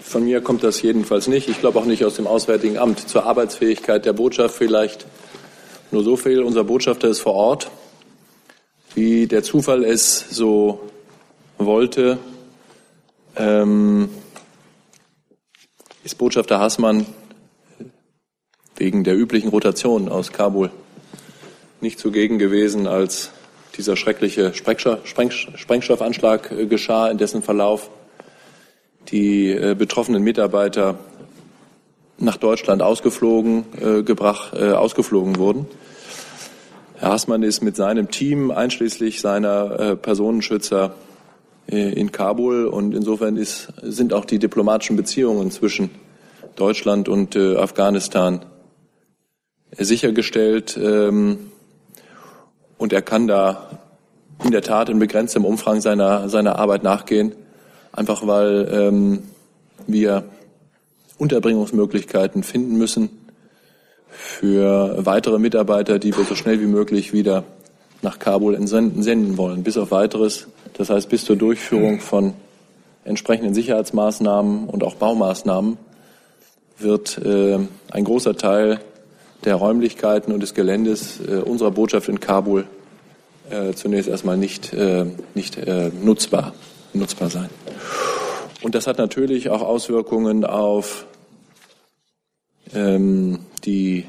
Von 0.01 0.25
mir 0.25 0.41
kommt 0.41 0.63
das 0.63 0.81
jedenfalls 0.81 1.27
nicht. 1.27 1.47
Ich 1.47 1.59
glaube 1.59 1.79
auch 1.79 1.85
nicht 1.85 2.03
aus 2.03 2.15
dem 2.15 2.27
Auswärtigen 2.27 2.77
Amt. 2.77 3.07
Zur 3.07 3.25
Arbeitsfähigkeit 3.25 4.05
der 4.05 4.13
Botschaft 4.13 4.55
vielleicht 4.55 5.05
nur 5.91 6.03
so 6.03 6.17
viel. 6.17 6.41
Unser 6.41 6.63
Botschafter 6.63 7.07
ist 7.07 7.19
vor 7.19 7.33
Ort. 7.33 7.69
Wie 8.95 9.27
der 9.27 9.43
Zufall 9.43 9.83
es 9.83 10.25
so 10.29 10.79
wollte, 11.57 12.17
ähm, 13.35 14.09
ist 16.03 16.17
Botschafter 16.17 16.59
Hassmann 16.59 17.05
wegen 18.77 19.03
der 19.03 19.17
üblichen 19.17 19.49
Rotation 19.49 20.09
aus 20.09 20.31
Kabul 20.31 20.71
nicht 21.81 21.99
zugegen 21.99 22.39
gewesen, 22.39 22.87
als 22.87 23.31
dieser 23.77 23.95
schreckliche 23.95 24.53
Sprengstoffanschlag 24.53 26.51
äh, 26.51 26.65
geschah, 26.65 27.09
in 27.09 27.17
dessen 27.17 27.43
Verlauf 27.43 27.89
die 29.09 29.51
äh, 29.51 29.75
betroffenen 29.75 30.23
Mitarbeiter 30.23 30.97
nach 32.17 32.37
Deutschland 32.37 32.81
ausgeflogen, 32.81 33.65
äh, 33.79 34.03
gebracht, 34.03 34.53
äh, 34.53 34.71
ausgeflogen 34.71 35.37
wurden. 35.37 35.67
Herr 36.97 37.11
Hassmann 37.11 37.43
ist 37.43 37.61
mit 37.61 37.75
seinem 37.75 38.09
Team, 38.09 38.51
einschließlich 38.51 39.19
seiner 39.19 39.79
äh, 39.79 39.95
Personenschützer, 39.95 40.95
äh, 41.67 41.91
in 41.91 42.11
Kabul 42.11 42.65
und 42.65 42.95
insofern 42.95 43.35
ist, 43.35 43.73
sind 43.81 44.13
auch 44.13 44.25
die 44.25 44.39
diplomatischen 44.39 44.95
Beziehungen 44.95 45.51
zwischen 45.51 45.89
Deutschland 46.55 47.09
und 47.09 47.35
Afghanistan 47.35 48.45
sichergestellt. 49.77 50.77
Ähm, 50.81 51.51
und 52.77 52.93
er 52.93 53.01
kann 53.01 53.27
da 53.27 53.79
in 54.43 54.51
der 54.51 54.61
Tat 54.61 54.89
in 54.89 54.99
begrenztem 54.99 55.45
Umfang 55.45 55.81
seiner, 55.81 56.29
seiner 56.29 56.57
Arbeit 56.59 56.83
nachgehen, 56.83 57.33
einfach 57.91 58.27
weil 58.27 58.69
ähm, 58.71 59.23
wir 59.87 60.25
Unterbringungsmöglichkeiten 61.17 62.43
finden 62.43 62.77
müssen 62.77 63.09
für 64.09 65.05
weitere 65.05 65.39
Mitarbeiter, 65.39 65.99
die 65.99 66.15
wir 66.15 66.25
so 66.25 66.35
schnell 66.35 66.59
wie 66.59 66.67
möglich 66.67 67.13
wieder 67.13 67.43
nach 68.01 68.19
Kabul 68.19 68.55
entsenden, 68.55 69.03
senden 69.03 69.37
wollen. 69.37 69.63
Bis 69.63 69.77
auf 69.77 69.91
weiteres, 69.91 70.47
das 70.73 70.89
heißt 70.89 71.09
bis 71.09 71.25
zur 71.25 71.37
Durchführung 71.37 71.99
von 71.99 72.33
entsprechenden 73.03 73.53
Sicherheitsmaßnahmen 73.53 74.65
und 74.67 74.83
auch 74.83 74.95
Baumaßnahmen 74.95 75.77
wird 76.77 77.17
äh, 77.19 77.59
ein 77.91 78.03
großer 78.03 78.35
Teil 78.35 78.79
der 79.43 79.55
Räumlichkeiten 79.55 80.31
und 80.31 80.39
des 80.39 80.53
Geländes 80.53 81.19
äh, 81.19 81.37
unserer 81.37 81.71
Botschaft 81.71 82.09
in 82.09 82.19
Kabul 82.19 82.65
äh, 83.49 83.73
zunächst 83.73 84.09
erstmal 84.09 84.37
nicht, 84.37 84.73
äh, 84.73 85.05
nicht 85.33 85.57
äh, 85.57 85.91
nutzbar, 86.03 86.53
nutzbar 86.93 87.29
sein. 87.29 87.49
Und 88.61 88.73
das 88.75 88.87
hat 88.87 88.97
natürlich 88.97 89.49
auch 89.49 89.61
Auswirkungen 89.61 90.45
auf 90.45 91.05
ähm, 92.73 93.39
die 93.63 94.05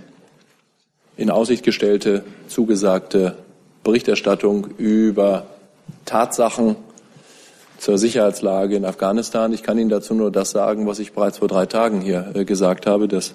in 1.16 1.30
Aussicht 1.30 1.64
gestellte, 1.64 2.24
zugesagte 2.48 3.36
Berichterstattung 3.84 4.68
über 4.78 5.46
Tatsachen 6.04 6.76
zur 7.78 7.98
Sicherheitslage 7.98 8.76
in 8.76 8.84
Afghanistan. 8.84 9.52
Ich 9.52 9.62
kann 9.62 9.78
Ihnen 9.78 9.90
dazu 9.90 10.14
nur 10.14 10.30
das 10.30 10.50
sagen, 10.50 10.86
was 10.86 10.98
ich 10.98 11.12
bereits 11.12 11.38
vor 11.38 11.48
drei 11.48 11.66
Tagen 11.66 12.00
hier 12.00 12.32
äh, 12.34 12.44
gesagt 12.44 12.86
habe, 12.86 13.08
dass 13.08 13.34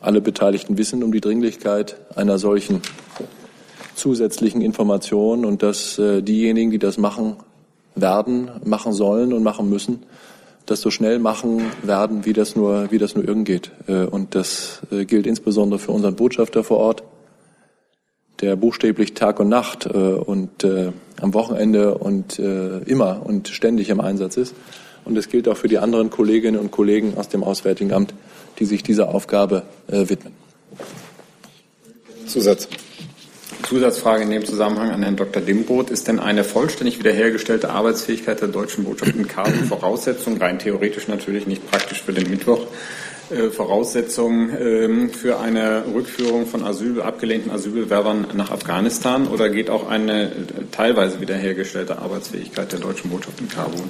alle 0.00 0.20
Beteiligten 0.20 0.78
wissen 0.78 1.02
um 1.02 1.12
die 1.12 1.20
Dringlichkeit 1.20 1.96
einer 2.14 2.38
solchen 2.38 2.82
zusätzlichen 3.94 4.60
Information 4.60 5.44
und 5.44 5.62
dass 5.62 5.98
äh, 5.98 6.22
diejenigen, 6.22 6.70
die 6.70 6.78
das 6.78 6.98
machen 6.98 7.36
werden, 7.94 8.50
machen 8.64 8.92
sollen 8.92 9.32
und 9.32 9.42
machen 9.42 9.68
müssen, 9.68 10.04
das 10.66 10.80
so 10.80 10.90
schnell 10.90 11.18
machen 11.18 11.62
werden, 11.82 12.24
wie 12.24 12.32
das 12.32 12.54
nur, 12.54 12.90
wie 12.90 12.98
das 12.98 13.14
nur 13.14 13.26
irgend 13.26 13.46
geht. 13.46 13.72
Äh, 13.86 14.04
und 14.04 14.34
das 14.34 14.82
äh, 14.90 15.04
gilt 15.04 15.26
insbesondere 15.26 15.78
für 15.78 15.92
unseren 15.92 16.14
Botschafter 16.14 16.62
vor 16.62 16.78
Ort, 16.78 17.02
der 18.40 18.54
buchstäblich 18.54 19.14
Tag 19.14 19.40
und 19.40 19.48
Nacht 19.48 19.86
äh, 19.86 19.98
und 19.98 20.62
äh, 20.62 20.92
am 21.20 21.34
Wochenende 21.34 21.98
und 21.98 22.38
äh, 22.38 22.78
immer 22.84 23.22
und 23.24 23.48
ständig 23.48 23.88
im 23.88 24.00
Einsatz 24.00 24.36
ist. 24.36 24.54
Und 25.04 25.16
es 25.16 25.28
gilt 25.28 25.48
auch 25.48 25.56
für 25.56 25.68
die 25.68 25.78
anderen 25.78 26.10
Kolleginnen 26.10 26.60
und 26.60 26.70
Kollegen 26.70 27.14
aus 27.16 27.28
dem 27.28 27.42
Auswärtigen 27.42 27.92
Amt, 27.92 28.14
die 28.58 28.64
sich 28.64 28.82
dieser 28.82 29.08
Aufgabe 29.08 29.64
äh, 29.88 30.08
widmen. 30.08 30.32
Zusatz. 32.26 32.68
Zusatzfrage 33.62 34.22
in 34.22 34.30
dem 34.30 34.46
Zusammenhang 34.46 34.90
an 34.90 35.02
Herrn 35.02 35.16
Dr. 35.16 35.42
Dimroth. 35.42 35.90
Ist 35.90 36.08
denn 36.08 36.20
eine 36.20 36.44
vollständig 36.44 36.98
wiederhergestellte 36.98 37.70
Arbeitsfähigkeit 37.70 38.40
der 38.40 38.48
deutschen 38.48 38.84
Botschaft 38.84 39.14
in 39.14 39.28
Kabul 39.28 39.64
Voraussetzung, 39.66 40.38
rein 40.38 40.58
theoretisch 40.58 41.08
natürlich, 41.08 41.46
nicht 41.46 41.70
praktisch 41.70 42.02
für 42.02 42.12
den 42.12 42.30
Mittwoch, 42.30 42.66
Voraussetzung 43.50 44.50
ähm, 44.58 45.10
für 45.10 45.38
eine 45.38 45.84
Rückführung 45.94 46.46
von 46.46 46.64
Asyl, 46.64 47.02
abgelehnten 47.02 47.50
Asylbewerbern 47.50 48.28
nach 48.34 48.50
Afghanistan 48.50 49.28
oder 49.28 49.50
geht 49.50 49.68
auch 49.68 49.88
eine 49.88 50.24
äh, 50.24 50.30
teilweise 50.70 51.20
wiederhergestellte 51.20 51.98
Arbeitsfähigkeit 51.98 52.72
der 52.72 52.80
deutschen 52.80 53.10
Botschaft 53.10 53.40
in 53.40 53.48
Kabul? 53.48 53.82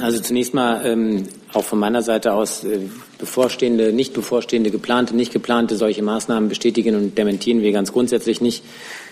Also 0.00 0.20
zunächst 0.20 0.54
mal 0.54 0.86
ähm, 0.86 1.26
auch 1.52 1.64
von 1.64 1.78
meiner 1.78 2.02
Seite 2.02 2.32
aus 2.32 2.64
äh, 2.64 2.80
bevorstehende, 3.18 3.92
nicht 3.92 4.14
bevorstehende, 4.14 4.70
geplante, 4.70 5.16
nicht 5.16 5.32
geplante 5.32 5.76
solche 5.76 6.02
Maßnahmen 6.02 6.48
bestätigen 6.48 6.94
und 6.94 7.18
dementieren 7.18 7.62
wir 7.62 7.72
ganz 7.72 7.92
grundsätzlich 7.92 8.40
nicht, 8.40 8.64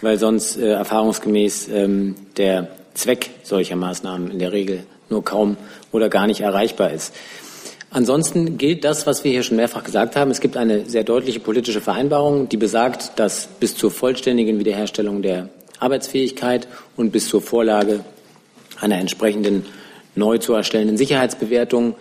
weil 0.02 0.18
sonst 0.18 0.56
äh, 0.56 0.70
erfahrungsgemäß 0.70 1.68
ähm, 1.72 2.14
der 2.36 2.68
Zweck 2.94 3.30
solcher 3.42 3.76
Maßnahmen 3.76 4.30
in 4.30 4.38
der 4.38 4.52
Regel 4.52 4.84
nur 5.10 5.24
kaum 5.24 5.56
oder 5.90 6.08
gar 6.08 6.26
nicht 6.26 6.40
erreichbar 6.40 6.92
ist. 6.92 7.12
Ansonsten 7.94 8.58
gilt 8.58 8.82
das, 8.82 9.06
was 9.06 9.22
wir 9.22 9.30
hier 9.30 9.44
schon 9.44 9.56
mehrfach 9.56 9.84
gesagt 9.84 10.16
haben. 10.16 10.32
Es 10.32 10.40
gibt 10.40 10.56
eine 10.56 10.84
sehr 10.84 11.04
deutliche 11.04 11.38
politische 11.38 11.80
Vereinbarung, 11.80 12.48
die 12.48 12.56
besagt, 12.56 13.20
dass 13.20 13.46
bis 13.60 13.76
zur 13.76 13.92
vollständigen 13.92 14.58
Wiederherstellung 14.58 15.22
der 15.22 15.48
Arbeitsfähigkeit 15.78 16.66
und 16.96 17.12
bis 17.12 17.28
zur 17.28 17.40
Vorlage 17.40 18.00
einer 18.80 18.98
entsprechenden 18.98 19.64
neu 20.16 20.38
zu 20.38 20.54
erstellenden 20.54 20.96
Sicherheitsbewertung 20.96 21.94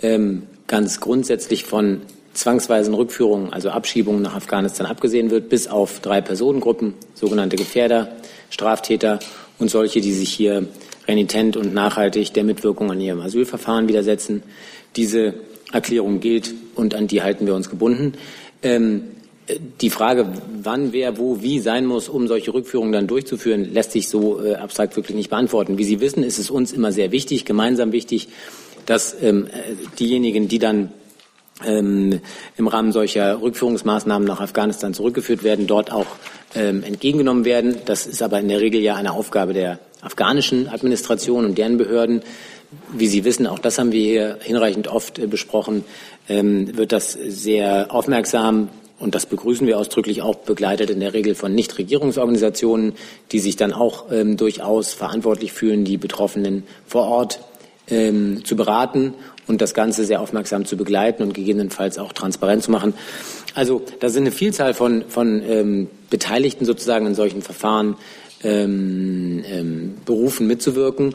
ähm, 0.00 0.44
ganz 0.68 1.00
grundsätzlich 1.00 1.64
von 1.64 2.02
zwangsweisen 2.34 2.94
Rückführungen, 2.94 3.52
also 3.52 3.70
Abschiebungen 3.70 4.22
nach 4.22 4.36
Afghanistan 4.36 4.86
abgesehen 4.86 5.32
wird, 5.32 5.48
bis 5.48 5.66
auf 5.66 5.98
drei 5.98 6.20
Personengruppen, 6.20 6.94
sogenannte 7.14 7.56
Gefährder, 7.56 8.12
Straftäter 8.48 9.18
und 9.58 9.72
solche, 9.72 10.00
die 10.00 10.12
sich 10.12 10.32
hier 10.32 10.68
renitent 11.08 11.56
und 11.56 11.74
nachhaltig 11.74 12.32
der 12.32 12.44
Mitwirkung 12.44 12.90
an 12.90 13.00
ihrem 13.00 13.20
Asylverfahren 13.20 13.88
widersetzen. 13.88 14.42
Diese 14.96 15.34
Erklärung 15.72 16.20
gilt 16.20 16.54
und 16.74 16.94
an 16.94 17.06
die 17.06 17.22
halten 17.22 17.46
wir 17.46 17.54
uns 17.54 17.70
gebunden. 17.70 18.14
Ähm, 18.62 19.04
die 19.80 19.90
Frage, 19.90 20.26
wann, 20.62 20.92
wer, 20.92 21.18
wo, 21.18 21.42
wie 21.42 21.58
sein 21.58 21.84
muss, 21.86 22.08
um 22.08 22.28
solche 22.28 22.54
Rückführungen 22.54 22.92
dann 22.92 23.06
durchzuführen, 23.06 23.72
lässt 23.72 23.92
sich 23.92 24.08
so 24.08 24.42
äh, 24.42 24.54
abstrakt 24.54 24.96
wirklich 24.96 25.16
nicht 25.16 25.30
beantworten. 25.30 25.78
Wie 25.78 25.84
Sie 25.84 26.00
wissen, 26.00 26.22
ist 26.22 26.38
es 26.38 26.48
uns 26.48 26.72
immer 26.72 26.92
sehr 26.92 27.10
wichtig, 27.10 27.44
gemeinsam 27.44 27.92
wichtig, 27.92 28.28
dass 28.86 29.16
ähm, 29.20 29.48
diejenigen, 29.98 30.48
die 30.48 30.58
dann 30.58 30.92
ähm, 31.64 32.20
im 32.56 32.68
Rahmen 32.68 32.92
solcher 32.92 33.40
Rückführungsmaßnahmen 33.42 34.26
nach 34.26 34.40
Afghanistan 34.40 34.94
zurückgeführt 34.94 35.42
werden, 35.42 35.66
dort 35.66 35.92
auch 35.92 36.06
ähm, 36.54 36.82
entgegengenommen 36.82 37.44
werden. 37.44 37.76
Das 37.84 38.06
ist 38.06 38.22
aber 38.22 38.40
in 38.40 38.48
der 38.48 38.60
Regel 38.60 38.80
ja 38.80 38.94
eine 38.94 39.12
Aufgabe 39.12 39.52
der 39.52 39.78
afghanischen 40.02 40.68
Administration 40.68 41.44
und 41.46 41.56
deren 41.56 41.78
Behörden. 41.78 42.22
Wie 42.92 43.06
Sie 43.06 43.24
wissen, 43.24 43.46
auch 43.46 43.58
das 43.58 43.78
haben 43.78 43.92
wir 43.92 44.02
hier 44.02 44.38
hinreichend 44.40 44.88
oft 44.88 45.18
äh, 45.18 45.26
besprochen, 45.26 45.84
ähm, 46.28 46.76
wird 46.76 46.92
das 46.92 47.12
sehr 47.12 47.86
aufmerksam 47.94 48.68
und 48.98 49.14
das 49.14 49.26
begrüßen 49.26 49.66
wir 49.66 49.78
ausdrücklich 49.78 50.22
auch 50.22 50.36
begleitet 50.36 50.88
in 50.88 51.00
der 51.00 51.12
Regel 51.12 51.34
von 51.34 51.54
Nichtregierungsorganisationen, 51.54 52.94
die 53.32 53.40
sich 53.40 53.56
dann 53.56 53.72
auch 53.72 54.12
ähm, 54.12 54.36
durchaus 54.36 54.92
verantwortlich 54.92 55.52
fühlen, 55.52 55.84
die 55.84 55.96
Betroffenen 55.96 56.62
vor 56.86 57.06
Ort 57.06 57.40
ähm, 57.88 58.44
zu 58.44 58.54
beraten 58.54 59.14
und 59.48 59.60
das 59.60 59.74
Ganze 59.74 60.04
sehr 60.04 60.20
aufmerksam 60.20 60.64
zu 60.64 60.76
begleiten 60.76 61.22
und 61.24 61.34
gegebenenfalls 61.34 61.98
auch 61.98 62.12
transparent 62.12 62.62
zu 62.62 62.70
machen. 62.70 62.94
Also 63.54 63.82
da 64.00 64.08
sind 64.08 64.22
eine 64.22 64.32
Vielzahl 64.32 64.72
von, 64.72 65.04
von 65.08 65.42
ähm, 65.42 65.88
Beteiligten 66.08 66.64
sozusagen 66.64 67.06
in 67.06 67.14
solchen 67.14 67.42
Verfahren 67.42 67.96
ähm, 68.44 69.44
ähm, 69.46 69.94
berufen 70.04 70.46
mitzuwirken. 70.46 71.14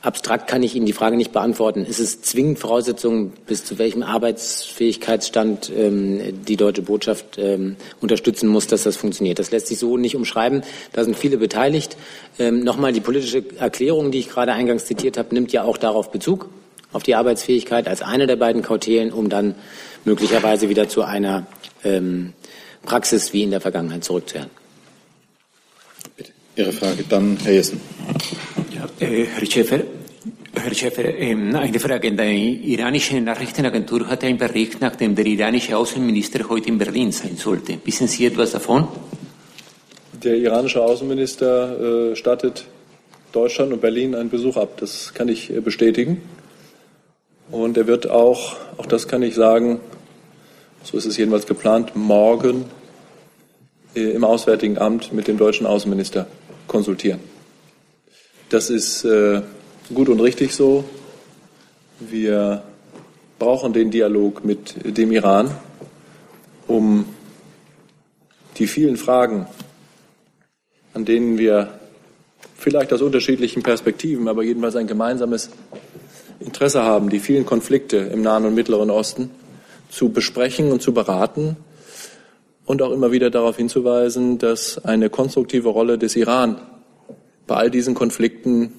Abstrakt 0.00 0.48
kann 0.48 0.62
ich 0.62 0.76
Ihnen 0.76 0.86
die 0.86 0.92
Frage 0.92 1.16
nicht 1.16 1.32
beantworten. 1.32 1.84
Ist 1.84 1.98
es 1.98 2.22
zwingend 2.22 2.60
Voraussetzung, 2.60 3.32
bis 3.46 3.64
zu 3.64 3.78
welchem 3.78 4.04
Arbeitsfähigkeitsstand 4.04 5.72
ähm, 5.76 6.44
die 6.44 6.56
deutsche 6.56 6.82
Botschaft 6.82 7.36
ähm, 7.36 7.74
unterstützen 8.00 8.48
muss, 8.48 8.68
dass 8.68 8.84
das 8.84 8.96
funktioniert? 8.96 9.40
Das 9.40 9.50
lässt 9.50 9.66
sich 9.66 9.78
so 9.78 9.96
nicht 9.96 10.14
umschreiben. 10.14 10.62
Da 10.92 11.02
sind 11.02 11.16
viele 11.16 11.36
beteiligt. 11.36 11.96
Ähm, 12.38 12.62
Nochmal, 12.62 12.92
die 12.92 13.00
politische 13.00 13.42
Erklärung, 13.58 14.12
die 14.12 14.20
ich 14.20 14.28
gerade 14.28 14.52
eingangs 14.52 14.84
zitiert 14.84 15.18
habe, 15.18 15.34
nimmt 15.34 15.50
ja 15.52 15.64
auch 15.64 15.76
darauf 15.76 16.12
Bezug, 16.12 16.48
auf 16.92 17.02
die 17.02 17.16
Arbeitsfähigkeit 17.16 17.88
als 17.88 18.00
eine 18.00 18.28
der 18.28 18.36
beiden 18.36 18.62
Kautelen, 18.62 19.12
um 19.12 19.28
dann 19.28 19.56
möglicherweise 20.04 20.68
wieder 20.68 20.88
zu 20.88 21.02
einer 21.02 21.44
ähm, 21.82 22.34
Praxis 22.82 23.32
wie 23.32 23.42
in 23.42 23.50
der 23.50 23.60
Vergangenheit 23.60 24.04
zurückzukehren. 24.04 24.57
Ihre 26.58 26.72
Frage, 26.72 27.04
dann 27.08 27.38
Herr 27.44 27.52
Jessen. 27.52 27.80
Ja, 28.74 29.06
äh, 29.06 29.26
Herr 29.26 29.46
Schäfer, 29.46 29.78
Herr 30.60 30.74
Schäfer, 30.74 31.04
ähm, 31.04 31.54
eine 31.54 31.78
Frage. 31.78 32.10
Die 32.10 32.72
iranische 32.74 33.20
Nachrichtenagentur 33.20 34.08
hat 34.08 34.24
einen 34.24 34.38
Bericht, 34.38 34.80
nachdem 34.80 35.14
der 35.14 35.26
iranische 35.26 35.76
Außenminister 35.76 36.48
heute 36.48 36.68
in 36.70 36.78
Berlin 36.78 37.12
sein 37.12 37.36
sollte. 37.36 37.78
Wissen 37.84 38.08
Sie 38.08 38.26
etwas 38.26 38.50
davon? 38.50 38.88
Der 40.14 40.34
iranische 40.34 40.82
Außenminister 40.82 42.10
äh, 42.10 42.16
stattet 42.16 42.64
Deutschland 43.30 43.72
und 43.72 43.80
Berlin 43.80 44.16
einen 44.16 44.28
Besuch 44.28 44.56
ab. 44.56 44.78
Das 44.78 45.14
kann 45.14 45.28
ich 45.28 45.54
äh, 45.54 45.60
bestätigen. 45.60 46.22
Und 47.52 47.76
er 47.76 47.86
wird 47.86 48.10
auch, 48.10 48.56
auch 48.78 48.86
das 48.86 49.06
kann 49.06 49.22
ich 49.22 49.36
sagen, 49.36 49.78
so 50.82 50.98
ist 50.98 51.06
es 51.06 51.16
jedenfalls 51.18 51.46
geplant, 51.46 51.94
morgen 51.94 52.64
äh, 53.94 54.10
im 54.10 54.24
Auswärtigen 54.24 54.76
Amt 54.76 55.12
mit 55.12 55.28
dem 55.28 55.38
deutschen 55.38 55.64
Außenminister 55.64 56.26
konsultieren. 56.68 57.20
Das 58.48 58.70
ist 58.70 59.04
äh, 59.04 59.42
gut 59.92 60.08
und 60.08 60.20
richtig 60.20 60.54
so. 60.54 60.84
Wir 61.98 62.62
brauchen 63.38 63.72
den 63.72 63.90
Dialog 63.90 64.44
mit 64.44 64.74
dem 64.96 65.10
Iran, 65.12 65.50
um 66.66 67.06
die 68.56 68.66
vielen 68.66 68.96
Fragen, 68.96 69.46
an 70.94 71.04
denen 71.04 71.38
wir 71.38 71.78
vielleicht 72.56 72.92
aus 72.92 73.02
unterschiedlichen 73.02 73.62
Perspektiven, 73.62 74.28
aber 74.28 74.42
jedenfalls 74.42 74.76
ein 74.76 74.86
gemeinsames 74.86 75.50
Interesse 76.40 76.82
haben, 76.82 77.10
die 77.10 77.20
vielen 77.20 77.46
Konflikte 77.46 77.96
im 77.96 78.22
Nahen 78.22 78.44
und 78.44 78.54
Mittleren 78.54 78.90
Osten 78.90 79.30
zu 79.90 80.10
besprechen 80.10 80.70
und 80.72 80.82
zu 80.82 80.92
beraten 80.92 81.56
und 82.68 82.82
auch 82.82 82.92
immer 82.92 83.10
wieder 83.12 83.30
darauf 83.30 83.56
hinzuweisen, 83.56 84.36
dass 84.36 84.84
eine 84.84 85.08
konstruktive 85.08 85.70
Rolle 85.70 85.96
des 85.96 86.16
Iran 86.16 86.60
bei 87.46 87.56
all 87.56 87.70
diesen 87.70 87.94
Konflikten 87.94 88.74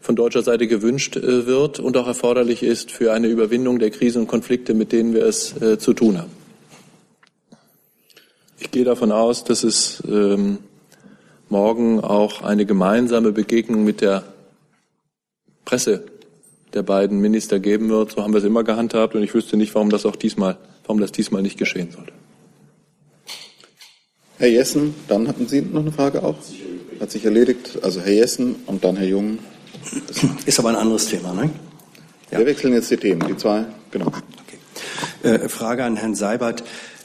von 0.00 0.14
deutscher 0.14 0.42
Seite 0.42 0.66
gewünscht 0.66 1.16
äh, 1.16 1.46
wird 1.46 1.80
und 1.80 1.96
auch 1.96 2.06
erforderlich 2.06 2.62
ist 2.62 2.90
für 2.90 3.14
eine 3.14 3.28
Überwindung 3.28 3.78
der 3.78 3.90
Krisen 3.90 4.22
und 4.22 4.26
Konflikte, 4.28 4.74
mit 4.74 4.92
denen 4.92 5.14
wir 5.14 5.24
es 5.24 5.58
äh, 5.62 5.78
zu 5.78 5.94
tun 5.94 6.18
haben. 6.18 6.32
Ich 8.58 8.70
gehe 8.70 8.84
davon 8.84 9.10
aus, 9.10 9.44
dass 9.44 9.64
es 9.64 10.02
ähm, 10.06 10.58
morgen 11.48 12.00
auch 12.00 12.42
eine 12.42 12.66
gemeinsame 12.66 13.32
Begegnung 13.32 13.84
mit 13.84 14.02
der 14.02 14.22
Presse 15.64 16.04
der 16.74 16.82
beiden 16.82 17.20
Minister 17.20 17.58
geben 17.58 17.88
wird. 17.88 18.12
So 18.12 18.22
haben 18.22 18.34
wir 18.34 18.38
es 18.38 18.44
immer 18.44 18.64
gehandhabt 18.64 19.14
und 19.14 19.22
ich 19.22 19.32
wüsste 19.32 19.56
nicht, 19.56 19.74
warum 19.74 19.88
das 19.88 20.04
auch 20.04 20.16
diesmal, 20.16 20.58
warum 20.82 21.00
das 21.00 21.10
diesmal 21.10 21.40
nicht 21.40 21.56
geschehen 21.56 21.90
sollte. 21.90 22.12
Herr 24.44 24.50
Jessen, 24.50 24.94
dann 25.08 25.26
hatten 25.26 25.48
Sie 25.48 25.62
noch 25.62 25.80
eine 25.80 25.90
Frage 25.90 26.22
auch? 26.22 26.34
Hat 27.00 27.10
sich 27.10 27.24
erledigt. 27.24 27.78
Also 27.80 28.02
Herr 28.02 28.12
Jessen 28.12 28.56
und 28.66 28.84
dann 28.84 28.94
Herr 28.94 29.06
Jung. 29.06 29.38
Ist 30.44 30.58
aber 30.58 30.68
ein 30.68 30.76
anderes 30.76 31.06
Thema, 31.06 31.32
ne? 31.32 31.48
Ja. 32.30 32.40
Wir 32.40 32.44
wechseln 32.44 32.74
jetzt 32.74 32.90
die 32.90 32.98
Themen. 32.98 33.26
Die 33.26 33.38
zwei, 33.38 33.64
genau. 33.90 34.08
Okay. 34.08 35.36
Äh, 35.44 35.48
Frage 35.48 35.84
an 35.84 35.96
Herrn 35.96 36.14
Seibert. 36.14 36.62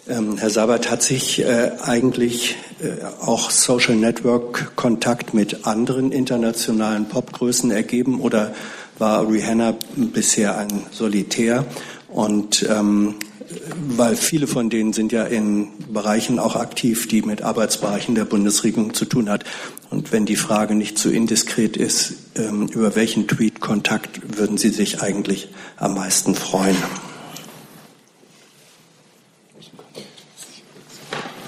Ähm, 0.10 0.36
Herr 0.38 0.50
Seibert, 0.50 0.92
hat 0.92 1.02
sich 1.02 1.40
äh, 1.40 1.72
eigentlich 1.82 2.58
äh, 2.82 3.06
auch 3.22 3.52
Social 3.52 3.96
Network 3.96 4.76
Kontakt 4.76 5.34
mit 5.34 5.66
anderen 5.66 6.12
internationalen 6.12 7.08
Popgrößen 7.08 7.72
ergeben 7.72 8.20
oder 8.20 8.54
war 8.98 9.26
Rihanna 9.26 9.76
bisher 9.96 10.58
ein 10.58 10.88
Solitär? 10.92 11.66
Und 12.10 12.68
ähm, 12.70 13.16
weil 13.88 14.16
viele 14.16 14.48
von 14.48 14.70
denen 14.70 14.94
sind 14.94 15.12
ja 15.12 15.24
in 15.24 15.70
Bereichen 15.92 16.40
auch 16.40 16.56
aktiv, 16.56 17.08
die 17.08 17.22
mit 17.22 17.42
Arbeitsbereichen 17.42 18.16
der 18.16 18.26
Bundesregierung 18.26 18.94
zu 18.94 19.06
tun 19.06 19.30
hat. 19.30 19.46
Und 19.90 20.12
wenn 20.12 20.26
die 20.26 20.36
Frage 20.36 20.76
nicht 20.76 20.98
zu 20.98 21.10
indiskret 21.10 21.78
ist, 21.78 22.14
ähm, 22.36 22.68
über 22.68 22.96
welchen 22.96 23.28
Tweet-Kontakt 23.28 24.38
würden 24.38 24.58
Sie 24.58 24.70
sich 24.70 25.02
eigentlich 25.02 25.50
am 25.78 25.96
meisten 25.96 26.36
freuen? 26.36 26.76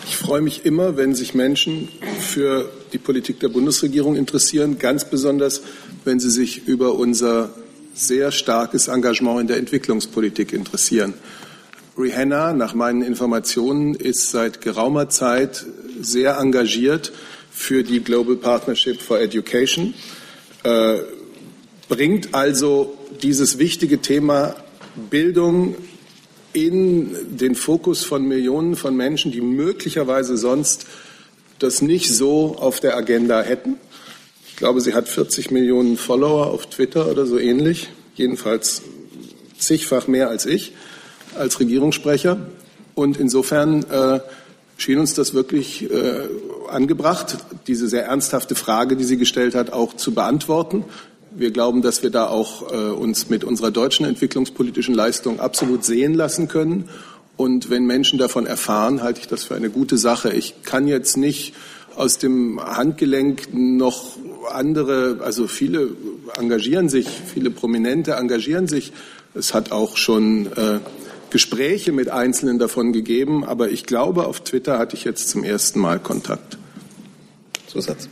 Ich 0.08 0.16
freue 0.16 0.42
mich 0.42 0.66
immer, 0.66 0.98
wenn 0.98 1.14
sich 1.16 1.34
Menschen 1.34 1.90
für 2.20 2.72
die 2.94 2.98
Politik 2.98 3.40
der 3.40 3.50
Bundesregierung 3.50 4.16
interessieren, 4.16 4.78
ganz 4.80 5.06
besonders, 5.06 5.62
wenn 6.06 6.20
sie 6.20 6.30
sich 6.30 6.68
über 6.68 6.94
unser 6.94 7.54
sehr 7.94 8.32
starkes 8.32 8.88
Engagement 8.88 9.42
in 9.42 9.48
der 9.48 9.58
Entwicklungspolitik 9.58 10.54
interessieren. 10.54 11.14
Rihanna, 12.02 12.54
nach 12.54 12.74
meinen 12.74 13.02
Informationen, 13.02 13.96
ist 13.96 14.32
seit 14.32 14.62
geraumer 14.62 15.10
Zeit 15.10 15.66
sehr 16.00 16.38
engagiert 16.38 17.12
für 17.52 17.84
die 17.84 18.02
Global 18.02 18.36
Partnership 18.36 19.02
for 19.02 19.20
Education, 19.20 19.94
äh, 20.64 21.00
bringt 21.88 22.34
also 22.34 22.98
dieses 23.22 23.60
wichtige 23.60 24.00
Thema 24.02 24.56
Bildung 25.10 25.76
in 26.54 27.38
den 27.38 27.56
Fokus 27.56 28.04
von 28.04 28.26
Millionen 28.26 28.76
von 28.76 28.96
Menschen, 28.96 29.32
die 29.32 29.42
möglicherweise 29.42 30.38
sonst 30.38 30.88
das 31.60 31.82
nicht 31.82 32.14
so 32.14 32.56
auf 32.58 32.80
der 32.80 32.98
Agenda 32.98 33.42
hätten. 33.42 33.76
Ich 34.50 34.56
glaube, 34.56 34.82
sie 34.82 34.94
hat 34.94 35.08
40 35.08 35.52
Millionen 35.52 35.98
Follower 35.98 36.48
auf 36.48 36.66
Twitter 36.68 37.10
oder 37.10 37.26
so 37.26 37.38
ähnlich, 37.38 37.90
jedenfalls 38.16 38.82
zigfach 39.58 40.08
mehr 40.08 40.30
als 40.30 40.46
ich 40.46 40.74
als 41.38 41.60
Regierungssprecher. 41.60 42.38
Und 42.96 43.18
insofern 43.18 43.84
äh, 43.84 44.20
schien 44.78 45.00
uns 45.00 45.14
das 45.14 45.34
wirklich 45.34 45.90
äh, 45.92 46.28
angebracht, 46.70 47.38
diese 47.68 47.88
sehr 47.88 48.06
ernsthafte 48.06 48.56
Frage, 48.56 48.96
die 48.96 49.04
sie 49.04 49.18
gestellt 49.18 49.56
hat, 49.56 49.72
auch 49.72 49.96
zu 49.96 50.14
beantworten. 50.14 50.86
Wir 51.34 51.52
glauben, 51.52 51.82
dass 51.82 52.04
wir 52.04 52.10
da 52.10 52.28
auch 52.28 52.72
äh, 52.72 52.76
uns 52.76 53.30
mit 53.30 53.44
unserer 53.44 53.72
deutschen 53.72 54.06
entwicklungspolitischen 54.06 54.94
Leistung 54.94 55.40
absolut 55.40 55.86
sehen 55.86 56.14
lassen 56.14 56.48
können. 56.48 56.90
Und 57.38 57.70
wenn 57.70 57.86
Menschen 57.86 58.20
davon 58.20 58.46
erfahren, 58.46 59.02
halte 59.02 59.22
ich 59.22 59.28
das 59.28 59.46
für 59.46 59.56
eine 59.56 59.70
gute 59.70 59.98
Sache. 59.98 60.32
Ich 60.32 60.64
kann 60.64 60.88
jetzt 60.88 61.16
nicht 61.16 61.54
aus 61.96 62.18
dem 62.18 62.60
Handgelenk 62.60 63.54
noch 63.54 64.18
andere, 64.52 65.20
also 65.24 65.48
viele 65.48 65.90
engagieren 66.38 66.90
sich, 66.90 67.08
viele 67.08 67.50
Prominente 67.50 68.14
engagieren 68.14 68.68
sich. 68.68 68.92
Es 69.34 69.54
hat 69.54 69.72
auch 69.72 69.98
schon 69.98 70.48
äh, 70.48 70.80
Gespräche 71.32 71.92
mit 71.92 72.10
Einzelnen 72.10 72.60
davon 72.60 72.94
gegeben, 72.94 73.44
aber 73.44 73.70
ich 73.70 73.86
glaube, 73.86 74.28
auf 74.28 74.42
Twitter 74.42 74.78
hatte 74.78 74.96
ich 74.96 75.04
jetzt 75.04 75.30
zum 75.30 75.44
ersten 75.44 75.80
Mal 75.80 76.00
Kontakt. 76.00 76.58
Zusatz. 77.68 78.10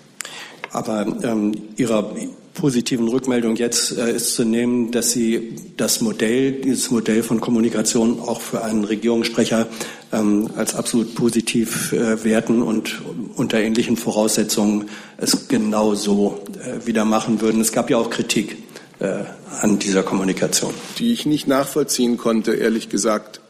Aber 0.72 1.06
ähm, 1.24 1.54
Ihrer 1.78 2.16
positiven 2.54 3.08
Rückmeldung 3.08 3.56
jetzt 3.56 3.98
äh, 3.98 4.14
ist 4.14 4.36
zu 4.36 4.44
nehmen, 4.44 4.92
dass 4.92 5.12
Sie 5.12 5.56
das 5.78 6.02
Modell, 6.02 6.52
dieses 6.52 6.92
Modell 6.92 7.24
von 7.24 7.40
Kommunikation 7.40 8.20
auch 8.20 8.42
für 8.42 8.64
einen 8.64 8.84
Regierungssprecher 8.84 9.68
ähm, 10.12 10.50
als 10.56 10.76
absolut 10.76 11.16
positiv 11.16 11.94
äh, 11.94 12.24
werten 12.24 12.62
und 12.62 13.02
unter 13.36 13.60
ähnlichen 13.60 13.98
Voraussetzungen 13.98 14.90
es 15.18 15.48
genau 15.48 15.96
so 15.96 16.40
äh, 16.64 16.86
wieder 16.86 17.06
machen 17.06 17.42
würden. 17.42 17.62
Es 17.62 17.72
gab 17.72 17.90
ja 17.90 17.98
auch 17.98 18.10
Kritik 18.10 18.58
äh, 19.00 19.24
an 19.62 19.80
dieser 19.80 20.04
Kommunikation. 20.04 20.74
Die 20.98 21.14
ich 21.14 21.26
nicht 21.26 21.48
nachvollziehen 21.48 22.18
konnte, 22.18 22.54
ehrlich 22.54 22.90
gesagt. 22.90 23.42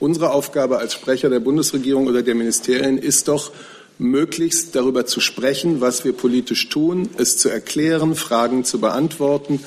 Unsere 0.00 0.30
Aufgabe 0.30 0.78
als 0.78 0.92
Sprecher 0.92 1.30
der 1.30 1.40
Bundesregierung 1.40 2.06
oder 2.06 2.22
der 2.22 2.34
Ministerien 2.34 2.98
ist 2.98 3.28
doch, 3.28 3.52
möglichst 3.98 4.74
darüber 4.74 5.06
zu 5.06 5.20
sprechen, 5.20 5.80
was 5.80 6.04
wir 6.04 6.12
politisch 6.12 6.68
tun, 6.68 7.08
es 7.16 7.36
zu 7.36 7.48
erklären, 7.48 8.16
Fragen 8.16 8.64
zu 8.64 8.80
beantworten. 8.80 9.60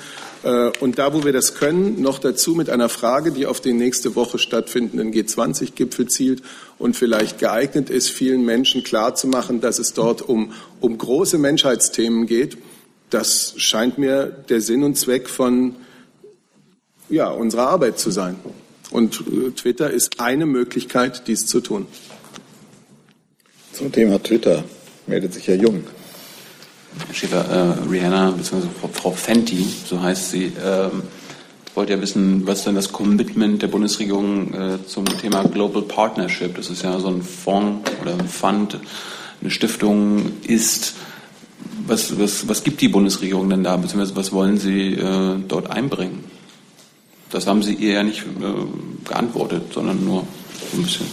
Äh, 0.44 0.72
und 0.80 1.00
da, 1.00 1.14
wo 1.14 1.24
wir 1.24 1.34
das 1.34 1.56
können, 1.56 2.02
noch 2.02 2.20
dazu 2.20 2.54
mit 2.54 2.70
einer 2.70 2.90
Frage, 2.90 3.32
die 3.32 3.46
auf 3.46 3.62
den 3.62 3.78
nächste 3.78 4.16
Woche 4.16 4.38
stattfindenden 4.38 5.14
G20-Gipfel 5.14 6.08
zielt 6.08 6.42
und 6.78 6.96
vielleicht 6.96 7.40
geeignet 7.40 7.90
ist, 7.90 8.10
vielen 8.10 8.44
Menschen 8.44 8.84
klarzumachen, 8.84 9.62
dass 9.62 9.80
es 9.80 9.94
dort 9.94 10.22
um, 10.22 10.52
um 10.82 10.98
große 10.98 11.38
Menschheitsthemen 11.38 12.28
geht. 12.28 12.58
Das 13.10 13.54
scheint 13.58 13.98
mir 13.98 14.26
der 14.26 14.62
Sinn 14.62 14.84
und 14.84 14.98
Zweck 14.98 15.30
von 15.30 15.76
ja, 17.10 17.30
unserer 17.30 17.70
Arbeit 17.70 18.00
zu 18.00 18.12
sein. 18.12 18.36
Und 18.92 19.22
äh, 19.22 19.52
Twitter 19.52 19.92
ist 19.92 20.20
eine 20.20 20.46
Möglichkeit, 20.46 21.28
dies 21.28 21.46
zu 21.46 21.62
tun. 21.62 21.88
Zum 23.74 23.92
Thema 23.92 24.22
Twitter 24.22 24.64
meldet 25.06 25.34
sich 25.34 25.48
Herr 25.48 25.56
Jung. 25.56 25.84
Herr 27.06 27.14
Schäfer, 27.14 27.46
äh, 27.50 27.90
Rihanna 27.90 28.32
bzw. 28.32 28.68
Frau 28.94 29.12
Fenty, 29.12 29.66
so 29.86 30.02
heißt 30.02 30.32
sie, 30.32 30.52
ähm, 30.64 31.04
wollte 31.76 31.94
ja 31.94 32.02
wissen, 32.02 32.48
was 32.48 32.64
denn 32.64 32.74
das 32.74 32.92
Commitment 32.92 33.62
der 33.62 33.68
Bundesregierung 33.68 34.54
äh, 34.54 34.86
zum 34.88 35.06
Thema 35.06 35.44
Global 35.44 35.84
Partnership, 35.84 36.56
das 36.56 36.72
ist 36.72 36.82
ja 36.82 37.00
so 37.00 37.10
ein 37.10 37.22
Fonds 37.22 37.92
oder 38.02 38.14
ein 38.14 38.28
Fund, 38.28 38.80
eine 39.40 39.52
Stiftung 39.52 40.32
ist. 40.48 40.96
Was, 41.88 42.20
was, 42.20 42.48
was 42.50 42.64
gibt 42.64 42.82
die 42.82 42.90
Bundesregierung 42.90 43.50
denn 43.50 43.64
da, 43.64 43.78
beziehungsweise 43.78 44.16
was 44.18 44.34
wollen 44.34 44.58
Sie 44.58 44.94
äh, 44.94 45.38
dort 45.48 45.72
einbringen? 45.72 46.26
Das 47.30 47.48
haben 47.48 47.64
Sie 47.64 47.76
ja 47.76 48.04
nicht 48.04 48.24
äh, 48.24 49.08
geantwortet, 49.08 49.74
sondern 49.74 50.04
nur 50.04 50.28
ein 50.74 50.84
bisschen. 50.84 51.06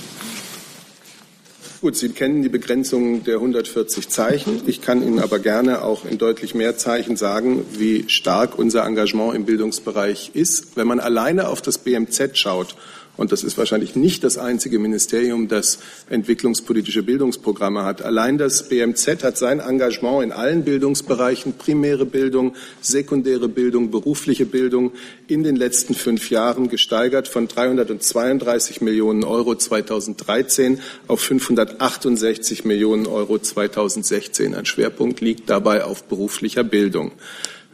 Gut, 1.81 1.97
Sie 1.97 2.09
kennen 2.09 2.43
die 2.43 2.49
Begrenzung 2.49 3.23
der 3.25 3.37
140 3.37 4.09
Zeichen. 4.09 4.63
Ich 4.67 4.81
kann 4.81 5.03
Ihnen 5.03 5.21
aber 5.21 5.39
gerne 5.39 5.83
auch 5.83 6.05
in 6.05 6.19
deutlich 6.19 6.55
mehr 6.55 6.77
Zeichen 6.77 7.17
sagen, 7.17 7.65
wie 7.79 8.09
stark 8.09 8.59
unser 8.59 8.85
Engagement 8.85 9.35
im 9.35 9.45
Bildungsbereich 9.45 10.31
ist. 10.35 10.77
Wenn 10.77 10.89
man 10.89 10.99
alleine 10.99 11.49
auf 11.49 11.63
das 11.63 11.79
BMZ 11.79 12.37
schaut, 12.39 12.75
und 13.17 13.31
das 13.31 13.45
ist 13.45 13.57
wahrscheinlich 13.59 13.95
nicht 13.95 14.25
das 14.25 14.39
einzige 14.39 14.79
Ministerium, 14.79 15.49
das 15.49 15.79
entwicklungspolitische 16.11 17.03
Bildungsprogramme 17.03 17.85
hat. 17.85 18.03
Allein 18.03 18.39
das 18.39 18.69
BMZ 18.69 19.23
hat 19.23 19.39
sein 19.39 19.61
Engagement 19.61 20.25
in 20.25 20.33
allen 20.33 20.65
Bildungsbereichen, 20.65 21.55
primäre 21.55 22.07
Bildung, 22.07 22.55
sekundäre 22.81 23.49
Bildung, 23.49 23.91
berufliche 23.91 24.47
Bildung, 24.47 24.93
in 25.29 25.45
den 25.45 25.57
letzten 25.57 25.95
fünf 25.95 26.31
Jahren 26.31 26.69
gesteigert 26.69 27.29
von 27.29 27.47
332 27.47 28.81
Millionen 28.81 29.23
Euro 29.23 29.55
2013 29.55 30.81
auf 31.07 31.21
568 31.21 32.65
Millionen 32.65 33.07
Euro 33.07 33.39
2016. 33.39 34.55
Ein 34.55 34.67
Schwerpunkt 34.67 35.21
liegt 35.21 35.49
dabei 35.49 35.85
auf 35.85 36.05
beruflicher 36.05 36.65
Bildung. 36.65 37.13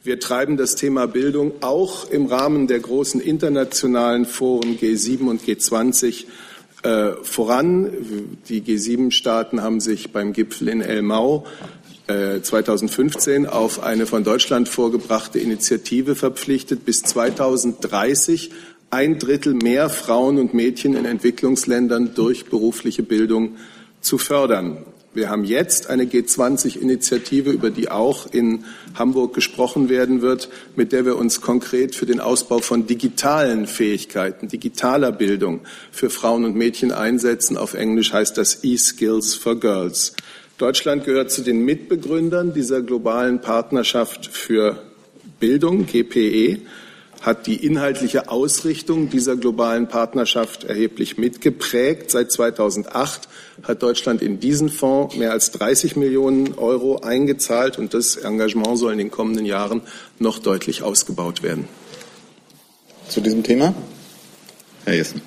Wir 0.02 0.18
treiben 0.18 0.56
das 0.56 0.76
Thema 0.76 1.06
Bildung 1.06 1.52
auch 1.60 2.08
im 2.08 2.24
Rahmen 2.24 2.66
der 2.66 2.80
großen 2.80 3.20
internationalen 3.20 4.24
Foren 4.24 4.78
G7 4.78 5.28
und 5.28 5.42
G20 5.42 6.24
äh, 6.82 7.12
voran. 7.22 7.90
Die 8.48 8.62
G7-Staaten 8.62 9.60
haben 9.60 9.78
sich 9.78 10.10
beim 10.10 10.32
Gipfel 10.32 10.68
in 10.68 10.80
Elmau 10.80 11.44
äh, 12.06 12.40
2015 12.40 13.44
auf 13.46 13.82
eine 13.82 14.06
von 14.06 14.24
Deutschland 14.24 14.70
vorgebrachte 14.70 15.38
Initiative 15.38 16.14
verpflichtet, 16.14 16.86
bis 16.86 17.02
2030 17.02 18.52
ein 18.88 19.18
Drittel 19.18 19.52
mehr 19.52 19.90
Frauen 19.90 20.38
und 20.38 20.54
Mädchen 20.54 20.96
in 20.96 21.04
Entwicklungsländern 21.04 22.14
durch 22.14 22.46
berufliche 22.46 23.02
Bildung 23.02 23.56
zu 24.00 24.16
fördern. 24.16 24.78
Wir 25.12 25.28
haben 25.28 25.42
jetzt 25.42 25.90
eine 25.90 26.04
G20-Initiative, 26.04 27.50
über 27.50 27.70
die 27.70 27.90
auch 27.90 28.32
in 28.32 28.64
Hamburg 28.94 29.34
gesprochen 29.34 29.88
werden 29.88 30.22
wird, 30.22 30.48
mit 30.76 30.92
der 30.92 31.04
wir 31.04 31.16
uns 31.16 31.40
konkret 31.40 31.96
für 31.96 32.06
den 32.06 32.20
Ausbau 32.20 32.60
von 32.60 32.86
digitalen 32.86 33.66
Fähigkeiten, 33.66 34.46
digitaler 34.46 35.10
Bildung 35.10 35.62
für 35.90 36.10
Frauen 36.10 36.44
und 36.44 36.54
Mädchen 36.54 36.92
einsetzen. 36.92 37.56
Auf 37.56 37.74
Englisch 37.74 38.12
heißt 38.12 38.38
das 38.38 38.62
E-Skills 38.62 39.34
for 39.34 39.58
Girls. 39.58 40.14
Deutschland 40.58 41.04
gehört 41.04 41.32
zu 41.32 41.42
den 41.42 41.64
Mitbegründern 41.64 42.54
dieser 42.54 42.80
globalen 42.80 43.40
Partnerschaft 43.40 44.26
für 44.26 44.80
Bildung, 45.40 45.86
GPE 45.86 46.60
hat 47.20 47.46
die 47.46 47.66
inhaltliche 47.66 48.30
Ausrichtung 48.30 49.10
dieser 49.10 49.36
globalen 49.36 49.88
Partnerschaft 49.88 50.64
erheblich 50.64 51.18
mitgeprägt. 51.18 52.10
Seit 52.10 52.32
2008 52.32 53.28
hat 53.62 53.82
Deutschland 53.82 54.22
in 54.22 54.40
diesen 54.40 54.68
Fonds 54.68 55.16
mehr 55.16 55.32
als 55.32 55.50
30 55.52 55.96
Millionen 55.96 56.54
Euro 56.54 57.00
eingezahlt 57.00 57.78
und 57.78 57.94
das 57.94 58.16
Engagement 58.16 58.78
soll 58.78 58.92
in 58.92 58.98
den 58.98 59.10
kommenden 59.10 59.46
Jahren 59.46 59.82
noch 60.18 60.38
deutlich 60.38 60.82
ausgebaut 60.82 61.42
werden. 61.42 61.68
Zu 63.08 63.20
diesem 63.20 63.42
Thema? 63.42 63.74
Herr 64.84 64.94
Jessen. 64.94 65.20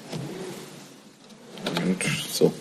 Und 1.85 1.97
so. 2.31 2.53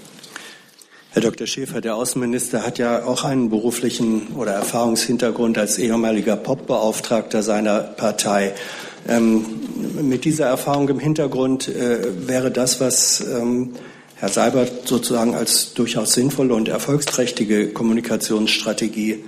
Herr 1.10 1.22
Dr. 1.22 1.46
Schäfer, 1.46 1.80
der 1.80 1.94
Außenminister 1.94 2.64
hat 2.64 2.78
ja 2.78 3.04
auch 3.04 3.24
einen 3.24 3.50
beruflichen 3.50 4.28
oder 4.28 4.52
Erfahrungshintergrund 4.52 5.58
als 5.58 5.78
ehemaliger 5.78 6.36
Pop-Beauftragter 6.36 7.42
seiner 7.42 7.80
Partei. 7.80 8.54
Ähm, 9.06 9.44
mit 10.00 10.24
dieser 10.24 10.46
Erfahrung 10.46 10.88
im 10.88 10.98
Hintergrund 10.98 11.68
äh, 11.68 12.28
wäre 12.28 12.50
das, 12.50 12.80
was 12.80 13.20
ähm, 13.20 13.74
Herr 14.22 14.28
Seibert 14.28 14.86
sozusagen 14.86 15.34
als 15.34 15.74
durchaus 15.74 16.12
sinnvolle 16.12 16.54
und 16.54 16.68
erfolgsträchtige 16.68 17.70
Kommunikationsstrategie 17.70 19.24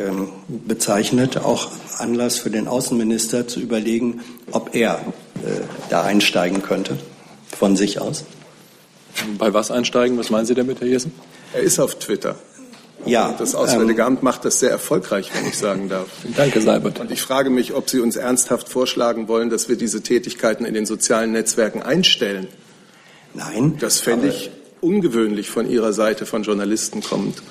ähm, 0.00 0.30
bezeichnet, 0.48 1.36
auch 1.36 1.70
Anlass 1.98 2.40
für 2.40 2.50
den 2.50 2.66
Außenminister 2.66 3.46
zu 3.46 3.60
überlegen, 3.60 4.20
ob 4.50 4.74
er 4.74 4.96
äh, 5.44 5.60
da 5.90 6.02
einsteigen 6.02 6.60
könnte, 6.60 6.98
von 7.56 7.76
sich 7.76 8.00
aus. 8.00 8.24
Bei 9.38 9.54
was 9.54 9.70
einsteigen? 9.70 10.18
Was 10.18 10.30
meinen 10.30 10.46
Sie 10.46 10.54
damit, 10.54 10.80
Herr 10.80 10.88
Jessen? 10.88 11.12
Er 11.52 11.60
ist 11.60 11.78
auf 11.78 12.00
Twitter. 12.00 12.34
Ja, 13.06 13.32
das 13.38 13.54
Auswärtige 13.54 14.02
ähm, 14.02 14.08
Amt 14.08 14.22
macht 14.24 14.44
das 14.44 14.58
sehr 14.58 14.70
erfolgreich, 14.70 15.30
wenn 15.32 15.46
ich 15.46 15.56
sagen 15.56 15.88
darf. 15.88 16.08
Danke, 16.36 16.60
Seibert. 16.60 16.98
Und 16.98 17.12
ich 17.12 17.22
frage 17.22 17.50
mich, 17.50 17.74
ob 17.74 17.88
Sie 17.88 18.00
uns 18.00 18.16
ernsthaft 18.16 18.68
vorschlagen 18.68 19.28
wollen, 19.28 19.50
dass 19.50 19.68
wir 19.68 19.76
diese 19.76 20.02
Tätigkeiten 20.02 20.64
in 20.64 20.74
den 20.74 20.84
sozialen 20.84 21.30
Netzwerken 21.30 21.80
einstellen. 21.80 22.48
Nein. 23.34 23.76
Das 23.78 24.00
fände 24.00 24.28
ich 24.28 24.50
ungewöhnlich 24.80 25.50
von 25.50 25.68
Ihrer 25.68 25.92
Seite, 25.92 26.26
von 26.26 26.42
Journalisten 26.42 27.02
kommend. 27.02 27.42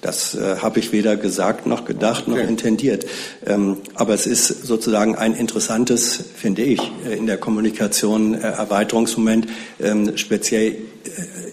Das 0.00 0.34
äh, 0.34 0.56
habe 0.56 0.78
ich 0.78 0.92
weder 0.92 1.16
gesagt 1.16 1.66
noch 1.66 1.84
gedacht 1.84 2.26
noch 2.26 2.36
okay. 2.36 2.46
intendiert. 2.46 3.06
Ähm, 3.46 3.78
aber 3.94 4.14
es 4.14 4.26
ist 4.26 4.46
sozusagen 4.66 5.14
ein 5.14 5.34
interessantes, 5.34 6.24
finde 6.34 6.62
ich, 6.62 6.80
äh, 7.06 7.16
in 7.16 7.26
der 7.26 7.36
Kommunikation 7.36 8.34
äh, 8.34 8.38
Erweiterungsmoment, 8.38 9.48
ähm, 9.78 10.16
speziell 10.16 10.72
äh, 10.72 10.76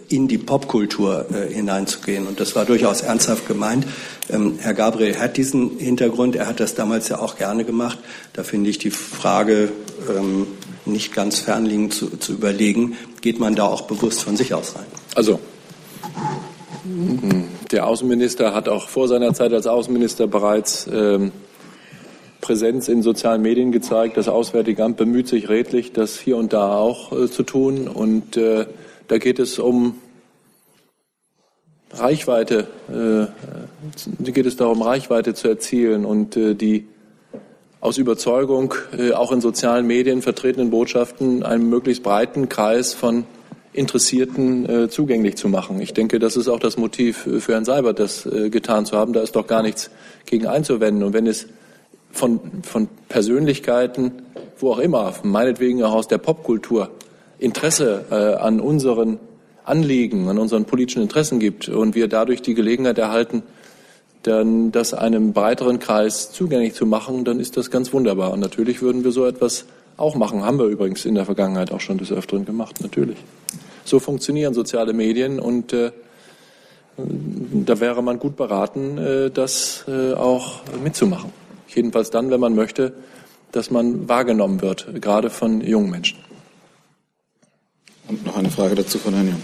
in 0.10 0.28
die 0.30 0.38
Popkultur 0.38 1.26
äh, 1.32 1.54
hineinzugehen. 1.54 2.26
Und 2.26 2.39
das 2.39 2.56
war 2.56 2.64
durchaus 2.64 3.02
ernsthaft 3.02 3.48
gemeint. 3.48 3.86
Ähm, 4.30 4.60
Herr 4.60 4.74
Gabriel 4.74 5.20
hat 5.20 5.36
diesen 5.36 5.78
Hintergrund. 5.80 6.36
Er 6.36 6.48
hat 6.48 6.62
das 6.62 6.76
damals 6.76 7.10
ja 7.10 7.20
auch 7.20 7.38
gerne 7.38 7.66
gemacht. 7.66 8.00
Da 8.32 8.43
finde 8.43 8.70
ich 8.70 8.78
die 8.78 8.91
Frage 8.91 9.72
ähm, 10.10 10.48
nicht 10.86 11.14
ganz 11.14 11.39
fernliegend 11.39 11.93
zu, 11.93 12.18
zu 12.18 12.34
überlegen. 12.34 12.95
Geht 13.20 13.39
man 13.39 13.56
da 13.56 13.66
auch 13.66 13.82
bewusst 13.82 14.24
von 14.24 14.38
sich 14.38 14.54
aus 14.54 14.76
rein? 14.76 14.86
Also 15.16 15.39
der 17.72 17.88
Außenminister 17.88 18.53
hat 18.53 18.70
auch 18.70 18.88
vor 18.88 19.07
seiner 19.07 19.34
Zeit 19.34 19.53
als 19.53 19.68
Außenminister 19.68 20.28
bereits 20.28 20.88
ähm, 20.91 21.32
Präsenz 22.41 22.88
in 22.88 23.01
sozialen 23.01 23.41
Medien 23.41 23.72
gezeigt. 23.72 24.18
Das 24.18 24.28
Auswärtige 24.28 24.84
Amt 24.84 24.97
bemüht 24.97 25.28
sich 25.28 25.49
redlich, 25.49 25.91
das 25.91 26.18
hier 26.20 26.38
und 26.38 26.53
da 26.53 26.78
auch 26.78 27.11
äh, 27.11 27.30
zu 27.30 27.43
tun. 27.43 27.88
Und 27.88 28.38
äh, 28.38 28.65
da 29.07 29.18
geht 29.18 29.39
es 29.39 29.59
um 29.59 29.95
Reichweite, 31.91 32.68
äh, 32.89 34.32
geht 34.32 34.45
es 34.45 34.55
darum, 34.55 34.82
Reichweite 34.82 35.34
zu 35.34 35.47
erzielen 35.47 36.05
und 36.05 36.38
äh, 36.38 36.53
die 36.53 36.88
aus 37.80 37.97
Überzeugung 37.97 38.74
äh, 38.97 39.11
auch 39.11 39.32
in 39.32 39.41
sozialen 39.41 39.88
Medien 39.88 40.22
vertretenen 40.22 40.70
Botschaften 40.70 41.43
einem 41.43 41.70
möglichst 41.70 42.03
breiten 42.03 42.49
Kreis 42.49 42.93
von 42.93 43.26
Interessierten 43.78 44.68
äh, 44.68 44.90
zugänglich 44.90 45.38
zu 45.38 45.50
machen. 45.50 45.80
Ich 45.82 45.94
denke, 45.94 46.18
das 46.18 46.36
ist 46.36 46.48
auch 46.48 46.60
das 46.60 46.78
Motiv 46.78 47.28
für 47.40 47.54
Herrn 47.54 47.64
Seibert, 47.64 48.00
das 48.00 48.26
äh, 48.26 48.50
getan 48.50 48.88
zu 48.88 48.98
haben. 48.98 49.14
Da 49.14 49.22
ist 49.22 49.36
doch 49.36 49.46
gar 49.46 49.62
nichts 49.62 49.92
gegen 50.26 50.48
einzuwenden. 50.48 51.04
Und 51.04 51.14
wenn 51.14 51.28
es 51.28 51.46
von, 52.12 52.40
von 52.64 52.88
Persönlichkeiten, 53.08 54.12
wo 54.58 54.72
auch 54.72 54.80
immer, 54.80 55.14
meinetwegen 55.22 55.84
auch 55.84 55.94
aus 55.94 56.08
der 56.08 56.18
Popkultur, 56.18 56.90
Interesse 57.38 58.06
äh, 58.10 58.16
an 58.16 58.60
unseren 58.60 59.20
Anliegen, 59.64 60.28
an 60.28 60.40
unseren 60.40 60.66
politischen 60.66 61.04
Interessen 61.04 61.40
gibt 61.40 61.70
und 61.70 61.94
wir 61.94 62.08
dadurch 62.08 62.42
die 62.42 62.56
Gelegenheit 62.56 62.98
erhalten, 62.98 63.44
dann 64.24 64.72
das 64.72 64.96
einem 64.96 65.34
breiteren 65.34 65.78
Kreis 65.78 66.32
zugänglich 66.32 66.74
zu 66.74 66.88
machen, 66.88 67.26
dann 67.26 67.40
ist 67.40 67.58
das 67.58 67.70
ganz 67.70 67.94
wunderbar. 67.94 68.34
Und 68.34 68.40
natürlich 68.40 68.82
würden 68.82 69.04
wir 69.04 69.12
so 69.12 69.26
etwas 69.26 69.66
auch 69.98 70.16
machen. 70.16 70.44
Haben 70.44 70.58
wir 70.58 70.66
übrigens 70.66 71.06
in 71.06 71.14
der 71.14 71.26
Vergangenheit 71.26 71.72
auch 71.72 71.82
schon 71.82 72.00
des 72.00 72.12
Öfteren 72.12 72.44
gemacht, 72.44 72.82
natürlich. 72.82 73.18
So 73.88 74.02
funktionieren 74.02 74.54
soziale 74.54 74.92
Medien 74.92 75.40
und 75.40 75.72
äh, 75.72 75.92
da 76.98 77.80
wäre 77.80 78.04
man 78.04 78.20
gut 78.20 78.36
beraten, 78.36 78.98
äh, 78.98 79.32
das 79.32 79.86
äh, 79.88 80.14
auch 80.14 80.60
mitzumachen. 80.84 81.32
Jedenfalls 81.74 82.10
dann, 82.10 82.30
wenn 82.30 82.42
man 82.42 82.54
möchte, 82.54 82.96
dass 83.54 83.72
man 83.72 84.10
wahrgenommen 84.10 84.62
wird, 84.62 85.02
gerade 85.02 85.30
von 85.30 85.62
jungen 85.62 85.90
Menschen. 85.90 86.18
Und 88.10 88.26
noch 88.26 88.36
eine 88.36 88.50
Frage 88.50 88.76
dazu 88.76 89.00
von 89.00 89.14
Herrn 89.14 89.30
Jung. 89.30 89.42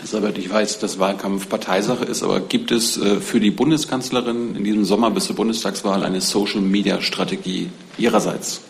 Herr 0.00 0.06
Sabat, 0.06 0.36
ich 0.36 0.50
weiß, 0.50 0.80
dass 0.80 0.98
Wahlkampf 0.98 1.48
Parteisache 1.48 2.04
ist, 2.04 2.22
aber 2.22 2.40
gibt 2.40 2.70
es 2.70 3.00
für 3.20 3.40
die 3.40 3.50
Bundeskanzlerin 3.50 4.54
in 4.54 4.64
diesem 4.64 4.84
Sommer 4.84 5.10
bis 5.10 5.24
zur 5.24 5.36
Bundestagswahl 5.36 6.04
eine 6.04 6.20
Social-Media-Strategie 6.20 7.70
Ihrerseits? 7.96 8.60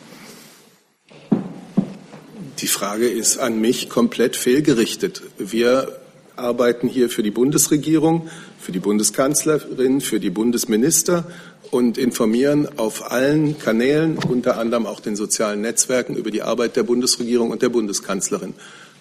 Die 2.61 2.67
Frage 2.67 3.09
ist 3.09 3.39
an 3.39 3.61
mich 3.61 3.89
komplett 3.89 4.35
fehlgerichtet. 4.35 5.23
Wir 5.39 6.01
arbeiten 6.35 6.89
hier 6.89 7.09
für 7.09 7.23
die 7.23 7.31
Bundesregierung, 7.31 8.29
für 8.59 8.73
die 8.73 8.81
Bundeskanzlerin, 8.81 10.01
für 10.01 10.19
die 10.19 10.31
Bundesminister 10.31 11.25
und 11.71 11.99
informieren 11.99 12.69
auf 12.77 13.13
allen 13.13 13.59
Kanälen, 13.59 14.19
unter 14.19 14.59
anderem 14.59 14.87
auch 14.87 14.99
den 14.99 15.15
sozialen 15.15 15.61
Netzwerken, 15.61 16.17
über 16.17 16.33
die 16.33 16.43
Arbeit 16.43 16.75
der 16.75 16.83
Bundesregierung 16.83 17.51
und 17.51 17.63
der 17.63 17.69
Bundeskanzlerin. 17.69 18.55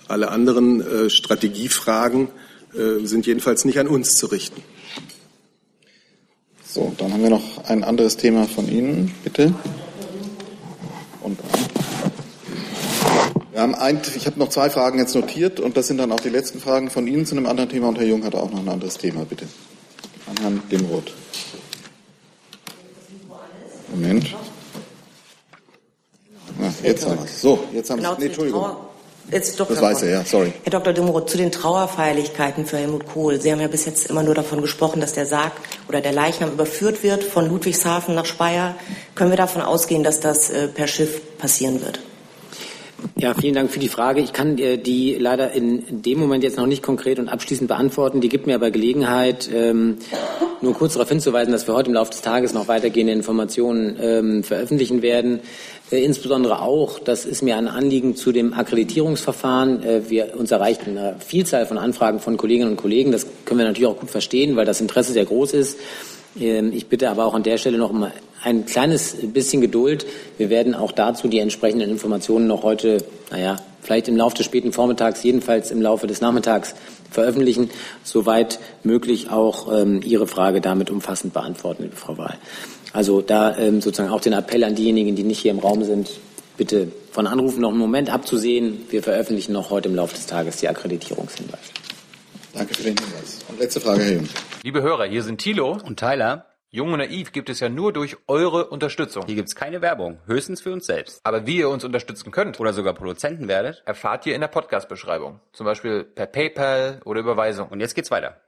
Alle 0.07 0.29
anderen 0.29 0.81
äh, 0.81 1.09
Strategiefragen 1.09 2.27
äh, 2.75 3.05
sind 3.05 3.25
jedenfalls 3.25 3.65
nicht 3.65 3.79
an 3.79 3.87
uns 3.87 4.17
zu 4.17 4.27
richten. 4.27 4.61
So, 6.63 6.93
dann 6.99 7.11
haben 7.11 7.23
wir 7.23 7.31
noch 7.31 7.65
ein 7.65 7.83
anderes 7.83 8.17
Thema 8.17 8.45
von 8.45 8.69
Ihnen, 8.69 9.15
bitte. 9.23 9.53
Und 11.21 11.39
ein, 13.57 14.01
ich 14.15 14.25
habe 14.25 14.39
noch 14.39 14.49
zwei 14.49 14.69
Fragen 14.69 14.99
jetzt 14.99 15.15
notiert 15.15 15.59
und 15.59 15.77
das 15.77 15.87
sind 15.87 15.97
dann 15.97 16.11
auch 16.11 16.19
die 16.19 16.29
letzten 16.29 16.59
Fragen 16.59 16.89
von 16.89 17.07
Ihnen 17.07 17.25
zu 17.25 17.35
einem 17.35 17.47
anderen 17.47 17.69
Thema 17.69 17.89
und 17.89 17.97
Herr 17.97 18.05
Jung 18.05 18.23
hat 18.23 18.35
auch 18.35 18.51
noch 18.51 18.59
ein 18.59 18.69
anderes 18.69 18.97
Thema, 18.97 19.25
bitte. 19.25 19.45
An 20.27 20.35
Herrn 20.41 20.63
Demroth. 20.71 21.11
Moment. 23.89 24.35
Ah, 26.61 26.69
jetzt 26.83 27.05
haben 27.05 27.17
wir 27.17 27.25
es. 27.25 27.41
So, 27.41 27.63
jetzt 27.73 27.89
haben 27.89 28.01
wir 28.01 28.11
es. 28.11 28.17
Nee, 28.17 28.25
Entschuldigung. 28.25 28.65
Jetzt 29.31 29.59
Dr. 29.59 29.75
Das 29.75 29.83
weiß 29.83 30.03
er, 30.03 30.09
ja, 30.09 30.23
sorry. 30.23 30.53
Herr 30.63 30.71
Dr. 30.71 30.93
Dimroth, 30.93 31.29
zu 31.29 31.37
den 31.37 31.51
Trauerfeierlichkeiten 31.51 32.65
für 32.65 32.77
Helmut 32.77 33.07
Kohl. 33.07 33.41
Sie 33.41 33.51
haben 33.51 33.59
ja 33.59 33.67
bis 33.67 33.85
jetzt 33.85 34.09
immer 34.09 34.23
nur 34.23 34.35
davon 34.35 34.61
gesprochen, 34.61 35.01
dass 35.01 35.13
der 35.13 35.25
Sarg 35.25 35.51
oder 35.89 35.99
der 35.99 36.13
Leichnam 36.13 36.53
überführt 36.53 37.03
wird 37.03 37.23
von 37.23 37.49
Ludwigshafen 37.49 38.15
nach 38.15 38.25
Speyer. 38.25 38.75
Können 39.15 39.31
wir 39.31 39.37
davon 39.37 39.61
ausgehen, 39.61 40.03
dass 40.03 40.21
das 40.21 40.49
äh, 40.49 40.69
per 40.69 40.87
Schiff 40.87 41.37
passieren 41.37 41.81
wird? 41.81 41.99
Ja, 43.19 43.33
vielen 43.33 43.55
Dank 43.55 43.71
für 43.71 43.79
die 43.79 43.89
Frage. 43.89 44.21
Ich 44.21 44.33
kann 44.33 44.57
äh, 44.57 44.77
die 44.77 45.15
leider 45.15 45.51
in 45.51 46.01
dem 46.01 46.19
Moment 46.19 46.43
jetzt 46.43 46.57
noch 46.57 46.65
nicht 46.65 46.83
konkret 46.83 47.19
und 47.19 47.29
abschließend 47.29 47.67
beantworten. 47.67 48.21
Die 48.21 48.29
gibt 48.29 48.47
mir 48.47 48.55
aber 48.55 48.71
Gelegenheit, 48.71 49.49
ähm, 49.53 49.97
nur 50.61 50.73
kurz 50.73 50.93
darauf 50.93 51.09
hinzuweisen, 51.09 51.51
dass 51.51 51.67
wir 51.67 51.75
heute 51.75 51.89
im 51.89 51.93
Laufe 51.93 52.11
des 52.11 52.21
Tages 52.21 52.53
noch 52.53 52.67
weitergehende 52.67 53.13
Informationen 53.13 53.97
ähm, 53.99 54.43
veröffentlichen 54.43 55.01
werden. 55.01 55.39
Äh, 55.91 56.03
insbesondere 56.03 56.61
auch, 56.61 56.99
das 56.99 57.25
ist 57.25 57.41
mir 57.43 57.57
ein 57.57 57.67
Anliegen 57.67 58.15
zu 58.15 58.31
dem 58.31 58.53
Akkreditierungsverfahren. 58.53 59.83
Äh, 59.83 60.09
wir, 60.09 60.33
uns 60.37 60.51
erreicht 60.51 60.87
eine 60.87 61.15
Vielzahl 61.19 61.65
von 61.65 61.77
Anfragen 61.77 62.19
von 62.19 62.37
Kolleginnen 62.37 62.71
und 62.71 62.77
Kollegen. 62.77 63.11
Das 63.11 63.27
können 63.45 63.59
wir 63.59 63.65
natürlich 63.65 63.87
auch 63.87 63.99
gut 63.99 64.11
verstehen, 64.11 64.55
weil 64.55 64.65
das 64.65 64.81
Interesse 64.81 65.13
sehr 65.13 65.25
groß 65.25 65.53
ist. 65.53 65.77
Ähm, 66.39 66.71
ich 66.73 66.87
bitte 66.87 67.09
aber 67.09 67.25
auch 67.25 67.33
an 67.33 67.43
der 67.43 67.57
Stelle 67.57 67.77
noch 67.77 67.89
um 67.89 68.05
ein 68.43 68.65
kleines 68.65 69.15
bisschen 69.33 69.61
Geduld. 69.61 70.05
Wir 70.37 70.49
werden 70.49 70.75
auch 70.75 70.91
dazu 70.91 71.27
die 71.27 71.39
entsprechenden 71.39 71.89
Informationen 71.89 72.47
noch 72.47 72.63
heute, 72.63 73.03
naja, 73.31 73.57
vielleicht 73.81 74.07
im 74.07 74.17
Laufe 74.17 74.37
des 74.37 74.45
späten 74.45 74.73
Vormittags, 74.73 75.23
jedenfalls 75.23 75.71
im 75.71 75.81
Laufe 75.81 76.07
des 76.07 76.21
Nachmittags 76.21 76.75
veröffentlichen, 77.09 77.69
soweit 78.03 78.59
möglich 78.83 79.29
auch 79.29 79.71
ähm, 79.73 80.01
Ihre 80.03 80.27
Frage 80.27 80.61
damit 80.61 80.89
umfassend 80.89 81.33
beantworten, 81.33 81.83
liebe 81.83 81.95
Frau 81.95 82.17
Wahl. 82.17 82.37
Also 82.93 83.21
da 83.21 83.57
ähm, 83.57 83.81
sozusagen 83.81 84.11
auch 84.11 84.21
den 84.21 84.33
Appell 84.33 84.63
an 84.63 84.75
diejenigen, 84.75 85.15
die 85.15 85.23
nicht 85.23 85.39
hier 85.39 85.51
im 85.51 85.59
Raum 85.59 85.83
sind, 85.83 86.09
bitte 86.57 86.91
von 87.11 87.27
Anrufen 87.27 87.61
noch 87.61 87.69
einen 87.69 87.79
Moment 87.79 88.09
abzusehen. 88.09 88.85
Wir 88.89 89.03
veröffentlichen 89.03 89.53
noch 89.53 89.69
heute 89.69 89.89
im 89.89 89.95
Laufe 89.95 90.15
des 90.15 90.25
Tages 90.25 90.57
die 90.57 90.67
Akkreditierungshinweise. 90.67 91.57
Danke 92.53 92.73
für 92.73 92.83
den 92.83 92.95
Hinweis. 92.97 93.39
Und 93.47 93.59
letzte 93.59 93.79
Frage, 93.79 94.03
Herr 94.03 94.13
Jung. 94.13 94.29
Liebe 94.63 94.81
Hörer, 94.81 95.05
hier 95.05 95.23
sind 95.23 95.39
Thilo 95.39 95.77
und 95.85 95.99
Tyler. 95.99 96.45
Jung 96.69 96.91
und 96.91 96.99
Naiv 96.99 97.31
gibt 97.31 97.49
es 97.49 97.59
ja 97.59 97.69
nur 97.69 97.93
durch 97.93 98.17
eure 98.27 98.67
Unterstützung. 98.67 99.23
Hier 99.25 99.35
gibt 99.35 99.47
es 99.47 99.55
keine 99.55 99.81
Werbung, 99.81 100.19
höchstens 100.25 100.61
für 100.61 100.73
uns 100.73 100.85
selbst. 100.85 101.21
Aber 101.23 101.45
wie 101.47 101.57
ihr 101.57 101.69
uns 101.69 101.85
unterstützen 101.85 102.31
könnt 102.31 102.59
oder 102.59 102.73
sogar 102.73 102.93
Produzenten 102.93 103.47
werdet, 103.47 103.83
erfahrt 103.85 104.25
ihr 104.25 104.35
in 104.35 104.41
der 104.41 104.47
Podcast-Beschreibung. 104.47 105.39
Zum 105.53 105.65
Beispiel 105.65 106.03
per 106.03 106.25
PayPal 106.25 107.01
oder 107.05 107.21
Überweisung. 107.21 107.69
Und 107.69 107.79
jetzt 107.79 107.93
geht's 107.95 108.11
weiter. 108.11 108.41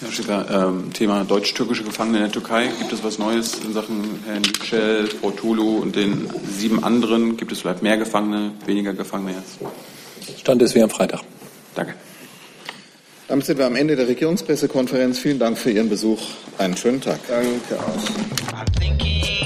Herr 0.00 0.12
Schäfer, 0.12 0.46
ähm, 0.50 0.92
Thema 0.92 1.24
deutsch-türkische 1.24 1.84
Gefangene 1.84 2.18
in 2.18 2.24
der 2.24 2.32
Türkei. 2.32 2.66
Gibt 2.78 2.92
es 2.92 3.02
was 3.02 3.18
Neues 3.18 3.58
in 3.64 3.72
Sachen 3.72 4.22
Herrn 4.26 4.42
Yücel, 4.44 5.06
Frau 5.06 5.30
Tulu 5.30 5.78
und 5.78 5.96
den 5.96 6.28
sieben 6.44 6.84
anderen? 6.84 7.38
Gibt 7.38 7.52
es 7.52 7.60
vielleicht 7.60 7.82
mehr 7.82 7.96
Gefangene, 7.96 8.52
weniger 8.66 8.92
Gefangene 8.92 9.32
jetzt? 9.32 9.58
Stand 10.40 10.60
ist 10.60 10.74
wie 10.74 10.82
am 10.82 10.90
Freitag. 10.90 11.20
Danke. 11.74 11.94
Damit 13.28 13.44
sind 13.44 13.58
wir 13.58 13.66
am 13.66 13.74
Ende 13.74 13.96
der 13.96 14.06
Regierungspressekonferenz. 14.06 15.18
Vielen 15.18 15.38
Dank 15.38 15.58
für 15.58 15.70
Ihren 15.70 15.88
Besuch. 15.88 16.20
Einen 16.58 16.76
schönen 16.76 17.00
Tag. 17.00 17.18
Danke 17.28 17.80
auch. 17.80 19.45